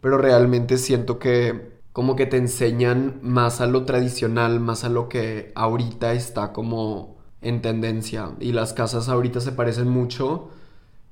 pero 0.00 0.18
realmente 0.18 0.78
siento 0.78 1.18
que 1.18 1.76
como 1.92 2.16
que 2.16 2.26
te 2.26 2.36
enseñan 2.36 3.20
más 3.22 3.60
a 3.60 3.66
lo 3.66 3.84
tradicional, 3.84 4.60
más 4.60 4.84
a 4.84 4.90
lo 4.90 5.08
que 5.08 5.52
ahorita 5.54 6.12
está 6.12 6.52
como 6.52 7.16
en 7.40 7.62
tendencia. 7.62 8.32
Y 8.38 8.52
las 8.52 8.74
casas 8.74 9.08
ahorita 9.08 9.40
se 9.40 9.52
parecen 9.52 9.88
mucho 9.88 10.50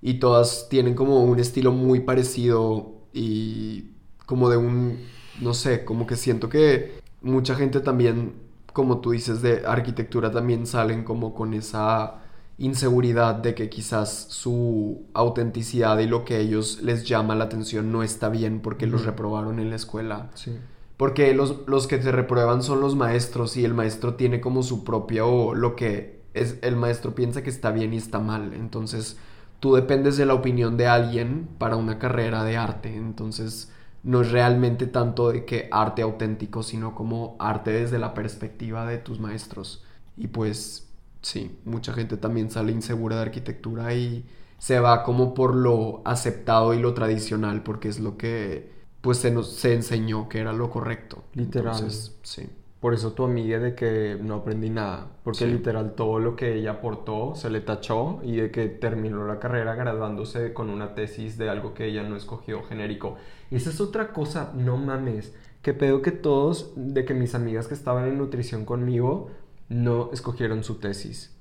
y 0.02 0.14
todas 0.20 0.68
tienen 0.68 0.94
como 0.94 1.24
un 1.24 1.40
estilo 1.40 1.72
muy 1.72 2.00
parecido 2.00 3.06
y 3.14 3.92
como 4.26 4.50
de 4.50 4.58
un 4.58 4.98
no 5.40 5.54
sé, 5.54 5.84
como 5.84 6.06
que 6.06 6.16
siento 6.16 6.48
que 6.48 7.00
mucha 7.22 7.54
gente 7.54 7.80
también 7.80 8.34
como 8.74 8.98
tú 8.98 9.12
dices, 9.12 9.40
de 9.40 9.62
arquitectura 9.66 10.32
también 10.32 10.66
salen 10.66 11.04
como 11.04 11.32
con 11.32 11.54
esa 11.54 12.16
inseguridad 12.58 13.36
de 13.36 13.54
que 13.54 13.70
quizás 13.70 14.26
su 14.30 15.06
autenticidad 15.14 15.98
y 16.00 16.06
lo 16.06 16.24
que 16.24 16.34
a 16.34 16.38
ellos 16.38 16.82
les 16.82 17.04
llama 17.04 17.36
la 17.36 17.44
atención 17.44 17.92
no 17.92 18.02
está 18.02 18.28
bien 18.28 18.60
porque 18.60 18.86
los 18.86 19.04
reprobaron 19.06 19.60
en 19.60 19.70
la 19.70 19.76
escuela. 19.76 20.30
Sí. 20.34 20.58
Porque 20.96 21.34
los, 21.34 21.60
los 21.68 21.86
que 21.86 21.98
te 21.98 22.10
reprueban 22.10 22.64
son 22.64 22.80
los 22.80 22.96
maestros 22.96 23.56
y 23.56 23.64
el 23.64 23.74
maestro 23.74 24.14
tiene 24.14 24.40
como 24.40 24.64
su 24.64 24.82
propio, 24.82 25.54
lo 25.54 25.76
que 25.76 26.20
es, 26.34 26.56
el 26.62 26.74
maestro 26.74 27.14
piensa 27.14 27.44
que 27.44 27.50
está 27.50 27.70
bien 27.70 27.94
y 27.94 27.96
está 27.96 28.18
mal. 28.18 28.54
Entonces 28.54 29.18
tú 29.60 29.76
dependes 29.76 30.16
de 30.16 30.26
la 30.26 30.34
opinión 30.34 30.76
de 30.76 30.88
alguien 30.88 31.48
para 31.58 31.76
una 31.76 32.00
carrera 32.00 32.42
de 32.42 32.56
arte. 32.56 32.96
Entonces 32.96 33.70
no 34.04 34.20
es 34.20 34.30
realmente 34.30 34.86
tanto 34.86 35.32
de 35.32 35.44
que 35.44 35.68
arte 35.72 36.02
auténtico, 36.02 36.62
sino 36.62 36.94
como 36.94 37.36
arte 37.38 37.72
desde 37.72 37.98
la 37.98 38.14
perspectiva 38.14 38.86
de 38.86 38.98
tus 38.98 39.18
maestros. 39.18 39.82
Y 40.16 40.28
pues 40.28 40.88
sí, 41.22 41.58
mucha 41.64 41.92
gente 41.94 42.16
también 42.16 42.50
sale 42.50 42.72
insegura 42.72 43.16
de 43.16 43.22
arquitectura 43.22 43.94
y 43.94 44.26
se 44.58 44.78
va 44.78 45.02
como 45.02 45.34
por 45.34 45.54
lo 45.54 46.02
aceptado 46.04 46.74
y 46.74 46.78
lo 46.80 46.94
tradicional, 46.94 47.62
porque 47.62 47.88
es 47.88 47.98
lo 47.98 48.16
que 48.16 48.72
pues 49.00 49.18
se 49.18 49.30
nos 49.30 49.52
se 49.52 49.74
enseñó 49.74 50.28
que 50.28 50.38
era 50.38 50.52
lo 50.52 50.70
correcto. 50.70 51.24
Literal. 51.34 51.90
sí. 51.90 52.48
Por 52.84 52.92
eso 52.92 53.12
tu 53.12 53.24
amiga 53.24 53.58
de 53.58 53.74
que 53.74 54.18
no 54.20 54.34
aprendí 54.34 54.68
nada, 54.68 55.06
porque 55.22 55.46
literal 55.46 55.94
todo 55.94 56.18
lo 56.18 56.36
que 56.36 56.54
ella 56.54 56.72
aportó 56.72 57.34
se 57.34 57.48
le 57.48 57.62
tachó 57.62 58.20
y 58.22 58.36
de 58.36 58.50
que 58.50 58.68
terminó 58.68 59.26
la 59.26 59.38
carrera 59.38 59.74
graduándose 59.74 60.52
con 60.52 60.68
una 60.68 60.94
tesis 60.94 61.38
de 61.38 61.48
algo 61.48 61.72
que 61.72 61.86
ella 61.86 62.02
no 62.02 62.14
escogió 62.14 62.62
genérico. 62.62 63.16
Y 63.50 63.56
esa 63.56 63.70
es 63.70 63.80
otra 63.80 64.12
cosa, 64.12 64.52
no 64.54 64.76
mames, 64.76 65.34
que 65.62 65.72
pedo 65.72 66.02
que 66.02 66.10
todos, 66.10 66.74
de 66.76 67.06
que 67.06 67.14
mis 67.14 67.34
amigas 67.34 67.68
que 67.68 67.72
estaban 67.72 68.06
en 68.06 68.18
nutrición 68.18 68.66
conmigo, 68.66 69.30
no 69.70 70.10
escogieron 70.12 70.62
su 70.62 70.74
tesis. 70.74 71.34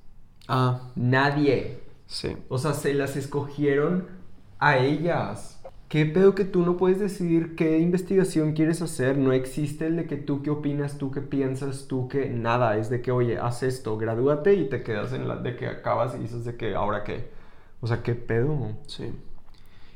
Ah. 0.48 0.92
Nadie. 0.96 1.82
Sí. 2.06 2.38
O 2.48 2.58
sea, 2.58 2.72
se 2.72 2.94
las 2.94 3.18
escogieron 3.18 4.08
a 4.60 4.78
ellas. 4.78 5.53
¿Qué 5.94 6.08
pedo 6.08 6.34
que 6.34 6.44
tú 6.44 6.66
no 6.66 6.76
puedes 6.76 6.98
decidir 6.98 7.54
qué 7.56 7.78
investigación 7.78 8.54
quieres 8.54 8.82
hacer? 8.82 9.16
No 9.16 9.32
existe 9.32 9.86
el 9.86 9.96
de 9.96 10.08
que 10.08 10.16
tú 10.18 10.42
qué 10.42 10.50
opinas, 10.50 10.98
tú 10.98 11.12
qué 11.12 11.22
piensas, 11.22 11.86
tú 11.88 12.08
qué... 12.08 12.32
Nada, 12.32 12.80
es 12.80 12.90
de 12.90 13.04
que, 13.04 13.12
oye, 13.12 13.38
haz 13.38 13.62
esto, 13.62 13.96
gradúate 13.96 14.56
y 14.56 14.68
te 14.68 14.82
quedas 14.82 15.14
en 15.14 15.28
la... 15.28 15.36
de 15.36 15.56
que 15.56 15.68
acabas 15.68 16.16
y 16.16 16.18
dices 16.18 16.46
de 16.46 16.56
que, 16.56 16.74
¿ahora 16.74 17.04
qué? 17.04 17.30
O 17.80 17.86
sea, 17.86 18.02
¿qué 18.02 18.16
pedo? 18.16 18.72
Sí. 18.88 19.14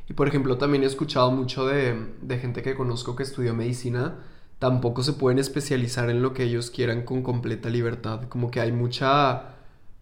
Y 0.08 0.14
por 0.14 0.28
ejemplo, 0.28 0.60
también 0.60 0.84
he 0.84 0.86
escuchado 0.86 1.32
mucho 1.32 1.66
de, 1.66 1.96
de 2.22 2.38
gente 2.38 2.62
que 2.62 2.76
conozco 2.76 3.16
que 3.16 3.24
estudió 3.24 3.56
medicina, 3.56 4.20
tampoco 4.60 5.02
se 5.02 5.14
pueden 5.14 5.40
especializar 5.40 6.12
en 6.12 6.22
lo 6.22 6.32
que 6.32 6.44
ellos 6.44 6.70
quieran 6.70 7.06
con 7.06 7.24
completa 7.24 7.72
libertad. 7.72 8.26
Como 8.30 8.52
que 8.52 8.62
hay 8.62 8.72
mucha 8.72 9.56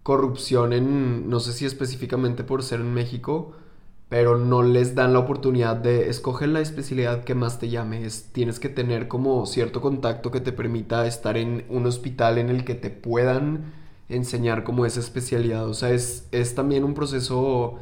corrupción 0.04 0.74
en, 0.74 1.30
no 1.30 1.40
sé 1.40 1.54
si 1.54 1.64
específicamente 1.66 2.44
por 2.44 2.64
ser 2.64 2.82
en 2.82 2.94
México, 2.94 3.56
pero 4.16 4.38
no 4.38 4.64
les 4.64 4.96
dan 4.96 5.12
la 5.12 5.20
oportunidad 5.20 5.76
de 5.76 6.08
escoger 6.08 6.48
la 6.48 6.62
especialidad 6.62 7.26
que 7.26 7.36
más 7.36 7.60
te 7.60 7.68
llame. 7.68 8.08
tienes 8.32 8.62
que 8.62 8.70
tener 8.70 9.10
como 9.10 9.46
cierto 9.46 9.82
contacto 9.82 10.32
que 10.32 10.40
te 10.40 10.54
permita 10.54 11.06
estar 11.06 11.36
en 11.36 11.66
un 11.68 11.86
hospital 11.86 12.38
en 12.38 12.48
el 12.48 12.64
que 12.64 12.76
te 12.76 12.92
puedan 12.92 13.74
enseñar 14.08 14.64
como 14.64 14.86
esa 14.86 15.02
especialidad. 15.02 15.68
O 15.68 15.74
sea, 15.74 15.90
es, 15.90 16.30
es 16.32 16.56
también 16.56 16.86
un 16.86 16.94
proceso 16.94 17.78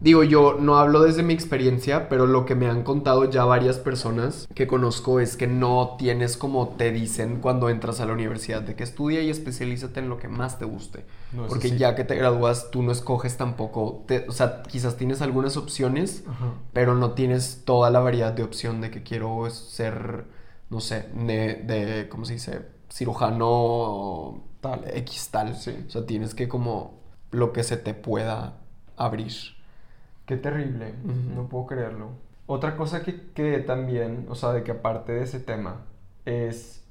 Digo, 0.00 0.24
yo 0.24 0.56
no 0.60 0.78
hablo 0.78 1.02
desde 1.02 1.22
mi 1.22 1.34
experiencia, 1.34 2.08
pero 2.08 2.26
lo 2.26 2.44
que 2.44 2.56
me 2.56 2.66
han 2.68 2.82
contado 2.82 3.30
ya 3.30 3.44
varias 3.44 3.78
personas 3.78 4.48
que 4.54 4.66
conozco 4.66 5.20
es 5.20 5.36
que 5.36 5.46
no 5.46 5.96
tienes 5.96 6.36
como 6.36 6.70
te 6.70 6.90
dicen 6.90 7.38
cuando 7.40 7.68
entras 7.68 8.00
a 8.00 8.06
la 8.06 8.12
universidad, 8.14 8.62
de 8.62 8.74
que 8.74 8.84
estudia 8.84 9.22
y 9.22 9.30
especialízate 9.30 10.00
en 10.00 10.08
lo 10.08 10.18
que 10.18 10.28
más 10.28 10.58
te 10.58 10.64
guste. 10.64 11.04
Porque 11.48 11.76
ya 11.76 11.94
que 11.94 12.04
te 12.04 12.14
gradúas, 12.14 12.70
tú 12.70 12.82
no 12.82 12.90
escoges 12.90 13.36
tampoco, 13.36 14.04
o 14.28 14.32
sea, 14.32 14.62
quizás 14.62 14.96
tienes 14.96 15.20
algunas 15.20 15.56
opciones, 15.56 16.24
pero 16.72 16.94
no 16.94 17.12
tienes 17.12 17.62
toda 17.64 17.90
la 17.90 18.00
variedad 18.00 18.32
de 18.32 18.42
opción 18.42 18.80
de 18.80 18.90
que 18.90 19.02
quiero 19.02 19.48
ser, 19.50 20.24
no 20.70 20.80
sé, 20.80 21.08
de, 21.14 21.54
de 21.56 22.08
¿cómo 22.08 22.24
se 22.24 22.34
dice? 22.34 22.66
Cirujano 22.90 24.42
tal, 24.60 24.84
X 24.92 25.28
tal. 25.30 25.54
Sí. 25.54 25.84
O 25.86 25.90
sea, 25.90 26.06
tienes 26.06 26.34
que 26.34 26.48
como 26.48 26.98
lo 27.30 27.52
que 27.52 27.62
se 27.62 27.76
te 27.76 27.94
pueda 27.94 28.58
abrir. 28.96 29.32
Qué 30.26 30.36
terrible, 30.36 30.94
no 31.34 31.48
puedo 31.48 31.66
creerlo. 31.66 32.10
Otra 32.46 32.76
cosa 32.76 33.02
que, 33.02 33.30
que 33.32 33.58
también, 33.58 34.26
o 34.28 34.34
sea, 34.34 34.52
de 34.52 34.62
que 34.62 34.72
aparte 34.72 35.12
de 35.12 35.22
ese 35.22 35.40
tema, 35.40 35.82
es 36.24 36.82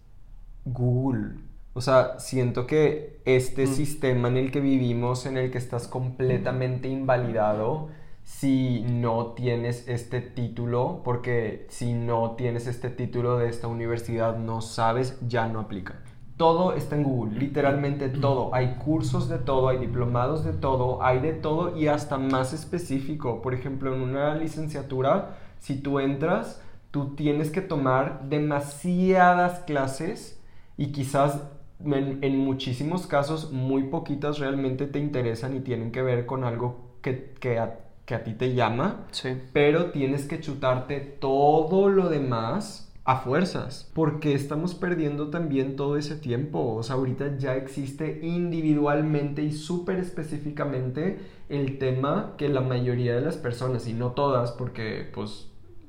Google. 0.66 1.40
O 1.78 1.82
sea, 1.82 2.20
siento 2.20 2.66
que 2.66 3.22
este 3.26 3.66
Mm. 3.66 3.68
sistema 3.68 4.28
en 4.30 4.38
el 4.38 4.52
que 4.52 4.60
vivimos, 4.62 5.28
en 5.28 5.38
el 5.38 5.52
que 5.52 5.60
estás 5.60 5.88
completamente 5.88 6.88
invalidado, 6.90 7.90
si 8.24 8.82
no 8.90 9.34
tienes 9.34 9.88
este 9.88 10.22
título, 10.22 11.02
porque 11.04 11.68
si 11.70 11.94
no 11.94 12.32
tienes 12.32 12.66
este 12.66 12.90
título 12.90 13.38
de 13.38 13.50
esta 13.50 13.68
universidad, 13.68 14.38
no 14.38 14.62
sabes, 14.62 15.20
ya 15.28 15.48
no 15.48 15.60
aplica. 15.60 16.02
Todo 16.36 16.74
está 16.74 16.96
en 16.96 17.04
Google, 17.04 17.40
literalmente 17.40 18.10
todo. 18.10 18.54
Hay 18.56 18.76
cursos 18.84 19.30
de 19.30 19.38
todo, 19.38 19.70
hay 19.70 19.78
diplomados 19.78 20.44
de 20.44 20.54
todo, 20.54 21.04
hay 21.04 21.20
de 21.20 21.34
todo 21.34 21.78
y 21.78 21.88
hasta 21.90 22.18
más 22.18 22.54
específico. 22.54 23.42
Por 23.44 23.54
ejemplo, 23.54 23.94
en 23.94 24.02
una 24.02 24.34
licenciatura, 24.36 25.38
si 25.60 25.76
tú 25.80 26.00
entras, 26.00 26.60
tú 26.92 27.16
tienes 27.16 27.52
que 27.52 27.62
tomar 27.62 28.24
demasiadas 28.30 29.60
clases 29.60 30.40
y 30.76 30.92
quizás 30.92 31.44
en, 31.84 32.20
en 32.24 32.38
muchísimos 32.38 33.08
casos 33.08 33.52
muy 33.52 33.84
poquitas 33.84 34.40
realmente 34.40 34.88
te 34.88 35.00
interesan 35.00 35.56
y 35.56 35.60
tienen 35.60 35.92
que 35.92 36.02
ver 36.02 36.26
con 36.26 36.44
algo 36.44 36.98
que, 37.02 37.34
que 37.40 37.60
a, 37.60 37.80
que 38.06 38.16
a 38.16 38.24
ti 38.24 38.34
te 38.34 38.54
llama 38.56 39.06
Sí. 39.12 39.30
pero 39.54 39.92
tienes 39.92 40.26
que 40.28 40.40
chutarte 40.40 41.00
todo 41.00 41.90
lo 41.90 42.10
demás 42.10 42.84
a 43.04 43.22
fuerzas, 43.22 43.90
porque 43.94 44.34
estamos 44.34 44.76
perdiendo 44.76 45.30
también 45.30 45.78
todo 45.78 45.96
ese 45.96 46.18
tiempo. 46.18 46.74
O 46.76 46.84
sea, 46.84 46.98
ahorita 46.98 47.38
ya 47.38 47.56
existe 47.56 48.20
individualmente 48.22 49.44
y 49.44 49.54
súper 49.54 49.98
específicamente 50.00 51.18
el 51.48 51.78
tema 51.78 52.34
que 52.38 52.50
la 52.50 52.60
mayoría 52.60 53.16
de 53.16 53.22
las 53.22 53.38
personas, 53.38 53.88
y 53.88 53.94
no 53.94 54.12
todas, 54.12 54.52
porque 54.52 55.10
pues, 55.14 55.48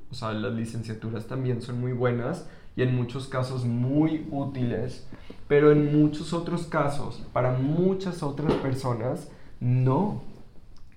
o 0.09 0.13
sea, 0.13 0.31
las 0.31 0.53
licenciaturas 0.53 1.27
también 1.27 1.61
son 1.61 1.81
muy 1.81 1.91
buenas 1.91 2.49
y 2.77 2.83
en 2.83 2.95
muchos 2.95 3.27
casos 3.27 3.65
muy 3.65 4.25
útiles, 4.31 5.05
pero 5.49 5.71
en 5.71 5.99
muchos 5.99 6.31
otros 6.31 6.67
casos, 6.67 7.25
para 7.33 7.53
muchas 7.53 8.21
otras 8.21 8.53
personas, 8.53 9.31
no. 9.59 10.21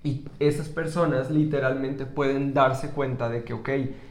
Y 0.05 0.27
esas 0.41 0.69
personas 0.69 1.31
literalmente 1.31 2.05
pueden 2.05 2.53
darse 2.53 2.91
cuenta 2.91 3.31
de 3.31 3.45
que, 3.45 3.55
ok, 3.55 3.69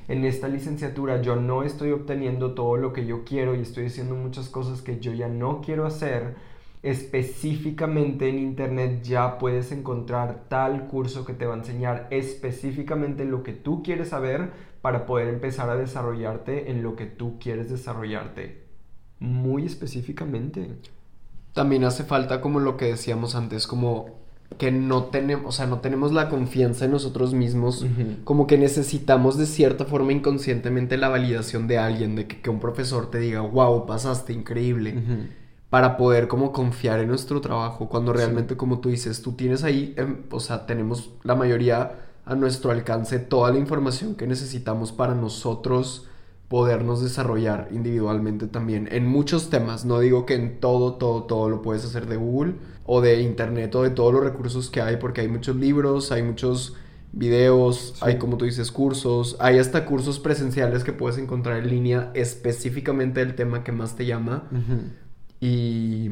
en 0.08 0.26
esta 0.26 0.48
licenciatura 0.48 1.22
yo 1.22 1.36
no 1.36 1.62
estoy 1.62 1.92
obteniendo 1.92 2.56
todo 2.56 2.76
lo 2.78 2.92
que 2.92 3.06
yo 3.06 3.24
quiero 3.24 3.54
y 3.56 3.62
estoy 3.62 3.86
haciendo 3.86 4.16
muchas 4.16 4.50
cosas 4.50 4.82
que 4.82 5.00
yo 5.00 5.14
ya 5.14 5.28
no 5.28 5.62
quiero 5.62 5.86
hacer. 5.86 6.34
Específicamente 6.82 8.28
en 8.28 8.40
internet 8.40 9.04
ya 9.04 9.38
puedes 9.38 9.72
encontrar 9.72 10.46
tal 10.48 10.88
curso 10.88 11.24
que 11.24 11.34
te 11.34 11.46
va 11.46 11.54
a 11.54 11.60
enseñar 11.60 12.08
específicamente 12.10 13.26
lo 13.26 13.44
que 13.44 13.54
tú 13.54 13.84
quieres 13.84 14.10
saber 14.10 14.50
para 14.82 15.06
poder 15.06 15.28
empezar 15.28 15.70
a 15.70 15.76
desarrollarte 15.76 16.72
en 16.72 16.82
lo 16.82 16.96
que 16.96 17.06
tú 17.06 17.38
quieres 17.38 17.70
desarrollarte. 17.70 18.71
Muy 19.22 19.66
específicamente. 19.66 20.68
También 21.54 21.84
hace 21.86 22.04
falta 22.04 22.42
como 22.42 22.60
lo 22.60 22.76
que 22.76 22.86
decíamos 22.86 23.36
antes, 23.36 23.68
como 23.68 24.20
que 24.58 24.72
no 24.72 25.06
tenemos, 25.06 25.46
o 25.46 25.52
sea, 25.54 25.66
no 25.68 25.80
tenemos 25.80 26.12
la 26.12 26.28
confianza 26.28 26.86
en 26.86 26.92
nosotros 26.92 27.34
mismos, 27.34 27.86
como 28.26 28.48
que 28.48 28.58
necesitamos 28.58 29.38
de 29.38 29.46
cierta 29.46 29.86
forma 29.86 30.12
inconscientemente 30.12 30.98
la 30.98 31.08
validación 31.08 31.68
de 31.68 31.78
alguien, 31.78 32.16
de 32.16 32.28
que, 32.28 32.42
que 32.42 32.50
un 32.50 32.60
profesor 32.60 33.10
te 33.10 33.20
diga, 33.20 33.42
wow, 33.42 33.86
pasaste 33.86 34.34
increíble, 34.34 35.02
para 35.70 35.96
poder 35.96 36.28
como 36.28 36.52
confiar 36.52 37.00
en 37.00 37.08
nuestro 37.08 37.40
trabajo, 37.40 37.88
cuando 37.88 38.12
Sí. 38.12 38.18
realmente, 38.18 38.58
como 38.58 38.80
tú 38.80 38.90
dices, 38.90 39.22
tú 39.22 39.34
tienes 39.34 39.64
ahí, 39.64 39.94
em, 39.96 40.24
o 40.32 40.40
sea, 40.42 40.66
tenemos 40.66 41.12
la 41.24 41.36
mayoría 41.36 41.94
a 42.26 42.36
nuestro 42.36 42.72
alcance 42.72 43.20
toda 43.20 43.52
la 43.52 43.60
información 43.60 44.16
que 44.16 44.28
necesitamos 44.28 44.92
para 44.92 45.16
nosotros 45.16 46.08
podernos 46.52 47.02
desarrollar 47.02 47.70
individualmente 47.72 48.46
también 48.46 48.90
en 48.92 49.08
muchos 49.08 49.50
temas. 49.50 49.86
No 49.86 50.02
digo 50.02 50.26
que 50.26 50.34
en 50.34 50.60
todo, 50.60 50.96
todo, 50.96 51.24
todo 51.24 51.48
lo 51.48 51.62
puedes 51.62 51.86
hacer 51.86 52.08
de 52.08 52.18
Google 52.18 52.56
o 52.86 53.00
de 53.00 53.22
Internet 53.22 53.74
o 53.76 53.84
de 53.84 53.90
todos 53.90 54.14
los 54.14 54.22
recursos 54.22 54.70
que 54.70 54.82
hay, 54.82 54.98
porque 54.98 55.22
hay 55.22 55.30
muchos 55.30 55.56
libros, 55.56 56.12
hay 56.12 56.24
muchos 56.24 56.76
videos, 57.14 57.94
Sí. 57.96 58.02
hay 58.02 58.18
como 58.18 58.36
tú 58.36 58.44
dices 58.44 58.70
cursos, 58.70 59.38
hay 59.40 59.60
hasta 59.60 59.86
cursos 59.86 60.20
presenciales 60.20 60.84
que 60.84 60.92
puedes 60.92 61.18
encontrar 61.18 61.56
en 61.58 61.70
línea 61.70 62.12
específicamente 62.16 63.22
del 63.22 63.36
tema 63.36 63.64
que 63.64 63.72
más 63.72 63.96
te 63.96 64.06
llama. 64.06 64.50
Y 65.40 66.10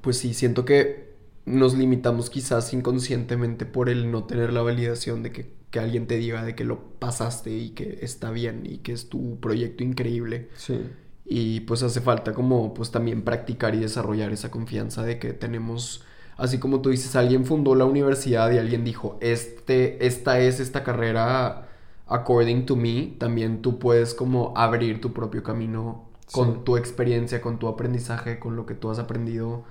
pues 0.00 0.16
sí, 0.16 0.32
siento 0.32 0.64
que 0.64 1.12
nos 1.44 1.74
limitamos 1.76 2.30
quizás 2.30 2.72
inconscientemente 2.72 3.66
por 3.66 3.90
el 3.90 4.10
no 4.10 4.24
tener 4.24 4.54
la 4.54 4.62
validación 4.62 5.22
de 5.22 5.32
que, 5.32 5.52
que 5.74 5.80
alguien 5.80 6.06
te 6.06 6.16
diga 6.18 6.44
de 6.44 6.54
que 6.54 6.62
lo 6.62 6.78
pasaste 7.00 7.50
y 7.50 7.70
que 7.70 7.98
está 8.02 8.30
bien 8.30 8.62
y 8.64 8.78
que 8.78 8.92
es 8.92 9.08
tu 9.08 9.40
proyecto 9.40 9.82
increíble. 9.82 10.50
Sí. 10.54 10.80
Y 11.24 11.60
pues 11.62 11.82
hace 11.82 12.00
falta 12.00 12.32
como 12.32 12.72
pues 12.74 12.92
también 12.92 13.22
practicar 13.24 13.74
y 13.74 13.80
desarrollar 13.80 14.30
esa 14.32 14.52
confianza 14.52 15.02
de 15.02 15.18
que 15.18 15.32
tenemos, 15.32 16.04
así 16.36 16.58
como 16.60 16.80
tú 16.80 16.90
dices, 16.90 17.16
alguien 17.16 17.44
fundó 17.44 17.74
la 17.74 17.86
universidad 17.86 18.52
y 18.52 18.58
alguien 18.58 18.84
dijo, 18.84 19.18
este, 19.20 20.06
esta 20.06 20.38
es 20.38 20.60
esta 20.60 20.84
carrera 20.84 21.68
according 22.06 22.66
to 22.66 22.76
me, 22.76 23.16
también 23.18 23.60
tú 23.60 23.80
puedes 23.80 24.14
como 24.14 24.52
abrir 24.56 25.00
tu 25.00 25.12
propio 25.12 25.42
camino 25.42 26.04
con 26.32 26.52
Sí. 26.54 26.60
tu 26.64 26.76
experiencia, 26.76 27.40
con 27.40 27.58
tu 27.58 27.66
aprendizaje, 27.66 28.38
con 28.38 28.54
lo 28.54 28.64
que 28.64 28.74
tú 28.74 28.90
has 28.90 29.00
aprendido, 29.00 29.64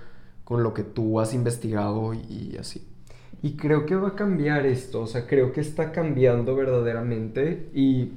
con 0.43 0.63
lo 0.63 0.73
que 0.73 0.83
tú 0.83 1.21
has 1.21 1.33
investigado 1.33 2.13
y 2.13 2.57
así. 2.59 2.85
Y 3.43 3.57
creo 3.57 3.85
que 3.85 3.95
va 3.95 4.07
a 4.07 4.15
cambiar 4.15 4.65
esto, 4.65 5.01
o 5.01 5.05
sea, 5.05 5.27
creo 5.27 5.51
que 5.51 5.61
está 5.61 5.91
cambiando 5.91 6.55
verdaderamente 6.55 7.69
y 7.73 8.13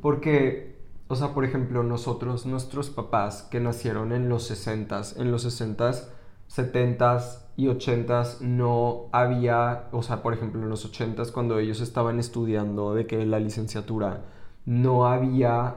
porque, 0.00 0.76
o 1.08 1.16
sea, 1.16 1.34
por 1.34 1.44
ejemplo, 1.44 1.82
nosotros, 1.82 2.46
nuestros 2.46 2.88
papás 2.88 3.42
que 3.50 3.58
nacieron 3.58 4.12
en 4.12 4.28
los 4.28 4.48
60s, 4.48 5.20
en 5.20 5.32
los 5.32 5.44
60s, 5.44 6.04
70s 6.48 7.40
y 7.56 7.66
80s 7.66 8.40
no 8.40 9.08
había, 9.10 9.88
o 9.90 10.00
sea, 10.02 10.22
por 10.22 10.32
ejemplo, 10.32 10.62
en 10.62 10.70
los 10.70 10.90
80s 10.90 11.32
cuando 11.32 11.58
ellos 11.58 11.80
estaban 11.80 12.20
estudiando 12.20 12.94
de 12.94 13.08
que 13.08 13.26
la 13.26 13.40
licenciatura 13.40 14.22
no 14.64 15.08
había 15.08 15.74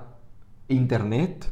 internet. 0.68 1.52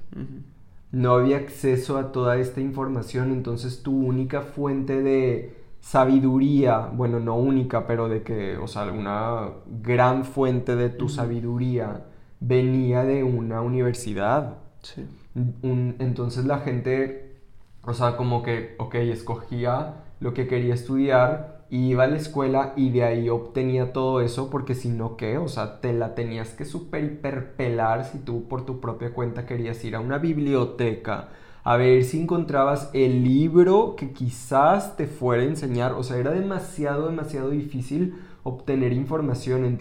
No 0.91 1.15
había 1.15 1.37
acceso 1.37 1.97
a 1.97 2.11
toda 2.11 2.37
esta 2.37 2.61
información, 2.61 3.31
entonces 3.31 3.81
tu 3.81 3.97
única 3.97 4.41
fuente 4.41 5.01
de 5.01 5.62
sabiduría, 5.83 6.89
bueno, 6.93 7.19
no 7.19 7.35
única, 7.35 7.85
pero 7.87 8.07
de 8.09 8.23
que, 8.23 8.57
o 8.57 8.67
sea, 8.67 8.85
una 8.91 9.49
gran 9.83 10.23
fuente 10.25 10.75
de 10.77 10.89
tu 10.89 11.09
sabiduría 11.09 12.05
venía 12.39 13.03
de 13.03 13.23
una 13.23 13.61
universidad. 13.61 14.57
Sí. 14.81 15.05
Un- 15.35 15.95
entonces 15.99 16.45
la 16.45 16.59
gente, 16.59 17.35
o 17.83 17.93
sea, 17.93 18.15
como 18.17 18.43
que, 18.43 18.75
ok, 18.79 18.95
escogía 18.95 19.95
lo 20.19 20.33
que 20.33 20.47
quería 20.47 20.73
estudiar, 20.73 21.65
iba 21.69 22.03
a 22.03 22.07
la 22.07 22.17
escuela 22.17 22.73
y 22.77 22.91
de 22.91 23.03
ahí 23.03 23.29
obtenía 23.29 23.93
todo 23.93 24.21
eso, 24.21 24.49
porque 24.49 24.75
si 24.75 24.89
no, 24.89 25.17
¿qué? 25.17 25.37
O 25.37 25.47
sea, 25.47 25.81
te 25.81 25.91
la 25.93 26.15
tenías 26.15 26.51
que 26.51 26.65
super 26.65 27.03
hiperpelar 27.03 28.05
si 28.05 28.19
tú 28.19 28.47
por 28.47 28.65
tu 28.65 28.79
propia 28.79 29.13
cuenta 29.13 29.45
querías 29.45 29.83
ir 29.83 29.95
a 29.95 29.99
una 29.99 30.17
biblioteca 30.19 31.29
a 31.63 31.77
ver 31.77 32.03
si 32.03 32.21
encontrabas 32.21 32.89
el 32.93 33.23
libro 33.23 33.95
que 33.95 34.11
quizás 34.11 34.97
te 34.97 35.07
fuera 35.07 35.43
a 35.43 35.47
enseñar. 35.47 35.93
O 35.93 36.03
sea, 36.03 36.17
era 36.17 36.31
demasiado, 36.31 37.07
demasiado 37.07 37.49
difícil 37.49 38.15
obtener 38.43 38.91
información. 38.91 39.77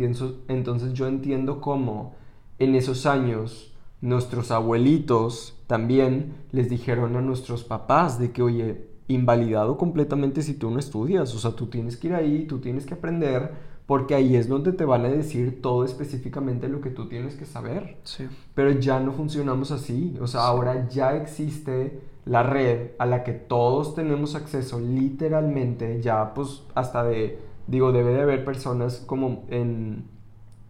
Entonces 0.49 0.93
yo 0.93 1.09
entiendo 1.09 1.61
cómo 1.61 2.15
en 2.59 2.77
esos 2.77 3.07
años 3.07 3.75
nuestros 4.01 4.51
abuelitos 4.51 5.59
también 5.67 6.35
les 6.53 6.69
dijeron 6.69 7.17
a 7.17 7.21
nuestros 7.21 7.65
papás 7.65 8.19
de 8.19 8.31
que, 8.33 8.43
oye, 8.43 8.89
invalidado 9.09 9.77
completamente 9.77 10.43
si 10.43 10.55
tú 10.55 10.71
no 10.71 10.79
estudias, 10.79 11.35
o 11.35 11.39
sea, 11.39 11.53
tú 11.53 11.67
tienes 11.67 11.97
que 11.97 12.09
ir 12.09 12.15
ahí, 12.15 12.47
tú 12.47 12.59
tienes 12.61 12.87
que 12.87 12.95
aprender, 12.95 13.72
porque 13.87 14.15
ahí 14.15 14.37
es 14.37 14.49
donde 14.49 14.73
te 14.73 14.85
van 14.85 15.05
a 15.05 15.09
decir 15.09 15.61
todo 15.61 15.85
específicamente 15.85 16.69
lo 16.69 16.81
que 16.81 16.91
tú 16.91 17.09
tienes 17.09 17.35
que 17.35 17.47
saber. 17.47 17.97
Sí. 18.05 18.29
Pero 18.55 18.71
ya 18.71 19.01
no 19.01 19.13
funcionamos 19.13 19.71
así, 19.71 20.17
o 20.21 20.27
sea, 20.27 20.43
ahora 20.43 20.89
ya 20.89 21.17
existe 21.17 22.01
la 22.25 22.43
red 22.43 22.91
a 22.99 23.07
la 23.07 23.25
que 23.25 23.33
todos 23.33 23.95
tenemos 23.95 24.35
acceso 24.35 24.79
literalmente, 24.81 26.01
ya 26.01 26.35
pues 26.35 26.63
hasta 26.75 27.03
de, 27.05 27.39
digo, 27.67 27.93
debe 27.93 28.13
de 28.13 28.23
haber 28.23 28.45
personas 28.45 29.03
como 29.07 29.45
en 29.49 30.05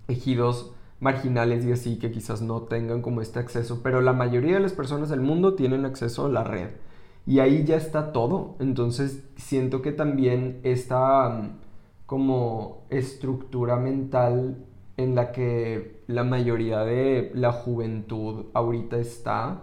ejidos 0.09 0.73
marginales 1.01 1.65
y 1.65 1.73
así 1.73 1.99
que 1.99 2.13
quizás 2.13 2.43
no 2.43 2.63
tengan 2.63 3.03
como 3.03 3.21
este 3.21 3.41
acceso, 3.41 3.81
pero 3.83 4.01
la 4.01 4.13
mayoría 4.13 4.55
de 4.55 4.61
las 4.61 4.73
personas 4.73 5.09
del 5.09 5.21
mundo 5.21 5.55
tienen 5.55 5.85
acceso 5.85 6.27
a 6.27 6.29
la 6.29 6.45
red. 6.45 6.71
Y 7.27 7.39
ahí 7.39 7.65
ya 7.65 7.77
está 7.77 8.13
todo. 8.13 8.57
Entonces 8.59 9.23
siento 9.37 9.83
que 9.83 9.93
también 9.93 10.61
esta 10.65 11.51
como 12.13 12.85
estructura 12.91 13.77
mental 13.77 14.59
en 14.99 15.15
la 15.15 15.33
que 15.33 16.03
la 16.09 16.25
mayoría 16.25 16.81
de 16.81 17.33
la 17.35 17.53
juventud 17.53 18.49
ahorita 18.53 18.99
está, 18.99 19.63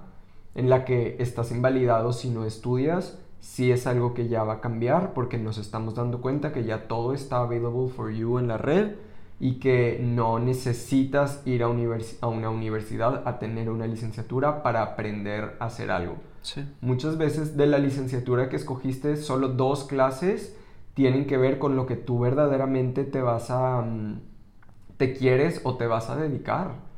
en 0.55 0.67
la 0.67 0.83
que 0.83 1.17
estás 1.19 1.51
invalidado 1.51 2.11
si 2.11 2.31
no 2.31 2.45
estudias, 2.45 3.19
sí 3.39 3.71
es 3.71 3.85
algo 3.85 4.15
que 4.15 4.29
ya 4.29 4.43
va 4.43 4.53
a 4.53 4.61
cambiar 4.61 5.13
porque 5.13 5.37
nos 5.37 5.59
estamos 5.59 5.93
dando 5.93 6.21
cuenta 6.21 6.51
que 6.51 6.63
ya 6.63 6.87
todo 6.87 7.13
está 7.13 7.41
available 7.41 7.87
for 7.87 8.09
you 8.11 8.39
en 8.39 8.47
la 8.47 8.57
red 8.57 8.95
y 9.39 9.59
que 9.59 10.01
no 10.03 10.39
necesitas 10.39 11.43
ir 11.45 11.61
a, 11.61 11.67
a 11.67 12.27
una 12.27 12.49
universidad 12.49 13.27
a 13.27 13.37
tener 13.37 13.69
una 13.69 13.85
licenciatura 13.85 14.63
para 14.63 14.81
aprender 14.81 15.55
a 15.59 15.65
hacer 15.65 15.91
algo. 15.91 16.15
Muchas 16.81 17.15
veces 17.19 17.55
de 17.57 17.67
la 17.67 17.77
licenciatura 17.77 18.49
que 18.49 18.55
escogiste, 18.55 19.17
solo 19.17 19.49
dos 19.49 19.83
clases 19.83 20.55
tienen 20.93 21.27
que 21.27 21.37
ver 21.37 21.59
con 21.59 21.75
lo 21.75 21.85
que 21.85 21.95
tú 21.95 22.19
verdaderamente 22.19 23.03
te 23.03 23.21
vas 23.21 23.49
a... 23.51 23.81
Mm, 23.81 24.19
te 24.97 25.13
quieres 25.13 25.61
o 25.63 25.77
te 25.77 25.87
vas 25.87 26.09
a 26.09 26.17
dedicar. 26.17 26.89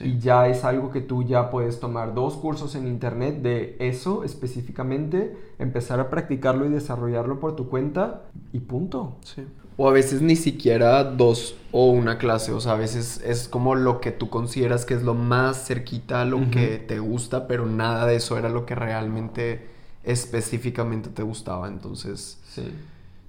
Y 0.00 0.18
ya 0.18 0.48
es 0.48 0.64
algo 0.64 0.90
que 0.90 1.00
tú 1.00 1.22
ya 1.22 1.50
puedes 1.50 1.80
tomar 1.80 2.14
dos 2.14 2.36
cursos 2.36 2.74
en 2.74 2.86
internet 2.86 3.40
de 3.40 3.76
eso 3.80 4.22
específicamente, 4.22 5.36
empezar 5.58 5.98
a 5.98 6.10
practicarlo 6.10 6.66
y 6.66 6.68
desarrollarlo 6.68 7.40
por 7.40 7.56
tu 7.56 7.68
cuenta 7.68 8.22
y 8.52 8.60
punto. 8.60 9.16
Sí. 9.24 9.46
O 9.78 9.88
a 9.88 9.92
veces 9.92 10.20
ni 10.20 10.36
siquiera 10.36 11.04
dos 11.04 11.56
o 11.72 11.90
una 11.90 12.18
clase, 12.18 12.52
o 12.52 12.60
sea, 12.60 12.72
a 12.72 12.76
veces 12.76 13.22
es 13.24 13.48
como 13.48 13.74
lo 13.74 14.00
que 14.00 14.10
tú 14.10 14.28
consideras 14.28 14.84
que 14.84 14.94
es 14.94 15.02
lo 15.02 15.14
más 15.14 15.66
cerquita 15.66 16.22
a 16.22 16.24
lo 16.24 16.50
que 16.50 16.78
te 16.78 16.98
gusta, 16.98 17.46
pero 17.46 17.64
nada 17.64 18.06
de 18.06 18.16
eso 18.16 18.36
era 18.36 18.48
lo 18.50 18.66
que 18.66 18.74
realmente 18.74 19.66
específicamente 20.04 21.08
te 21.10 21.22
gustaba, 21.22 21.68
entonces... 21.68 22.38
Sí. 22.48 22.70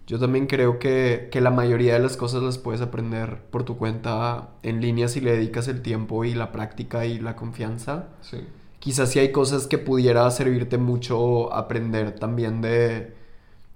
Yo 0.10 0.18
también 0.18 0.48
creo 0.48 0.80
que, 0.80 1.30
la 1.36 1.52
mayoría 1.52 1.94
de 1.94 2.00
las 2.00 2.18
cosas 2.18 2.42
las 2.42 2.58
puedes 2.58 2.82
aprender 2.82 3.44
por 3.52 3.64
tu 3.64 3.78
cuenta 3.78 4.50
en 4.64 4.82
línea 4.82 5.08
si 5.08 5.22
le 5.22 5.34
dedicas 5.34 5.68
el 5.68 5.84
tiempo 5.84 6.26
y 6.26 6.34
la 6.34 6.52
práctica 6.52 7.06
y 7.06 7.20
la 7.20 7.36
confianza. 7.36 8.08
Sí. 8.22 8.40
Quizás 8.80 9.12
sí 9.12 9.20
hay 9.20 9.32
cosas 9.32 9.68
que 9.68 9.78
pudiera 9.78 10.32
servirte 10.32 10.80
mucho 10.80 11.54
aprender 11.54 12.14
también 12.14 12.60
de, 12.60 13.14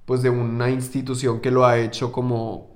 pues 0.06 0.24
de 0.24 0.32
una 0.32 0.72
institución 0.72 1.40
que 1.40 1.52
lo 1.52 1.68
ha 1.68 1.78
hecho 1.78 2.12
como, 2.12 2.72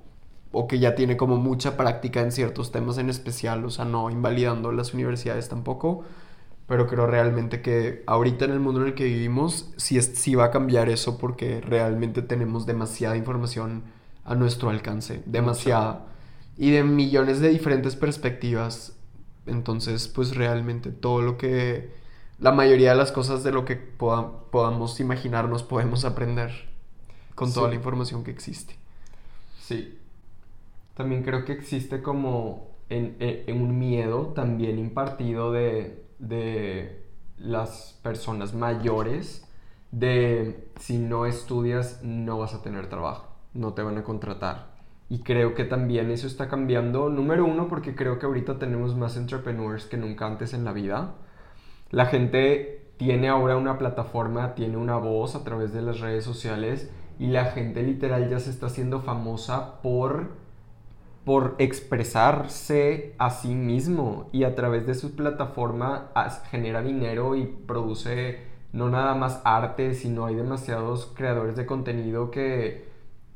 o 0.52 0.68
que 0.68 0.78
ya 0.78 0.94
tiene 0.94 1.16
como 1.16 1.36
mucha 1.36 1.76
práctica 1.76 2.20
en 2.20 2.30
ciertos 2.30 2.70
temas 2.70 2.96
en 2.98 3.10
especial, 3.10 3.64
o 3.64 3.70
sea, 3.70 3.84
no 3.84 4.08
invalidando 4.08 4.70
las 4.70 4.94
universidades 4.94 5.48
tampoco 5.48 6.04
pero 6.68 6.86
creo 6.86 7.06
realmente 7.06 7.62
que 7.62 8.02
ahorita 8.06 8.44
en 8.44 8.50
el 8.50 8.60
mundo 8.60 8.82
en 8.82 8.88
el 8.88 8.94
que 8.94 9.04
vivimos 9.04 9.72
sí, 9.78 9.96
es, 9.96 10.12
sí 10.14 10.34
va 10.34 10.44
a 10.44 10.50
cambiar 10.50 10.90
eso 10.90 11.16
porque 11.16 11.62
realmente 11.62 12.20
tenemos 12.20 12.66
demasiada 12.66 13.16
información 13.16 13.84
a 14.26 14.34
nuestro 14.34 14.68
alcance, 14.68 15.22
demasiada, 15.24 16.04
y 16.58 16.70
de 16.70 16.84
millones 16.84 17.40
de 17.40 17.48
diferentes 17.48 17.96
perspectivas. 17.96 18.94
Entonces, 19.46 20.08
pues 20.08 20.36
realmente 20.36 20.90
todo 20.90 21.22
lo 21.22 21.38
que, 21.38 21.90
la 22.38 22.52
mayoría 22.52 22.90
de 22.90 22.96
las 22.96 23.12
cosas 23.12 23.42
de 23.42 23.50
lo 23.50 23.64
que 23.64 23.76
podamos 23.76 25.00
imaginarnos 25.00 25.62
podemos 25.62 26.04
aprender 26.04 26.68
con 27.34 27.50
toda 27.50 27.70
la 27.70 27.76
información 27.76 28.24
que 28.24 28.30
existe. 28.30 28.76
Sí. 29.58 29.98
También 30.94 31.22
creo 31.22 31.46
que 31.46 31.52
existe 31.52 32.02
como 32.02 32.72
en 32.90 33.62
un 33.62 33.78
miedo 33.78 34.32
también 34.34 34.78
impartido 34.78 35.50
de 35.52 36.07
de 36.18 37.04
las 37.36 37.98
personas 38.02 38.54
mayores 38.54 39.48
de 39.90 40.68
si 40.78 40.98
no 40.98 41.26
estudias 41.26 42.02
no 42.02 42.38
vas 42.38 42.54
a 42.54 42.62
tener 42.62 42.88
trabajo, 42.88 43.28
no 43.54 43.74
te 43.74 43.82
van 43.82 43.98
a 43.98 44.04
contratar. 44.04 44.76
Y 45.08 45.20
creo 45.20 45.54
que 45.54 45.64
también 45.64 46.10
eso 46.10 46.26
está 46.26 46.48
cambiando, 46.48 47.08
número 47.08 47.46
uno, 47.46 47.68
porque 47.68 47.94
creo 47.94 48.18
que 48.18 48.26
ahorita 48.26 48.58
tenemos 48.58 48.94
más 48.94 49.16
entrepreneurs 49.16 49.86
que 49.86 49.96
nunca 49.96 50.26
antes 50.26 50.52
en 50.52 50.64
la 50.64 50.72
vida. 50.72 51.14
La 51.90 52.06
gente 52.06 52.92
tiene 52.98 53.28
ahora 53.28 53.56
una 53.56 53.78
plataforma, 53.78 54.54
tiene 54.54 54.76
una 54.76 54.96
voz 54.96 55.34
a 55.34 55.44
través 55.44 55.72
de 55.72 55.80
las 55.80 56.00
redes 56.00 56.24
sociales 56.24 56.90
y 57.18 57.28
la 57.28 57.46
gente 57.46 57.82
literal 57.82 58.28
ya 58.28 58.38
se 58.38 58.50
está 58.50 58.66
haciendo 58.66 59.00
famosa 59.00 59.80
por 59.80 60.32
por 61.28 61.56
expresarse 61.58 63.14
a 63.18 63.28
sí 63.28 63.54
mismo 63.54 64.30
y 64.32 64.44
a 64.44 64.54
través 64.54 64.86
de 64.86 64.94
su 64.94 65.14
plataforma 65.14 66.10
genera 66.50 66.80
dinero 66.80 67.36
y 67.36 67.44
produce 67.44 68.38
no 68.72 68.88
nada 68.88 69.14
más 69.14 69.42
arte, 69.44 69.92
sino 69.92 70.24
hay 70.24 70.36
demasiados 70.36 71.12
creadores 71.14 71.54
de 71.54 71.66
contenido 71.66 72.30
que 72.30 72.88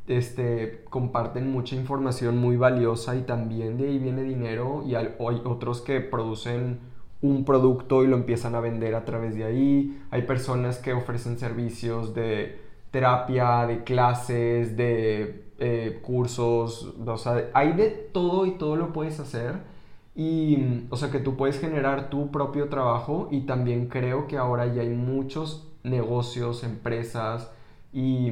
este, 0.06 0.84
comparten 0.88 1.52
mucha 1.52 1.76
información 1.76 2.38
muy 2.38 2.56
valiosa 2.56 3.14
y 3.14 3.24
también 3.24 3.76
de 3.76 3.88
ahí 3.88 3.98
viene 3.98 4.22
dinero 4.22 4.84
y 4.86 4.94
hay 4.94 5.14
otros 5.18 5.82
que 5.82 6.00
producen 6.00 6.80
un 7.20 7.44
producto 7.44 8.04
y 8.04 8.06
lo 8.06 8.16
empiezan 8.16 8.54
a 8.54 8.60
vender 8.60 8.94
a 8.94 9.04
través 9.04 9.34
de 9.34 9.44
ahí. 9.44 10.02
Hay 10.10 10.22
personas 10.22 10.78
que 10.78 10.94
ofrecen 10.94 11.38
servicios 11.38 12.14
de 12.14 12.58
terapia, 12.92 13.66
de 13.66 13.82
clases, 13.82 14.76
de 14.76 15.46
eh, 15.58 16.00
cursos, 16.02 16.94
o 17.04 17.16
sea, 17.16 17.50
hay 17.54 17.72
de 17.72 17.88
todo 17.88 18.46
y 18.46 18.52
todo 18.52 18.76
lo 18.76 18.92
puedes 18.92 19.18
hacer. 19.18 19.72
Y, 20.14 20.86
o 20.90 20.96
sea, 20.96 21.10
que 21.10 21.18
tú 21.18 21.36
puedes 21.36 21.58
generar 21.58 22.10
tu 22.10 22.30
propio 22.30 22.68
trabajo 22.68 23.28
y 23.30 23.40
también 23.40 23.88
creo 23.88 24.28
que 24.28 24.36
ahora 24.36 24.66
ya 24.66 24.82
hay 24.82 24.90
muchos 24.90 25.72
negocios, 25.82 26.64
empresas 26.64 27.50
y 27.94 28.30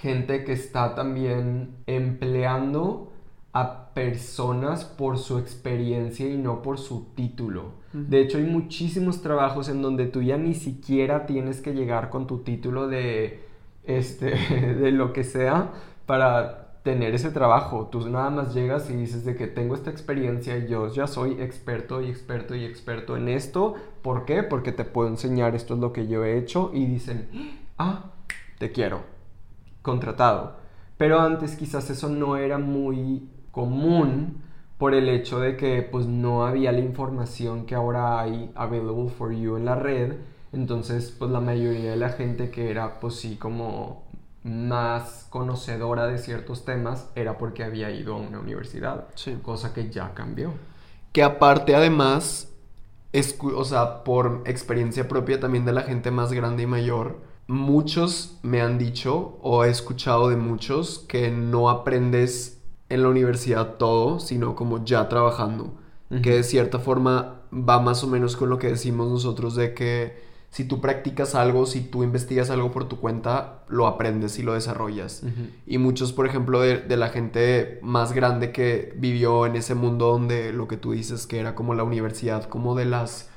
gente 0.00 0.44
que 0.44 0.52
está 0.52 0.94
también 0.94 1.74
empleando 1.86 3.12
a 3.52 3.94
personas 3.94 4.84
por 4.84 5.18
su 5.18 5.38
experiencia 5.38 6.28
y 6.28 6.36
no 6.36 6.62
por 6.62 6.78
su 6.78 7.06
título. 7.14 7.72
De 7.92 8.20
hecho, 8.20 8.36
hay 8.36 8.44
muchísimos 8.44 9.22
trabajos 9.22 9.70
en 9.70 9.80
donde 9.80 10.06
tú 10.06 10.20
ya 10.20 10.36
ni 10.36 10.52
siquiera 10.52 11.24
tienes 11.24 11.62
que 11.62 11.72
llegar 11.72 12.10
con 12.10 12.26
tu 12.26 12.40
título 12.40 12.88
de, 12.88 13.45
este, 13.86 14.30
de 14.80 14.92
lo 14.92 15.12
que 15.12 15.24
sea, 15.24 15.72
para 16.06 16.66
tener 16.86 17.14
ese 17.14 17.30
trabajo. 17.30 17.88
Tú 17.90 18.08
nada 18.08 18.30
más 18.30 18.54
llegas 18.54 18.88
y 18.90 18.94
dices 18.94 19.24
de 19.24 19.34
que 19.34 19.48
tengo 19.48 19.74
esta 19.74 19.90
experiencia 19.90 20.56
y 20.56 20.68
yo 20.68 20.86
ya 20.86 21.08
soy 21.08 21.40
experto 21.40 22.00
y 22.00 22.08
experto 22.08 22.54
y 22.54 22.64
experto 22.64 23.16
en 23.16 23.28
esto. 23.28 23.74
¿Por 24.02 24.24
qué? 24.24 24.44
Porque 24.44 24.70
te 24.70 24.84
puedo 24.84 25.08
enseñar 25.08 25.56
esto 25.56 25.74
es 25.74 25.80
lo 25.80 25.92
que 25.92 26.06
yo 26.06 26.24
he 26.24 26.38
hecho 26.38 26.70
y 26.72 26.86
dicen, 26.86 27.28
ah, 27.76 28.12
te 28.58 28.70
quiero, 28.70 29.00
contratado. 29.82 30.58
Pero 30.96 31.20
antes 31.20 31.56
quizás 31.56 31.90
eso 31.90 32.08
no 32.08 32.36
era 32.36 32.58
muy 32.58 33.28
común 33.50 34.42
por 34.78 34.94
el 34.94 35.08
hecho 35.08 35.40
de 35.40 35.56
que 35.56 35.82
pues 35.82 36.06
no 36.06 36.46
había 36.46 36.70
la 36.70 36.80
información 36.80 37.66
que 37.66 37.74
ahora 37.74 38.20
hay 38.20 38.52
available 38.54 39.08
for 39.08 39.32
you 39.32 39.56
en 39.56 39.64
la 39.64 39.74
red. 39.74 40.14
Entonces 40.56 41.14
pues 41.16 41.30
la 41.30 41.40
mayoría 41.40 41.90
de 41.90 41.96
la 41.96 42.08
gente 42.08 42.50
que 42.50 42.70
era 42.70 42.98
pues 42.98 43.16
sí 43.16 43.36
como 43.36 44.06
más 44.42 45.26
conocedora 45.28 46.06
de 46.06 46.18
ciertos 46.18 46.64
temas 46.64 47.10
era 47.14 47.36
porque 47.36 47.62
había 47.62 47.90
ido 47.90 48.14
a 48.14 48.18
una 48.18 48.38
universidad, 48.40 49.06
cosa 49.42 49.74
que 49.74 49.90
ya 49.90 50.14
cambió. 50.14 50.52
Que 51.12 51.22
aparte 51.22 51.74
además, 51.74 52.52
o 53.54 53.64
sea, 53.64 54.02
por 54.02 54.42
experiencia 54.46 55.08
propia 55.08 55.40
también 55.40 55.64
de 55.66 55.72
la 55.72 55.82
gente 55.82 56.10
más 56.10 56.32
grande 56.32 56.62
y 56.62 56.66
mayor, 56.66 57.18
muchos 57.48 58.38
me 58.42 58.62
han 58.62 58.78
dicho 58.78 59.38
o 59.42 59.64
he 59.64 59.70
escuchado 59.70 60.30
de 60.30 60.36
muchos 60.36 61.00
que 61.00 61.30
no 61.30 61.68
aprendes 61.68 62.62
en 62.88 63.02
la 63.02 63.08
universidad 63.08 63.74
todo, 63.74 64.20
sino 64.20 64.54
como 64.54 64.84
ya 64.84 65.08
trabajando, 65.08 65.74
que 66.22 66.36
de 66.36 66.42
cierta 66.44 66.78
forma 66.78 67.42
va 67.52 67.80
más 67.80 68.04
o 68.04 68.06
menos 68.06 68.36
con 68.36 68.48
lo 68.48 68.58
que 68.58 68.68
decimos 68.68 69.10
nosotros 69.10 69.54
de 69.56 69.74
que 69.74 70.25
si 70.50 70.64
tú 70.64 70.80
practicas 70.80 71.34
algo, 71.34 71.66
si 71.66 71.82
tú 71.82 72.02
investigas 72.02 72.50
algo 72.50 72.72
por 72.72 72.88
tu 72.88 72.98
cuenta, 72.98 73.64
lo 73.68 73.86
aprendes 73.86 74.38
y 74.38 74.42
lo 74.42 74.54
desarrollas. 74.54 75.22
Y 75.66 75.78
muchos, 75.78 76.12
por 76.12 76.26
ejemplo, 76.26 76.60
de, 76.60 76.96
la 76.96 77.08
gente 77.08 77.78
más 77.82 78.12
grande 78.12 78.52
que 78.52 78.94
vivió 78.96 79.44
en 79.44 79.56
ese 79.56 79.74
mundo 79.74 80.06
donde 80.12 80.52
lo 80.52 80.66
que 80.66 80.76
tú 80.76 80.92
dices 80.92 81.26
que 81.26 81.40
era 81.40 81.54
como 81.54 81.74
la 81.74 81.84
universidad, 81.84 82.44
como 82.44 82.74
de 82.74 82.86
las 82.86 83.28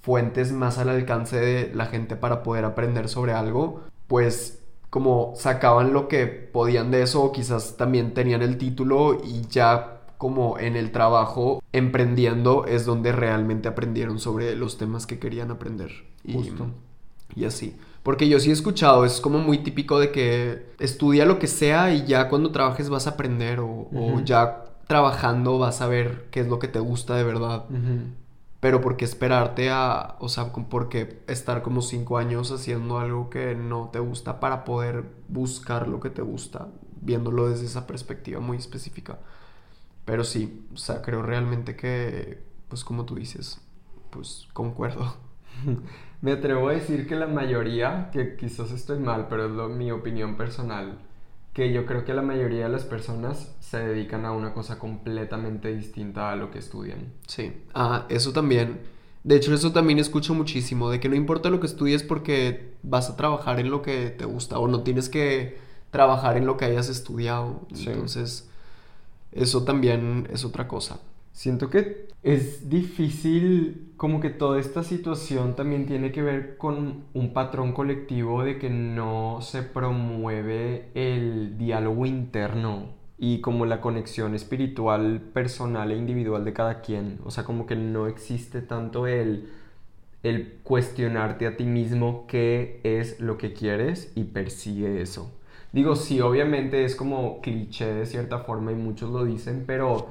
fuentes 0.00 0.52
más 0.52 0.78
al 0.78 0.88
alcance 0.88 1.38
de 1.38 1.72
la 1.74 1.86
gente 1.86 2.16
para 2.16 2.42
poder 2.42 2.64
aprender 2.64 3.08
sobre 3.08 3.32
algo, 3.32 3.82
pues 4.08 4.60
como 4.90 5.32
sacaban 5.36 5.92
lo 5.92 6.08
que 6.08 6.26
podían 6.26 6.90
de 6.90 7.02
eso 7.02 7.22
o 7.22 7.32
quizás 7.32 7.76
también 7.76 8.14
tenían 8.14 8.42
el 8.42 8.58
título 8.58 9.20
y 9.24 9.46
ya 9.48 9.93
como 10.24 10.58
en 10.58 10.74
el 10.74 10.90
trabajo 10.90 11.62
emprendiendo 11.74 12.64
es 12.64 12.86
donde 12.86 13.12
realmente 13.12 13.68
aprendieron 13.68 14.18
sobre 14.18 14.56
los 14.56 14.78
temas 14.78 15.06
que 15.06 15.18
querían 15.18 15.50
aprender. 15.50 15.90
Y, 16.24 16.50
y 17.36 17.44
así. 17.44 17.76
Porque 18.02 18.26
yo 18.26 18.40
sí 18.40 18.48
he 18.48 18.54
escuchado, 18.54 19.04
es 19.04 19.20
como 19.20 19.40
muy 19.40 19.58
típico 19.58 19.98
de 19.98 20.12
que 20.12 20.64
estudia 20.78 21.26
lo 21.26 21.38
que 21.38 21.46
sea 21.46 21.92
y 21.92 22.06
ya 22.06 22.30
cuando 22.30 22.52
trabajes 22.52 22.88
vas 22.88 23.06
a 23.06 23.10
aprender 23.10 23.60
o, 23.60 23.86
ya 24.24 24.64
trabajando 24.86 25.58
vas 25.58 25.82
a 25.82 25.88
ver 25.88 26.28
qué 26.30 26.40
es 26.40 26.48
lo 26.48 26.58
que 26.58 26.68
te 26.68 26.78
gusta 26.78 27.16
de 27.16 27.24
verdad. 27.24 27.66
Pero 28.60 28.80
¿por 28.80 28.96
qué 28.96 29.04
esperarte 29.04 29.68
a, 29.68 30.16
o 30.20 30.30
sea, 30.30 30.54
por 30.54 30.88
qué 30.88 31.22
estar 31.26 31.60
como 31.60 31.82
cinco 31.82 32.16
años 32.16 32.50
haciendo 32.50 32.98
algo 32.98 33.28
que 33.28 33.54
no 33.54 33.90
te 33.92 33.98
gusta 33.98 34.40
para 34.40 34.64
poder 34.64 35.04
buscar 35.28 35.86
lo 35.86 36.00
que 36.00 36.08
te 36.08 36.22
gusta, 36.22 36.68
viéndolo 37.02 37.50
desde 37.50 37.66
esa 37.66 37.86
perspectiva 37.86 38.40
muy 38.40 38.56
específica? 38.56 39.18
Pero 40.04 40.24
sí, 40.24 40.66
o 40.72 40.76
sea, 40.76 41.02
creo 41.02 41.22
realmente 41.22 41.76
que, 41.76 42.42
pues 42.68 42.84
como 42.84 43.04
tú 43.04 43.14
dices, 43.14 43.60
pues 44.10 44.48
concuerdo. 44.52 45.16
Me 46.22 46.32
atrevo 46.32 46.68
a 46.68 46.72
decir 46.72 47.06
que 47.06 47.16
la 47.16 47.26
mayoría, 47.26 48.10
que 48.12 48.36
quizás 48.36 48.70
estoy 48.70 48.98
mal, 48.98 49.26
pero 49.28 49.46
es 49.46 49.52
lo, 49.52 49.68
mi 49.68 49.90
opinión 49.90 50.36
personal, 50.36 50.98
que 51.52 51.72
yo 51.72 51.86
creo 51.86 52.04
que 52.04 52.14
la 52.14 52.22
mayoría 52.22 52.64
de 52.64 52.70
las 52.70 52.84
personas 52.84 53.54
se 53.60 53.78
dedican 53.78 54.24
a 54.24 54.32
una 54.32 54.54
cosa 54.54 54.78
completamente 54.78 55.74
distinta 55.74 56.32
a 56.32 56.36
lo 56.36 56.50
que 56.50 56.58
estudian. 56.58 57.12
Sí, 57.26 57.52
ah, 57.74 58.06
eso 58.08 58.32
también. 58.32 58.80
De 59.22 59.36
hecho, 59.36 59.54
eso 59.54 59.72
también 59.72 59.98
escucho 59.98 60.34
muchísimo, 60.34 60.90
de 60.90 61.00
que 61.00 61.08
no 61.08 61.14
importa 61.14 61.50
lo 61.50 61.60
que 61.60 61.66
estudies 61.66 62.02
porque 62.02 62.74
vas 62.82 63.08
a 63.08 63.16
trabajar 63.16 63.60
en 63.60 63.70
lo 63.70 63.82
que 63.82 64.10
te 64.10 64.24
gusta 64.24 64.58
o 64.58 64.68
no 64.68 64.82
tienes 64.82 65.08
que 65.08 65.58
trabajar 65.90 66.36
en 66.36 66.46
lo 66.46 66.56
que 66.56 66.64
hayas 66.64 66.88
estudiado. 66.88 67.66
Entonces, 67.70 68.50
eso 69.34 69.64
también 69.64 70.28
es 70.32 70.44
otra 70.44 70.68
cosa. 70.68 71.00
Siento 71.32 71.68
que 71.68 72.08
es 72.22 72.70
difícil, 72.70 73.92
como 73.96 74.20
que 74.20 74.30
toda 74.30 74.60
esta 74.60 74.84
situación 74.84 75.56
también 75.56 75.84
tiene 75.84 76.12
que 76.12 76.22
ver 76.22 76.56
con 76.56 77.04
un 77.12 77.32
patrón 77.32 77.72
colectivo 77.72 78.44
de 78.44 78.58
que 78.58 78.70
no 78.70 79.40
se 79.42 79.62
promueve 79.62 80.90
el 80.94 81.58
diálogo 81.58 82.06
interno 82.06 82.94
y 83.18 83.40
como 83.40 83.66
la 83.66 83.80
conexión 83.80 84.34
espiritual, 84.34 85.20
personal 85.32 85.90
e 85.90 85.96
individual 85.96 86.44
de 86.44 86.52
cada 86.52 86.80
quien. 86.82 87.18
O 87.24 87.30
sea, 87.32 87.44
como 87.44 87.66
que 87.66 87.76
no 87.76 88.06
existe 88.06 88.62
tanto 88.62 89.06
el, 89.08 89.50
el 90.22 90.60
cuestionarte 90.62 91.46
a 91.46 91.56
ti 91.56 91.64
mismo 91.64 92.26
qué 92.28 92.80
es 92.84 93.20
lo 93.20 93.38
que 93.38 93.52
quieres 93.52 94.12
y 94.14 94.24
persigue 94.24 95.02
eso. 95.02 95.32
Digo, 95.74 95.96
sí, 95.96 96.20
obviamente 96.20 96.84
es 96.84 96.94
como 96.94 97.40
cliché 97.40 97.92
de 97.92 98.06
cierta 98.06 98.38
forma 98.38 98.70
y 98.70 98.76
muchos 98.76 99.10
lo 99.10 99.24
dicen, 99.24 99.64
pero 99.66 100.06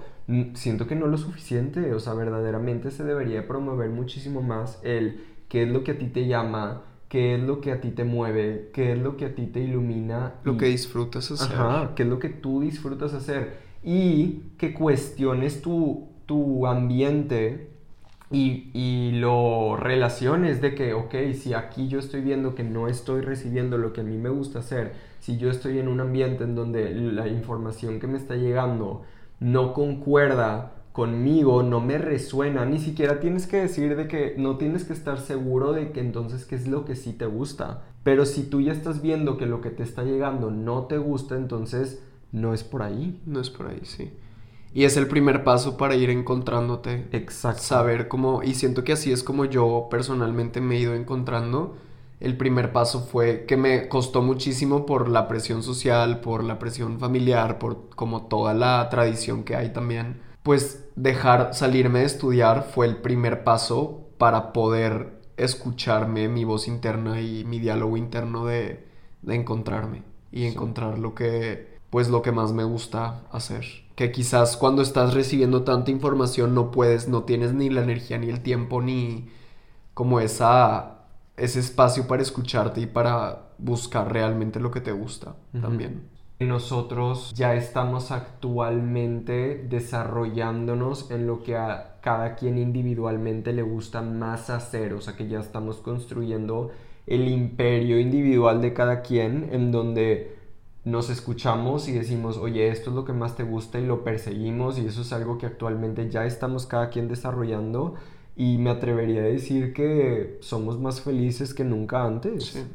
siento 0.55 0.87
que 0.87 0.95
no 0.95 1.07
lo 1.07 1.17
suficiente, 1.17 1.93
o 1.93 2.01
sea, 2.01 2.15
verdaderamente 2.15 2.91
se 2.91 3.05
debería 3.05 3.47
promover 3.47 3.89
muchísimo 3.89 4.41
más 4.41 4.81
el 4.83 5.23
qué 5.47 5.63
es 5.63 5.69
lo 5.69 5.85
que 5.85 5.91
a 5.91 5.97
ti 5.97 6.07
te 6.07 6.27
llama, 6.27 6.81
qué 7.07 7.35
es 7.35 7.41
lo 7.41 7.61
que 7.61 7.71
a 7.71 7.79
ti 7.79 7.91
te 7.91 8.03
mueve, 8.03 8.71
qué 8.73 8.91
es 8.91 8.99
lo 8.99 9.15
que 9.15 9.23
a 9.23 9.35
ti 9.35 9.45
te 9.45 9.61
ilumina. 9.61 10.33
Lo 10.43 10.57
que 10.57 10.65
disfrutas 10.65 11.31
hacer. 11.31 11.55
Ajá, 11.55 11.95
qué 11.95 12.03
es 12.03 12.09
lo 12.09 12.19
que 12.19 12.27
tú 12.27 12.59
disfrutas 12.59 13.13
hacer. 13.13 13.57
Y 13.81 14.41
que 14.57 14.73
cuestiones 14.73 15.61
tu, 15.61 16.09
tu 16.25 16.67
ambiente 16.67 17.72
y, 18.33 18.71
y, 18.73 19.11
lo 19.13 19.77
relaciones 19.77 20.59
de 20.61 20.75
que, 20.75 20.93
ok, 20.93 21.15
si 21.33 21.53
aquí 21.53 21.87
yo 21.87 21.99
estoy 21.99 22.21
viendo 22.21 22.55
que 22.55 22.63
no 22.63 22.87
estoy 22.87 23.21
recibiendo 23.21 23.77
lo 23.77 23.93
que 23.93 24.01
a 24.01 24.03
mí 24.03 24.17
me 24.17 24.29
gusta 24.29 24.59
hacer, 24.59 24.93
si 25.19 25.37
yo 25.37 25.49
estoy 25.49 25.79
en 25.79 25.87
un 25.87 26.01
ambiente 26.01 26.43
en 26.43 26.55
donde 26.55 26.93
la 26.93 27.27
información 27.27 27.99
que 27.99 28.07
me 28.07 28.17
está 28.17 28.35
llegando 28.35 29.03
no 29.39 29.73
concuerda 29.73 30.73
conmigo, 30.93 31.63
no 31.63 31.79
me 31.79 31.97
resuena, 31.97 32.65
ni 32.65 32.79
siquiera 32.79 33.19
tienes 33.19 33.47
que 33.47 33.57
decir 33.57 33.95
de 33.95 34.07
que 34.07 34.35
no 34.37 34.57
tienes 34.57 34.83
que 34.83 34.93
estar 34.93 35.19
seguro 35.19 35.73
de 35.73 35.91
que 35.91 35.99
entonces 35.99 36.45
qué 36.45 36.55
es 36.55 36.67
lo 36.67 36.85
que 36.85 36.95
sí 36.95 37.13
te 37.13 37.25
gusta. 37.25 37.83
Pero 38.03 38.25
si 38.25 38.43
tú 38.43 38.61
ya 38.61 38.73
estás 38.73 39.01
viendo 39.01 39.37
que 39.37 39.45
lo 39.45 39.61
que 39.61 39.69
te 39.69 39.83
está 39.83 40.03
llegando 40.03 40.51
no 40.51 40.83
te 40.85 40.97
gusta, 40.97 41.35
entonces 41.35 42.03
no 42.31 42.53
es 42.53 42.63
por 42.63 42.83
ahí. 42.83 43.21
No 43.25 43.39
es 43.39 43.49
por 43.49 43.67
ahí, 43.67 43.79
sí. 43.83 44.11
Y 44.73 44.85
es 44.85 44.97
el 44.97 45.07
primer 45.07 45.43
paso 45.43 45.77
para 45.77 45.95
ir 45.95 46.09
encontrándote. 46.09 47.07
Exacto. 47.11 47.61
Saber 47.61 48.07
cómo, 48.07 48.41
y 48.43 48.55
siento 48.55 48.83
que 48.83 48.93
así 48.93 49.11
es 49.11 49.23
como 49.23 49.45
yo 49.45 49.87
personalmente 49.89 50.61
me 50.61 50.75
he 50.75 50.79
ido 50.79 50.95
encontrando 50.95 51.75
el 52.23 52.37
primer 52.37 52.71
paso 52.71 53.01
fue 53.01 53.43
que 53.45 53.57
me 53.57 53.89
costó 53.89 54.21
muchísimo 54.21 54.85
por 54.85 55.09
la 55.09 55.27
presión 55.27 55.61
social, 55.61 56.21
por 56.21 56.45
la 56.45 56.57
presión 56.57 56.97
familiar, 56.97 57.59
por 57.59 57.89
como 57.97 58.27
toda 58.27 58.53
la 58.53 58.87
tradición 58.89 59.43
que 59.43 59.57
hay 59.57 59.73
también. 59.73 60.21
Pues 60.41 60.85
dejar 60.95 61.53
salirme 61.53 61.99
de 61.99 62.05
estudiar 62.05 62.63
fue 62.63 62.85
el 62.85 62.95
primer 62.95 63.43
paso 63.43 64.05
para 64.17 64.53
poder 64.53 65.19
escucharme 65.35 66.29
mi 66.29 66.45
voz 66.45 66.69
interna 66.69 67.19
y 67.19 67.43
mi 67.43 67.59
diálogo 67.59 67.97
interno 67.97 68.45
de, 68.45 68.87
encontrarme 69.27 70.03
y 70.31 70.45
encontrar 70.45 70.99
lo 70.99 71.15
que 71.15 71.73
pues 71.89 72.07
lo 72.07 72.21
que 72.21 72.31
más 72.31 72.53
me 72.53 72.63
gusta 72.63 73.23
hacer. 73.33 73.65
Que 73.95 74.11
quizás 74.11 74.57
cuando 74.57 74.81
estás 74.81 75.13
recibiendo 75.13 75.63
tanta 75.63 75.91
información 75.91 76.55
no 76.55 76.71
puedes, 76.71 77.07
no 77.07 77.23
tienes 77.23 77.53
ni 77.53 77.69
la 77.69 77.83
energía 77.83 78.17
ni 78.17 78.29
el 78.29 78.41
tiempo 78.41 78.81
ni 78.81 79.29
como 79.93 80.19
esa 80.19 80.93
ese 81.37 81.59
espacio 81.59 82.07
para 82.07 82.21
escucharte 82.21 82.81
y 82.81 82.85
para 82.85 83.49
buscar 83.57 84.11
realmente 84.11 84.59
lo 84.59 84.71
que 84.71 84.81
te 84.81 84.91
gusta 84.91 85.35
también. 85.59 86.07
Nosotros 86.39 87.33
ya 87.35 87.55
estamos 87.55 88.11
actualmente 88.11 89.65
desarrollándonos 89.69 91.09
en 91.09 91.25
lo 91.25 91.41
que 91.41 91.55
a 91.55 91.97
cada 92.01 92.35
quien 92.35 92.57
individualmente 92.57 93.53
le 93.53 93.61
gusta 93.61 94.01
más 94.01 94.49
hacer, 94.49 94.93
o 94.93 95.01
sea 95.01 95.15
que 95.15 95.27
ya 95.27 95.39
estamos 95.39 95.77
construyendo 95.77 96.71
el 97.07 97.27
imperio 97.27 97.99
individual 97.99 98.61
de 98.61 98.73
cada 98.73 99.01
quien 99.01 99.49
en 99.51 99.71
donde 99.71 100.32
nos 100.85 101.09
escuchamos 101.09 101.87
y 101.87 101.93
decimos, 101.93 102.37
oye, 102.37 102.67
esto 102.67 102.89
es 102.89 102.95
lo 102.95 103.05
que 103.05 103.13
más 103.13 103.35
te 103.35 103.43
gusta 103.43 103.79
y 103.79 103.85
lo 103.85 104.03
perseguimos 104.03 104.77
y 104.77 104.85
eso 104.85 105.01
es 105.01 105.13
algo 105.13 105.37
que 105.37 105.45
actualmente 105.45 106.09
ya 106.09 106.25
estamos 106.25 106.65
cada 106.65 106.89
quien 106.89 107.07
desarrollando 107.07 107.95
y 108.35 108.57
me 108.57 108.69
atrevería 108.69 109.21
a 109.21 109.25
decir 109.25 109.73
que 109.73 110.37
somos 110.41 110.79
más 110.79 111.01
felices 111.01 111.53
que 111.53 111.63
nunca 111.63 112.03
antes. 112.03 112.65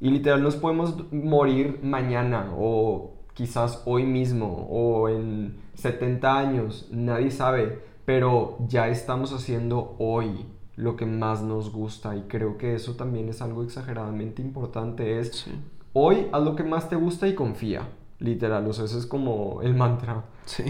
Y 0.00 0.10
literal 0.10 0.42
nos 0.42 0.56
podemos 0.56 1.12
morir 1.12 1.80
mañana 1.82 2.52
o 2.56 3.12
quizás 3.34 3.82
hoy 3.84 4.04
mismo 4.04 4.66
o 4.70 5.08
en 5.08 5.58
70 5.74 6.38
años, 6.38 6.88
nadie 6.90 7.30
sabe, 7.30 7.80
pero 8.06 8.56
ya 8.66 8.88
estamos 8.88 9.32
haciendo 9.32 9.94
hoy 9.98 10.46
lo 10.76 10.96
que 10.96 11.06
más 11.06 11.42
nos 11.42 11.70
gusta 11.70 12.16
y 12.16 12.22
creo 12.22 12.56
que 12.56 12.74
eso 12.74 12.94
también 12.94 13.28
es 13.28 13.42
algo 13.42 13.62
exageradamente 13.62 14.40
importante, 14.40 15.18
es 15.18 15.46
hoy 15.98 16.28
haz 16.30 16.42
lo 16.42 16.54
que 16.54 16.62
más 16.62 16.90
te 16.90 16.96
gusta 16.96 17.26
y 17.26 17.34
confía, 17.34 17.88
literal, 18.18 18.66
o 18.66 18.72
sea, 18.74 18.84
ese 18.84 18.98
es 18.98 19.06
como 19.06 19.62
el 19.62 19.74
mantra. 19.74 20.24
Sí, 20.44 20.64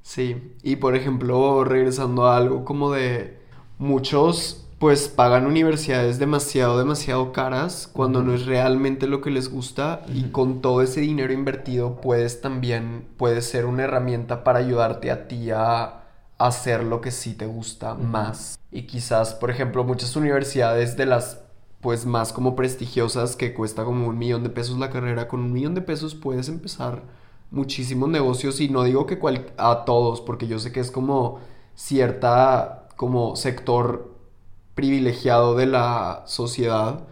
sí, 0.00 0.54
y 0.62 0.76
por 0.76 0.96
ejemplo, 0.96 1.62
regresando 1.62 2.26
a 2.26 2.38
algo 2.38 2.64
como 2.64 2.90
de 2.90 3.38
muchos 3.78 4.58
pues 4.78 5.06
pagan 5.08 5.46
universidades 5.46 6.18
demasiado, 6.18 6.76
demasiado 6.76 7.32
caras 7.32 7.88
cuando 7.92 8.22
no 8.24 8.34
es 8.34 8.46
realmente 8.46 9.06
lo 9.06 9.20
que 9.20 9.30
les 9.30 9.48
gusta 9.48 10.02
y 10.12 10.30
con 10.30 10.60
todo 10.60 10.82
ese 10.82 11.00
dinero 11.00 11.32
invertido 11.32 12.00
puedes 12.00 12.40
también, 12.40 13.06
puedes 13.16 13.44
ser 13.44 13.66
una 13.66 13.84
herramienta 13.84 14.42
para 14.42 14.58
ayudarte 14.58 15.12
a 15.12 15.28
ti 15.28 15.52
a 15.52 16.02
hacer 16.38 16.82
lo 16.82 17.00
que 17.00 17.12
sí 17.12 17.34
te 17.34 17.46
gusta 17.46 17.94
más. 17.94 18.58
Y 18.72 18.82
quizás, 18.82 19.34
por 19.34 19.50
ejemplo, 19.50 19.84
muchas 19.84 20.16
universidades 20.16 20.96
de 20.96 21.06
las 21.06 21.41
pues 21.82 22.06
más 22.06 22.32
como 22.32 22.56
prestigiosas 22.56 23.36
que 23.36 23.54
cuesta 23.54 23.84
como 23.84 24.08
un 24.08 24.18
millón 24.18 24.44
de 24.44 24.50
pesos 24.50 24.78
la 24.78 24.90
carrera, 24.90 25.28
con 25.28 25.40
un 25.40 25.52
millón 25.52 25.74
de 25.74 25.82
pesos 25.82 26.14
puedes 26.14 26.48
empezar 26.48 27.02
muchísimos 27.50 28.08
negocios 28.08 28.60
y 28.60 28.68
no 28.68 28.84
digo 28.84 29.06
que 29.06 29.18
a 29.58 29.84
todos, 29.84 30.20
porque 30.22 30.46
yo 30.46 30.58
sé 30.58 30.72
que 30.72 30.80
es 30.80 30.90
como 30.90 31.40
cierta 31.74 32.88
como 32.96 33.36
sector 33.36 34.14
privilegiado 34.74 35.56
de 35.56 35.66
la 35.66 36.22
sociedad, 36.26 37.04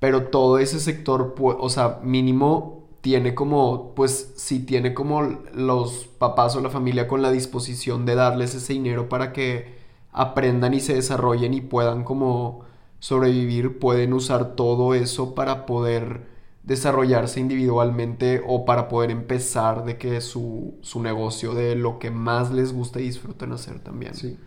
pero 0.00 0.28
todo 0.28 0.58
ese 0.58 0.80
sector, 0.80 1.34
o 1.38 1.68
sea, 1.68 2.00
mínimo 2.02 2.88
tiene 3.02 3.34
como, 3.34 3.94
pues 3.96 4.32
si 4.36 4.60
tiene 4.60 4.94
como 4.94 5.22
los 5.54 6.06
papás 6.18 6.56
o 6.56 6.60
la 6.60 6.70
familia 6.70 7.08
con 7.08 7.22
la 7.22 7.32
disposición 7.32 8.06
de 8.06 8.14
darles 8.14 8.54
ese 8.54 8.74
dinero 8.74 9.08
para 9.08 9.32
que 9.32 9.74
aprendan 10.12 10.74
y 10.74 10.80
se 10.80 10.94
desarrollen 10.94 11.54
y 11.54 11.60
puedan 11.60 12.04
como 12.04 12.71
sobrevivir, 13.02 13.80
pueden 13.80 14.12
usar 14.12 14.54
todo 14.54 14.94
eso 14.94 15.34
para 15.34 15.66
poder 15.66 16.20
desarrollarse 16.62 17.40
individualmente 17.40 18.40
o 18.46 18.64
para 18.64 18.86
poder 18.88 19.10
empezar 19.10 19.84
de 19.84 19.98
que 19.98 20.20
su, 20.20 20.78
su 20.82 21.02
negocio 21.02 21.52
de 21.52 21.74
lo 21.74 21.98
que 21.98 22.12
más 22.12 22.52
les 22.52 22.72
gusta 22.72 23.00
y 23.00 23.04
disfruten 23.04 23.50
hacer 23.50 23.80
también. 23.80 24.14
Sí. 24.14 24.38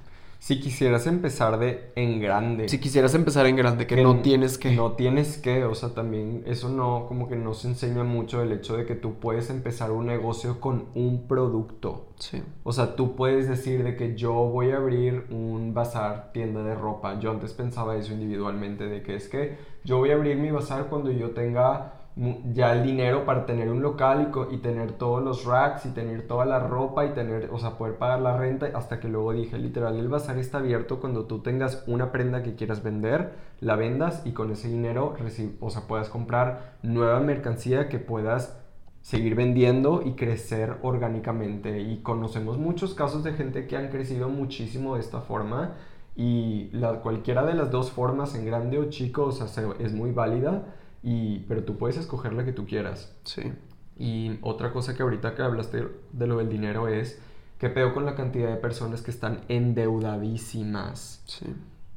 Si 0.46 0.60
quisieras 0.60 1.08
empezar 1.08 1.58
de 1.58 1.92
en 1.96 2.20
grande. 2.20 2.70
Si 2.70 2.78
quisieras 2.78 3.16
empezar 3.16 3.48
en 3.48 3.56
grande, 3.56 3.88
que, 3.88 4.04
no 4.04 4.20
tienes 4.20 4.60
que. 4.60 4.76
No 4.76 4.92
tienes 4.92 5.40
que, 5.40 5.64
o 5.64 5.74
sea, 5.74 5.96
también 5.96 6.44
eso 6.46 6.70
no, 6.70 7.08
como 7.08 7.28
que 7.28 7.36
no 7.36 7.56
se 7.56 7.68
enseña 7.68 8.04
mucho 8.04 8.44
el 8.44 8.52
hecho 8.52 8.78
de 8.78 8.86
que 8.86 8.94
tú 8.94 9.16
puedes 9.16 9.50
empezar 9.50 9.90
un 9.90 10.06
negocio 10.06 10.62
con 10.62 10.90
un 10.94 11.28
producto. 11.28 12.10
Sí. 12.20 12.44
O 12.62 12.74
sea, 12.74 12.96
tú 12.96 13.16
puedes 13.16 13.50
decir 13.50 13.84
de 13.84 13.96
que 13.96 14.16
yo 14.16 14.34
voy 14.34 14.70
a 14.70 14.78
abrir 14.78 15.26
un 15.32 15.74
bazar, 15.74 16.32
tienda 16.32 16.62
de 16.62 16.76
ropa. 16.76 17.20
Yo 17.20 17.32
antes 17.32 17.54
pensaba 17.54 17.96
eso 17.96 18.14
individualmente, 18.14 18.86
de 18.86 19.02
que 19.02 19.16
es 19.16 19.28
que 19.28 19.58
yo 19.84 19.98
voy 19.98 20.12
a 20.12 20.14
abrir 20.14 20.38
mi 20.38 20.52
bazar 20.52 20.90
cuando 20.90 21.10
yo 21.10 21.32
tenga 21.32 22.05
ya 22.54 22.72
el 22.72 22.84
dinero 22.84 23.26
para 23.26 23.46
tener 23.46 23.70
un 23.70 23.82
local 23.82 24.32
y, 24.50 24.58
tener 24.58 24.94
todos 24.94 25.22
los 25.22 25.44
racks 25.44 25.86
y 25.86 25.90
tener 25.90 26.26
toda 26.28 26.46
la 26.46 26.60
ropa 26.60 27.06
y 27.06 27.10
tener, 27.10 27.50
o 27.52 27.60
sea, 27.60 27.78
poder 27.78 27.98
pagar 27.98 28.22
la 28.22 28.38
renta 28.38 28.70
hasta 28.74 29.02
que 29.02 29.10
luego 29.10 29.34
dije, 29.34 29.58
literal, 29.58 29.98
el 29.98 30.08
bazar 30.08 30.38
está 30.38 30.60
abierto 30.60 31.02
cuando 31.02 31.26
tú 31.26 31.40
tengas 31.40 31.84
una 31.88 32.14
prenda 32.14 32.42
que 32.42 32.56
quieras 32.56 32.84
vender, 32.84 33.34
la 33.60 33.76
vendas 33.76 34.22
y 34.26 34.32
con 34.32 34.50
ese 34.52 34.70
dinero, 34.70 35.14
o 35.60 35.70
sea, 35.70 35.88
puedas 35.88 36.08
comprar 36.08 36.78
nueva 36.84 37.20
mercancía 37.20 37.90
que 37.90 38.00
puedas 38.00 38.62
seguir 39.02 39.36
vendiendo 39.36 40.02
y 40.04 40.14
crecer 40.14 40.78
orgánicamente. 40.82 41.82
Y 41.82 41.98
conocemos 41.98 42.58
muchos 42.58 42.96
casos 42.96 43.24
de 43.24 43.34
gente 43.34 43.68
que 43.68 43.76
han 43.76 43.90
crecido 43.90 44.30
muchísimo 44.30 44.96
de 44.96 45.02
esta 45.02 45.22
forma 45.22 45.76
Y 46.16 46.70
la, 46.72 47.02
cualquiera 47.02 47.46
de 47.46 47.54
las 47.54 47.72
dos 47.72 47.92
formas, 47.92 48.36
en 48.36 48.46
grande 48.46 48.80
o 48.80 48.90
chico, 48.90 49.26
o 49.26 49.32
sea, 49.34 49.48
es 49.80 49.92
muy 49.94 50.12
válida, 50.12 50.64
y, 51.06 51.46
pero 51.48 51.64
tú 51.64 51.78
puedes 51.78 51.98
escoger 51.98 52.34
la 52.34 52.44
que 52.44 52.52
tú 52.52 52.66
quieras. 52.66 53.16
Sí. 53.24 53.54
Y 53.98 54.40
otra 54.42 54.74
cosa 54.74 54.96
que 54.96 55.04
ahorita 55.04 55.36
que 55.36 55.44
hablaste 55.44 55.88
de 56.12 56.28
lo 56.28 56.38
del 56.38 56.50
dinero 56.50 56.88
es, 56.88 57.22
¿qué 57.60 57.70
peor 57.70 57.94
con 57.94 58.06
la 58.06 58.16
cantidad 58.16 58.50
de 58.50 58.56
personas 58.56 59.04
que 59.04 59.12
están 59.12 59.42
endeudadísimas? 59.48 61.22
Sí. 61.28 61.46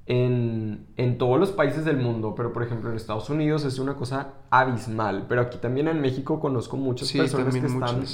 En, 0.04 0.86
en, 0.98 1.16
todos 1.16 1.40
los 1.40 1.52
países 1.52 1.86
del 1.86 1.96
mundo, 1.96 2.34
pero 2.34 2.52
por 2.52 2.62
ejemplo 2.62 2.90
en 2.90 2.96
Estados 2.96 3.30
Unidos 3.30 3.64
es 3.64 3.78
una 3.78 3.94
cosa 3.94 4.34
abismal, 4.50 5.24
pero 5.26 5.40
aquí 5.40 5.56
también 5.56 5.88
en 5.88 6.00
México 6.02 6.38
conozco 6.38 6.76
muchas 6.76 7.10
personas 7.10 7.54
que 7.54 7.66
están 7.66 8.04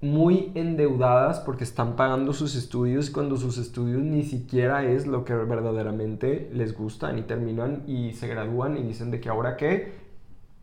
muy 0.00 0.52
endeudadas 0.54 1.40
porque 1.40 1.64
están 1.64 1.96
pagando 1.96 2.32
sus 2.32 2.54
estudios 2.56 3.10
cuando 3.10 3.36
sus 3.36 3.56
estudios 3.56 4.02
ni 4.02 4.22
siquiera 4.22 4.84
es 4.84 5.06
lo 5.06 5.24
que 5.24 5.34
verdaderamente 5.34 6.50
les 6.52 6.76
gustan 6.76 7.18
y 7.18 7.22
terminan 7.22 7.84
y 7.86 8.12
se 8.12 8.28
gradúan 8.28 8.76
y 8.76 8.82
dicen 8.82 9.10
de 9.10 9.20
que 9.20 9.30
ahora 9.30 9.56
qué, 9.56 10.03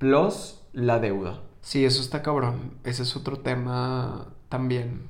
plus 0.02 0.60
la 0.74 1.00
deuda. 1.00 1.42
Sí, 1.62 1.86
eso 1.86 2.02
está 2.02 2.24
cabrón. 2.24 2.74
Ese 2.84 3.04
es 3.04 3.16
otro 3.16 3.38
tema 3.38 4.26
también 4.50 5.10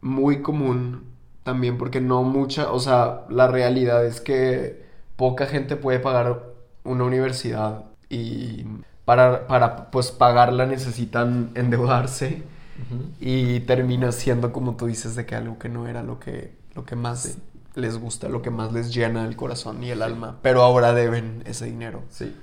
muy 0.00 0.40
común 0.40 1.04
también 1.42 1.76
porque 1.76 2.00
no 2.00 2.22
mucha, 2.22 2.72
o 2.72 2.80
sea, 2.80 3.26
la 3.28 3.48
realidad 3.48 4.04
es 4.06 4.22
que 4.22 4.82
poca 5.16 5.44
gente 5.44 5.76
puede 5.76 5.98
pagar 5.98 6.42
una 6.84 7.04
universidad 7.04 7.84
y 8.08 8.64
para, 9.04 9.46
para 9.46 9.90
pues 9.90 10.10
pagarla 10.10 10.64
necesitan 10.64 11.50
endeudarse 11.54 12.42
y 13.20 13.60
termina 13.60 14.10
siendo 14.10 14.52
como 14.52 14.74
tú 14.76 14.86
dices 14.86 15.16
de 15.16 15.26
que 15.26 15.34
algo 15.34 15.58
que 15.58 15.68
no 15.68 15.86
era 15.86 16.02
lo 16.02 16.18
que, 16.18 16.54
lo 16.74 16.86
que 16.86 16.96
más 16.96 17.36
les 17.74 17.98
gusta, 17.98 18.30
lo 18.30 18.40
que 18.40 18.50
más 18.50 18.72
les 18.72 18.94
llena 18.94 19.26
el 19.26 19.36
corazón 19.36 19.84
y 19.84 19.90
el 19.90 20.00
alma, 20.00 20.38
pero 20.40 20.62
ahora 20.62 20.94
deben 20.94 21.42
ese 21.44 21.66
dinero. 21.66 22.02
Sí. 22.08 22.34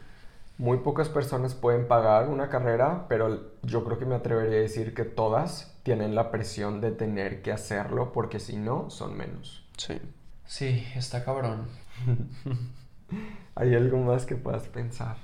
Muy 0.61 0.77
pocas 0.77 1.09
personas 1.09 1.55
pueden 1.55 1.88
pagar 1.88 2.29
una 2.29 2.47
carrera, 2.49 3.07
pero 3.09 3.51
yo 3.63 3.83
creo 3.83 3.97
que 3.97 4.05
me 4.05 4.13
atrevería 4.13 4.59
a 4.59 4.61
decir 4.61 4.93
que 4.93 5.05
todas 5.05 5.75
tienen 5.81 6.13
la 6.13 6.29
presión 6.29 6.81
de 6.81 6.91
tener 6.91 7.41
que 7.41 7.51
hacerlo 7.51 8.13
porque 8.13 8.39
si 8.39 8.57
no, 8.57 8.91
son 8.91 9.17
menos. 9.17 9.65
Sí. 9.75 9.99
Sí, 10.45 10.85
está 10.95 11.25
cabrón. 11.25 11.65
¿Hay 13.55 13.73
algo 13.73 13.97
más 13.97 14.27
que 14.27 14.35
puedas 14.35 14.67
pensar? 14.67 15.17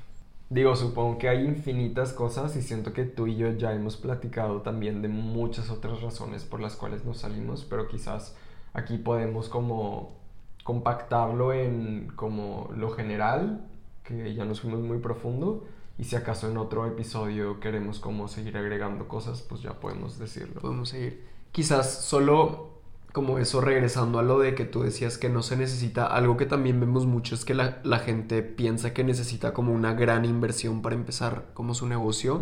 Digo, 0.49 0.75
supongo 0.75 1.19
que 1.19 1.29
hay 1.29 1.45
infinitas 1.45 2.13
cosas 2.13 2.55
y 2.55 2.63
siento 2.63 2.91
que 2.91 3.03
tú 3.03 3.27
y 3.27 3.35
yo 3.35 3.51
ya 3.51 3.73
hemos 3.73 3.95
platicado 3.95 4.63
también 4.63 5.03
de 5.03 5.07
muchas 5.07 5.69
otras 5.69 6.01
razones 6.01 6.45
por 6.45 6.61
las 6.61 6.75
cuales 6.75 7.05
nos 7.05 7.19
salimos, 7.19 7.63
pero 7.63 7.87
quizás 7.87 8.35
aquí 8.73 8.97
podemos 8.97 9.49
como 9.49 10.17
compactarlo 10.63 11.53
en 11.53 12.07
como 12.15 12.71
lo 12.75 12.89
general, 12.89 13.66
que 14.07 14.33
ya 14.33 14.45
nos 14.45 14.61
fuimos 14.61 14.79
muy 14.81 14.99
profundo, 14.99 15.65
y 15.99 16.05
si 16.05 16.15
acaso 16.15 16.49
en 16.49 16.57
otro 16.57 16.85
episodio 16.85 17.59
queremos 17.59 17.99
como 17.99 18.27
seguir 18.27 18.57
agregando 18.57 19.07
cosas, 19.07 19.41
pues 19.41 19.61
ya 19.61 19.79
podemos 19.79 20.17
decirlo. 20.19 20.61
Podemos 20.61 20.89
seguir. 20.89 21.25
Quizás 21.51 22.03
solo 22.03 22.77
como 23.13 23.39
eso 23.39 23.61
regresando 23.61 24.19
a 24.19 24.23
lo 24.23 24.39
de 24.39 24.53
que 24.53 24.63
tú 24.63 24.83
decías 24.83 25.17
que 25.17 25.27
no 25.27 25.41
se 25.41 25.57
necesita, 25.57 26.05
algo 26.05 26.37
que 26.37 26.45
también 26.45 26.79
vemos 26.79 27.07
mucho 27.07 27.33
es 27.33 27.45
que 27.45 27.55
la, 27.55 27.99
gente 27.99 28.43
piensa 28.43 28.93
que 28.93 29.03
necesita 29.03 29.53
como 29.53 29.73
una 29.73 29.93
gran 29.95 30.23
inversión 30.23 30.83
para 30.83 30.93
empezar 30.93 31.47
como 31.55 31.73
su 31.73 31.87
negocio. 31.87 32.41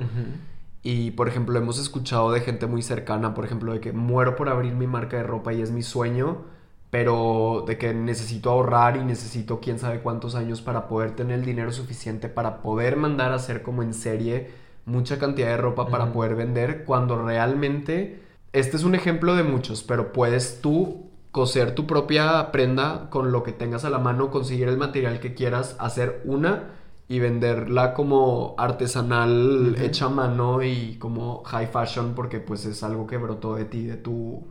Y 0.83 1.11
por 1.11 1.29
ejemplo, 1.29 1.57
hemos 1.57 1.79
escuchado 1.79 2.31
de 2.31 2.41
gente 2.41 2.67
muy 2.67 2.81
cercana, 2.81 3.33
por 3.33 3.45
ejemplo, 3.45 3.71
de 3.71 3.79
que 3.79 3.93
muero 3.93 4.35
por 4.35 4.49
abrir 4.49 4.73
mi 4.73 4.85
marca 4.85 5.15
de 5.15 5.23
ropa 5.23 5.53
y 5.53 5.61
es 5.61 5.71
mi 5.71 5.81
sueño, 5.81 6.43
pero 6.89 7.63
de 7.67 7.77
que 7.77 7.93
necesito 7.93 8.51
ahorrar 8.51 8.97
y 8.97 9.03
necesito 9.03 9.59
quién 9.59 9.79
sabe 9.79 10.01
cuántos 10.01 10.35
años 10.35 10.61
para 10.61 10.87
poder 10.87 11.15
tener 11.15 11.39
el 11.39 11.45
dinero 11.45 11.71
suficiente 11.71 12.29
para 12.29 12.61
poder 12.61 12.95
mandar 12.95 13.31
a 13.31 13.35
hacer 13.35 13.63
como 13.63 13.83
en 13.83 13.93
serie 13.93 14.51
mucha 14.85 15.17
cantidad 15.19 15.47
de 15.47 15.57
ropa 15.57 15.87
para 15.87 16.13
poder 16.13 16.35
vender, 16.35 16.85
cuando 16.85 17.21
realmente 17.21 18.23
este 18.53 18.77
es 18.77 18.83
un 18.83 18.95
ejemplo 18.95 19.35
de 19.35 19.43
muchos, 19.43 19.83
pero 19.83 20.13
puedes 20.13 20.61
tú 20.61 21.09
coser 21.31 21.75
tu 21.75 21.85
propia 21.85 22.51
prenda 22.51 23.09
con 23.09 23.31
lo 23.31 23.43
que 23.43 23.51
tengas 23.51 23.83
a 23.83 23.89
la 23.89 23.99
mano, 23.99 24.31
conseguir 24.31 24.69
el 24.69 24.77
material 24.77 25.19
que 25.19 25.33
quieras, 25.33 25.75
hacer 25.79 26.21
una 26.23 26.69
y 27.07 27.19
venderla 27.19 27.93
como 27.93 28.55
artesanal, 28.57 29.75
hecha 29.79 30.05
a 30.05 30.09
mano 30.09 30.63
y 30.63 30.97
como 30.97 31.43
high 31.43 31.67
fashion 31.67 32.13
porque 32.15 32.39
pues 32.39 32.65
es 32.65 32.81
algo 32.83 33.05
que 33.05 33.17
brotó 33.17 33.55
de 33.55 33.65
ti, 33.65 33.83
de 33.85 33.97
tu 33.97 34.47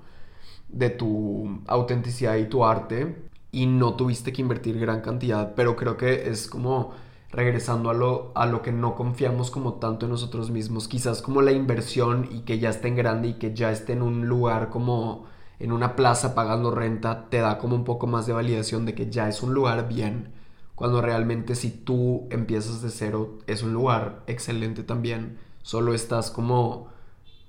de 0.75 0.91
tu 0.91 1.61
autenticidad 1.67 2.37
y 2.37 2.47
tu 2.47 2.65
arte 2.65 3.17
y 3.53 3.67
no 3.67 3.95
tuviste 3.95 4.33
que 4.33 4.43
invertir 4.43 4.79
gran 4.79 5.01
cantidad, 5.01 5.55
pero 5.55 5.77
creo 5.77 5.97
que 5.97 6.29
es 6.29 6.49
como 6.49 6.93
regresando 7.31 7.91
a 7.91 7.95
lo, 7.95 8.33
a 8.35 8.47
lo 8.47 8.63
que 8.63 8.73
no 8.73 8.95
confiamos 8.95 9.51
como 9.51 9.75
tanto 9.75 10.07
en 10.07 10.13
nosotros 10.13 10.51
mismos, 10.51 10.89
quizás 10.89 11.23
como 11.23 11.43
la 11.43 11.53
inversión 11.53 12.29
y 12.31 12.41
que 12.41 12.59
ya 12.59 12.71
esté 12.71 12.89
en 12.89 12.97
grande 12.97 13.29
y 13.29 13.35
que 13.35 13.55
ya 13.55 13.71
esté 13.71 13.93
en 13.93 14.03
un 14.03 14.27
lugar 14.27 14.71
como 14.71 15.27
en 15.61 15.73
una 15.73 15.97
plaza 15.97 16.35
pagando 16.35 16.73
renta, 16.73 17.29
te 17.31 17.39
da 17.39 17.59
como 17.59 17.77
un 17.77 17.85
poco 17.85 18.07
más 18.07 18.27
de 18.27 18.33
validación 18.33 18.87
de 18.87 18.95
que 18.95 19.11
ya 19.11 19.29
es 19.29 19.43
un 19.43 19.55
lugar 19.55 19.89
bien, 19.89 20.33
cuando 20.75 21.01
realmente 21.01 21.55
si 21.55 21.71
tú 21.71 22.27
empiezas 22.31 22.83
de 22.83 22.91
cero 22.91 23.39
es 23.47 23.63
un 23.63 23.73
lugar 23.73 24.25
excelente 24.27 24.83
también, 24.83 25.39
solo 25.63 25.95
estás 25.95 26.31
como 26.33 26.89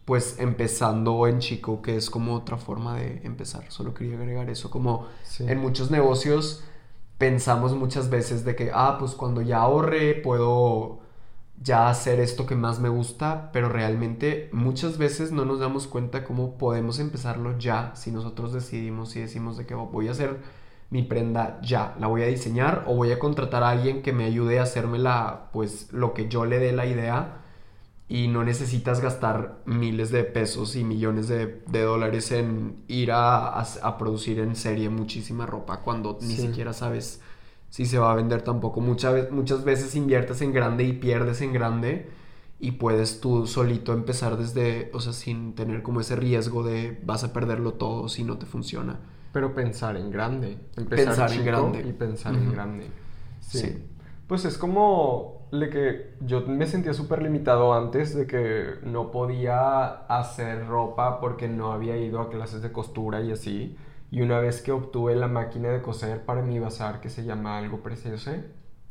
pues 0.05 0.37
empezando 0.39 1.27
en 1.27 1.39
chico, 1.39 1.81
que 1.81 1.97
es 1.97 2.09
como 2.09 2.35
otra 2.35 2.57
forma 2.57 2.95
de 2.95 3.21
empezar, 3.23 3.65
solo 3.69 3.93
quería 3.93 4.17
agregar 4.17 4.49
eso, 4.49 4.69
como 4.69 5.07
en 5.39 5.59
muchos 5.59 5.89
negocios 5.89 6.63
pensamos 7.17 7.73
muchas 7.75 8.09
veces 8.09 8.45
de 8.45 8.55
que, 8.55 8.71
ah, 8.73 8.97
pues 8.99 9.13
cuando 9.13 9.41
ya 9.41 9.59
ahorre 9.59 10.13
puedo 10.15 10.99
ya 11.61 11.89
hacer 11.89 12.19
esto 12.19 12.45
que 12.45 12.55
más 12.55 12.79
me 12.79 12.89
gusta, 12.89 13.49
pero 13.53 13.69
realmente 13.69 14.49
muchas 14.51 14.97
veces 14.97 15.31
no 15.31 15.45
nos 15.45 15.59
damos 15.59 15.87
cuenta 15.87 16.23
cómo 16.23 16.57
podemos 16.57 16.99
empezarlo 16.99 17.57
ya 17.57 17.91
si 17.95 18.11
nosotros 18.11 18.53
decidimos 18.53 19.15
y 19.15 19.21
decimos 19.21 19.57
de 19.57 19.65
que 19.65 19.73
voy 19.73 20.09
a 20.09 20.11
hacer 20.11 20.39
mi 20.89 21.01
prenda 21.01 21.59
ya, 21.61 21.95
la 21.99 22.07
voy 22.07 22.21
a 22.23 22.27
diseñar 22.27 22.83
o 22.87 22.95
voy 22.95 23.11
a 23.11 23.19
contratar 23.19 23.63
a 23.63 23.69
alguien 23.69 24.01
que 24.03 24.13
me 24.13 24.25
ayude 24.25 24.59
a 24.59 24.63
hacérmela 24.63 25.49
pues 25.51 25.91
lo 25.91 26.13
que 26.13 26.27
yo 26.27 26.45
le 26.45 26.59
dé 26.59 26.73
la 26.73 26.85
idea 26.85 27.44
y 28.07 28.27
no 28.27 28.43
necesitas 28.43 29.01
gastar 29.01 29.61
miles 29.65 30.11
de 30.11 30.23
pesos 30.23 30.75
y 30.75 30.83
millones 30.83 31.27
de, 31.27 31.61
dólares 31.71 32.31
en 32.31 32.83
ir 32.87 33.09
a, 33.11 33.95
producir 33.97 34.39
en 34.39 34.55
serie 34.55 34.89
muchísima 34.89 35.45
ropa 35.45 35.81
cuando 35.81 36.17
ni 36.21 36.35
siquiera 36.35 36.73
sabes 36.73 37.21
si 37.69 37.85
se 37.85 37.97
va 37.97 38.11
a 38.11 38.15
vender 38.15 38.43
tampoco. 38.43 38.79
Muchas, 38.79 39.31
muchas 39.31 39.63
veces 39.63 39.95
inviertes 39.95 40.41
en 40.41 40.53
grande 40.53 40.83
y 40.83 40.93
pierdes 40.93 41.41
en 41.41 41.51
grande 41.51 42.09
y 42.59 42.73
puedes 42.73 43.19
tú 43.21 43.47
solito 43.47 43.91
empezar 43.91 44.37
desde, 44.37 44.91
o 44.93 44.99
sea, 44.99 45.11
sin 45.11 45.55
tener 45.55 45.81
como 45.81 45.99
ese 45.99 46.15
riesgo 46.15 46.63
de 46.63 46.99
vas 47.03 47.23
a 47.23 47.33
perderlo 47.33 47.73
todo 47.73 48.07
si 48.07 48.23
no 48.23 48.37
te 48.37 48.45
funciona. 48.45 48.99
Pero 49.33 49.53
pensar 49.53 49.97
en 49.97 50.11
grande. 50.11 50.59
Empezar 50.77 51.07
pensar 51.07 51.33
en 51.33 51.45
grande. 51.45 51.81
Y 51.81 51.91
pensar 51.91 52.35
en 52.35 52.51
grande. 52.51 52.87
sí. 53.41 53.83
Pues 54.27 54.43
es 54.45 54.57
como 54.57 55.34
le 55.51 55.69
que 55.69 56.13
yo 56.21 56.41
me 56.41 56.67
sentía 56.67 56.93
súper 56.93 57.21
limitado 57.21 57.73
antes 57.73 58.15
de 58.15 58.27
que 58.27 58.75
no 58.83 59.11
podía 59.11 60.05
hacer 60.07 60.67
ropa 60.67 61.19
porque 61.19 61.47
no 61.47 61.71
había 61.71 61.97
ido 61.97 62.19
a 62.19 62.29
clases 62.29 62.61
de 62.61 62.71
costura 62.71 63.21
y 63.21 63.31
así. 63.31 63.77
Y 64.11 64.21
una 64.21 64.39
vez 64.39 64.61
que 64.61 64.71
obtuve 64.71 65.15
la 65.15 65.27
máquina 65.27 65.69
de 65.69 65.81
coser 65.81 66.25
para 66.25 66.41
mi 66.41 66.59
bazar 66.59 67.01
que 67.01 67.09
se 67.09 67.23
llama 67.23 67.57
Algo 67.57 67.79
Precioso 67.81 68.31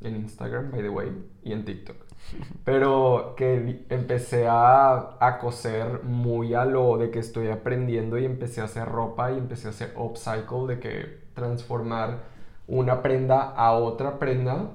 en 0.00 0.16
Instagram, 0.16 0.70
by 0.70 0.82
the 0.82 0.88
way, 0.88 1.12
y 1.42 1.52
en 1.52 1.64
TikTok. 1.64 1.96
Pero 2.64 3.34
que 3.36 3.84
empecé 3.88 4.46
a, 4.48 5.16
a 5.20 5.38
coser 5.38 6.02
muy 6.02 6.54
a 6.54 6.64
lo 6.64 6.98
de 6.98 7.10
que 7.10 7.20
estoy 7.20 7.48
aprendiendo 7.48 8.18
y 8.18 8.24
empecé 8.24 8.60
a 8.60 8.64
hacer 8.64 8.88
ropa 8.88 9.32
y 9.32 9.38
empecé 9.38 9.68
a 9.68 9.70
hacer 9.70 9.94
upcycle, 9.96 10.66
de 10.68 10.80
que 10.80 11.24
transformar 11.34 12.34
una 12.66 13.02
prenda 13.02 13.40
a 13.40 13.72
otra 13.72 14.18
prenda 14.18 14.70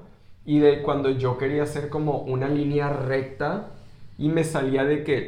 y 0.45 0.59
de 0.59 0.81
cuando 0.81 1.09
yo 1.09 1.37
quería 1.37 1.63
hacer 1.63 1.89
como 1.89 2.19
una 2.19 2.47
línea 2.47 2.89
recta 2.89 3.71
y 4.17 4.29
me 4.29 4.43
salía 4.43 4.83
de 4.83 5.03
que, 5.03 5.27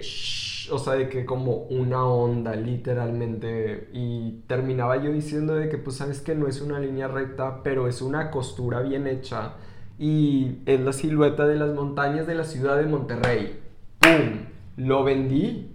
o 0.71 0.79
sea, 0.79 0.93
de 0.93 1.09
que 1.09 1.25
como 1.25 1.55
una 1.69 2.05
onda 2.05 2.55
literalmente 2.55 3.89
y 3.93 4.41
terminaba 4.47 5.01
yo 5.01 5.11
diciendo 5.11 5.55
de 5.55 5.69
que 5.69 5.77
pues 5.77 5.97
sabes 5.97 6.21
que 6.21 6.35
no 6.35 6.47
es 6.47 6.61
una 6.61 6.79
línea 6.79 7.07
recta, 7.07 7.61
pero 7.63 7.87
es 7.87 8.01
una 8.01 8.31
costura 8.31 8.81
bien 8.81 9.07
hecha 9.07 9.53
y 9.97 10.57
es 10.65 10.79
la 10.79 10.93
silueta 10.93 11.45
de 11.45 11.55
las 11.55 11.73
montañas 11.73 12.27
de 12.27 12.35
la 12.35 12.43
ciudad 12.43 12.77
de 12.77 12.87
Monterrey. 12.87 13.59
¡Pum! 13.99 14.47
Lo 14.75 15.03
vendí 15.03 15.71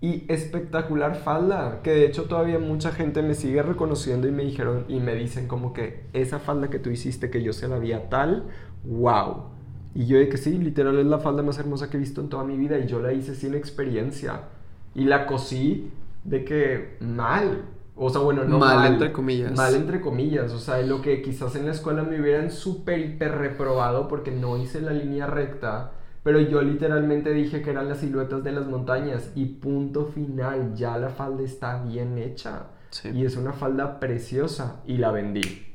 y 0.00 0.24
espectacular 0.28 1.16
falda, 1.16 1.80
que 1.82 1.90
de 1.90 2.06
hecho 2.06 2.24
todavía 2.24 2.58
mucha 2.58 2.92
gente 2.92 3.22
me 3.22 3.34
sigue 3.34 3.62
reconociendo 3.62 4.28
y 4.28 4.32
me 4.32 4.44
dijeron 4.44 4.84
y 4.88 5.00
me 5.00 5.14
dicen 5.14 5.48
como 5.48 5.72
que 5.72 6.04
esa 6.12 6.38
falda 6.38 6.70
que 6.70 6.78
tú 6.78 6.90
hiciste 6.90 7.30
que 7.30 7.42
yo 7.42 7.52
se 7.52 7.66
la 7.66 7.78
vi 7.78 7.92
tal 8.08 8.44
wow. 8.84 9.44
Y 9.94 10.06
yo 10.06 10.18
de 10.18 10.28
que 10.28 10.36
sí, 10.36 10.56
literal 10.58 10.98
es 10.98 11.06
la 11.06 11.18
falda 11.18 11.42
más 11.42 11.58
hermosa 11.58 11.90
que 11.90 11.96
he 11.96 12.00
visto 12.00 12.20
en 12.20 12.28
toda 12.28 12.44
mi 12.44 12.56
vida 12.56 12.78
y 12.78 12.86
yo 12.86 13.00
la 13.00 13.12
hice 13.12 13.34
sin 13.34 13.54
experiencia. 13.54 14.42
Y 14.94 15.04
la 15.04 15.26
cosí 15.26 15.90
de 16.24 16.44
que 16.44 16.96
mal. 17.00 17.64
O 17.96 18.10
sea, 18.10 18.20
bueno, 18.20 18.44
no 18.44 18.58
mal, 18.58 18.92
entre 18.92 19.12
comillas. 19.12 19.56
Mal 19.56 19.74
entre 19.74 20.00
comillas. 20.00 20.52
O 20.52 20.58
sea, 20.58 20.80
lo 20.82 21.02
que 21.02 21.20
quizás 21.20 21.56
en 21.56 21.66
la 21.66 21.72
escuela 21.72 22.04
me 22.04 22.20
hubieran 22.20 22.50
súper, 22.50 23.00
hiper 23.00 23.32
reprobado 23.38 24.06
porque 24.06 24.30
no 24.30 24.56
hice 24.56 24.80
la 24.80 24.92
línea 24.92 25.26
recta. 25.26 25.92
Pero 26.22 26.40
yo 26.40 26.62
literalmente 26.62 27.32
dije 27.32 27.62
que 27.62 27.70
eran 27.70 27.88
las 27.88 27.98
siluetas 27.98 28.44
de 28.44 28.52
las 28.52 28.66
montañas. 28.66 29.32
Y 29.34 29.46
punto 29.46 30.06
final, 30.06 30.74
ya 30.74 30.96
la 30.96 31.08
falda 31.08 31.42
está 31.42 31.82
bien 31.82 32.18
hecha. 32.18 32.66
Y 33.12 33.24
es 33.24 33.36
una 33.36 33.52
falda 33.52 33.98
preciosa. 33.98 34.80
Y 34.86 34.98
la 34.98 35.10
vendí. 35.10 35.67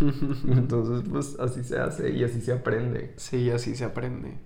Entonces, 0.48 1.08
pues 1.10 1.38
así 1.40 1.64
se 1.64 1.78
hace 1.78 2.10
y 2.10 2.24
así 2.24 2.40
se 2.40 2.52
aprende. 2.52 3.14
Sí, 3.16 3.50
así 3.50 3.74
se 3.74 3.84
aprende. 3.84 4.38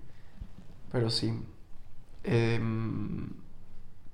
Pero 0.91 1.09
sí. 1.09 1.33
Em, 2.23 3.29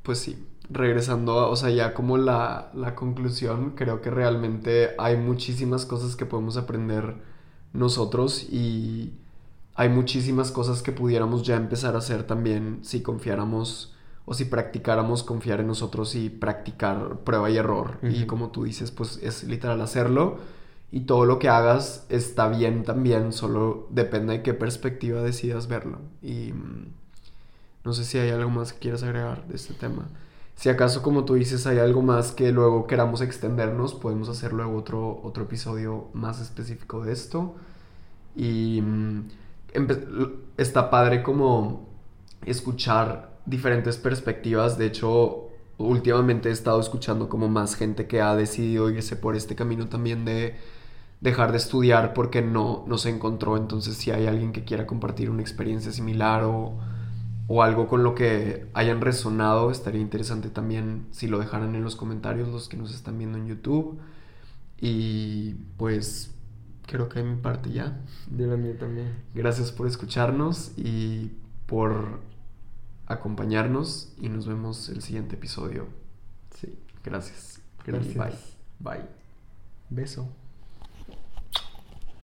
pues 0.03 0.19
sí, 0.19 0.47
regresando, 0.69 1.39
a, 1.39 1.47
o 1.49 1.55
sea, 1.55 1.69
ya 1.69 1.93
como 1.93 2.17
la, 2.17 2.71
la 2.73 2.95
conclusión, 2.95 3.71
creo 3.75 4.01
que 4.01 4.09
realmente 4.09 4.91
hay 4.97 5.17
muchísimas 5.17 5.85
cosas 5.85 6.15
que 6.15 6.25
podemos 6.25 6.57
aprender 6.57 7.15
nosotros 7.73 8.43
y 8.49 9.13
hay 9.75 9.89
muchísimas 9.89 10.51
cosas 10.51 10.81
que 10.81 10.91
pudiéramos 10.91 11.43
ya 11.43 11.55
empezar 11.55 11.95
a 11.95 11.99
hacer 11.99 12.23
también 12.23 12.79
si 12.83 13.01
confiáramos 13.01 13.95
o 14.25 14.33
si 14.33 14.45
practicáramos 14.45 15.23
confiar 15.23 15.59
en 15.61 15.67
nosotros 15.67 16.15
y 16.15 16.29
practicar 16.29 17.19
prueba 17.19 17.49
y 17.49 17.57
error. 17.57 17.99
Y 18.01 18.25
como 18.25 18.49
tú 18.51 18.63
dices, 18.63 18.91
pues 18.91 19.19
es 19.23 19.43
literal 19.43 19.79
hacerlo 19.81 20.39
y 20.91 21.01
todo 21.01 21.25
lo 21.25 21.37
que 21.39 21.49
hagas 21.49 22.05
está 22.09 22.47
bien 22.47 22.83
también, 22.83 23.33
solo 23.33 23.87
depende 23.89 24.33
de 24.33 24.43
qué 24.43 24.53
perspectiva 24.53 25.21
decidas 25.21 25.67
verlo. 25.67 25.99
Y 26.21 26.53
mm, 26.53 26.87
no 27.83 27.93
sé 27.93 28.05
si 28.05 28.17
hay 28.17 28.29
algo 28.29 28.49
más 28.49 28.73
que 28.73 28.79
quieras 28.79 29.03
agregar 29.03 29.47
de 29.47 29.55
este 29.55 29.73
tema. 29.73 30.07
Si 30.55 30.69
acaso, 30.69 31.03
como 31.03 31.23
tú 31.25 31.35
dices, 31.35 31.67
hay 31.67 31.77
algo 31.79 32.01
más 32.01 32.31
que 32.31 32.51
luego 32.51 32.87
queramos 32.87 33.21
extendernos, 33.21 33.93
podemos 33.93 34.27
hacer 34.29 34.53
luego 34.53 34.75
otro, 34.77 35.19
otro 35.23 35.43
episodio 35.43 36.07
más 36.13 36.41
específico 36.41 37.03
de 37.03 37.13
esto. 37.13 37.55
Y 38.35 38.81
mm, 38.81 39.27
está 40.57 40.89
padre 40.89 41.21
como 41.21 41.87
escuchar 42.45 43.37
diferentes 43.45 43.97
perspectivas. 43.97 44.77
De 44.77 44.87
hecho, 44.87 45.49
últimamente 45.77 46.49
he 46.49 46.51
estado 46.51 46.79
escuchando 46.79 47.29
como 47.29 47.49
más 47.49 47.75
gente 47.75 48.07
que 48.07 48.21
ha 48.21 48.35
decidido 48.35 48.89
irse 48.89 49.15
por 49.15 49.35
este 49.35 49.55
camino 49.55 49.87
también 49.87 50.25
de 50.25 50.55
dejar 51.21 51.51
de 51.51 51.57
estudiar 51.57 52.13
porque 52.13 52.41
no, 52.41 52.83
no 52.87 52.97
se 52.97 53.09
encontró. 53.09 53.57
Entonces, 53.57 53.95
si 53.97 54.11
hay 54.11 54.27
alguien 54.27 54.51
que 54.51 54.63
quiera 54.63 54.85
compartir 54.85 55.29
una 55.29 55.41
experiencia 55.41 55.91
similar 55.91 56.43
o 56.43 56.77
o 57.47 57.63
algo 57.63 57.87
con 57.87 58.03
lo 58.03 58.13
que 58.13 58.67
hayan 58.73 58.99
resonado, 58.99 59.71
estaría 59.71 60.01
interesante 60.01 60.49
también 60.49 61.07
si 61.11 61.27
lo 61.27 61.39
dejaran 61.39 61.75
en 61.75 61.83
los 61.83 61.95
comentarios 61.95 62.49
los 62.49 62.67
que 62.67 62.75
nos 62.75 62.93
están 62.93 63.17
viendo 63.17 63.37
en 63.37 63.47
YouTube. 63.47 63.99
Y 64.79 65.53
pues 65.77 66.35
creo 66.85 67.07
que 67.07 67.19
de 67.19 67.25
mi 67.25 67.41
parte 67.41 67.71
ya. 67.71 68.01
De 68.29 68.45
la 68.47 68.57
mía 68.57 68.77
también. 68.77 69.23
Gracias 69.33 69.71
por 69.71 69.87
escucharnos 69.87 70.73
y 70.75 71.31
por 71.65 72.19
acompañarnos 73.07 74.13
y 74.19 74.27
nos 74.27 74.45
vemos 74.45 74.89
el 74.89 75.01
siguiente 75.01 75.35
episodio. 75.35 75.87
Sí. 76.53 76.77
Gracias. 77.03 77.61
Gracias. 77.85 78.13
Bye. 78.17 78.33
Bye. 78.79 79.05
Beso. 79.89 80.27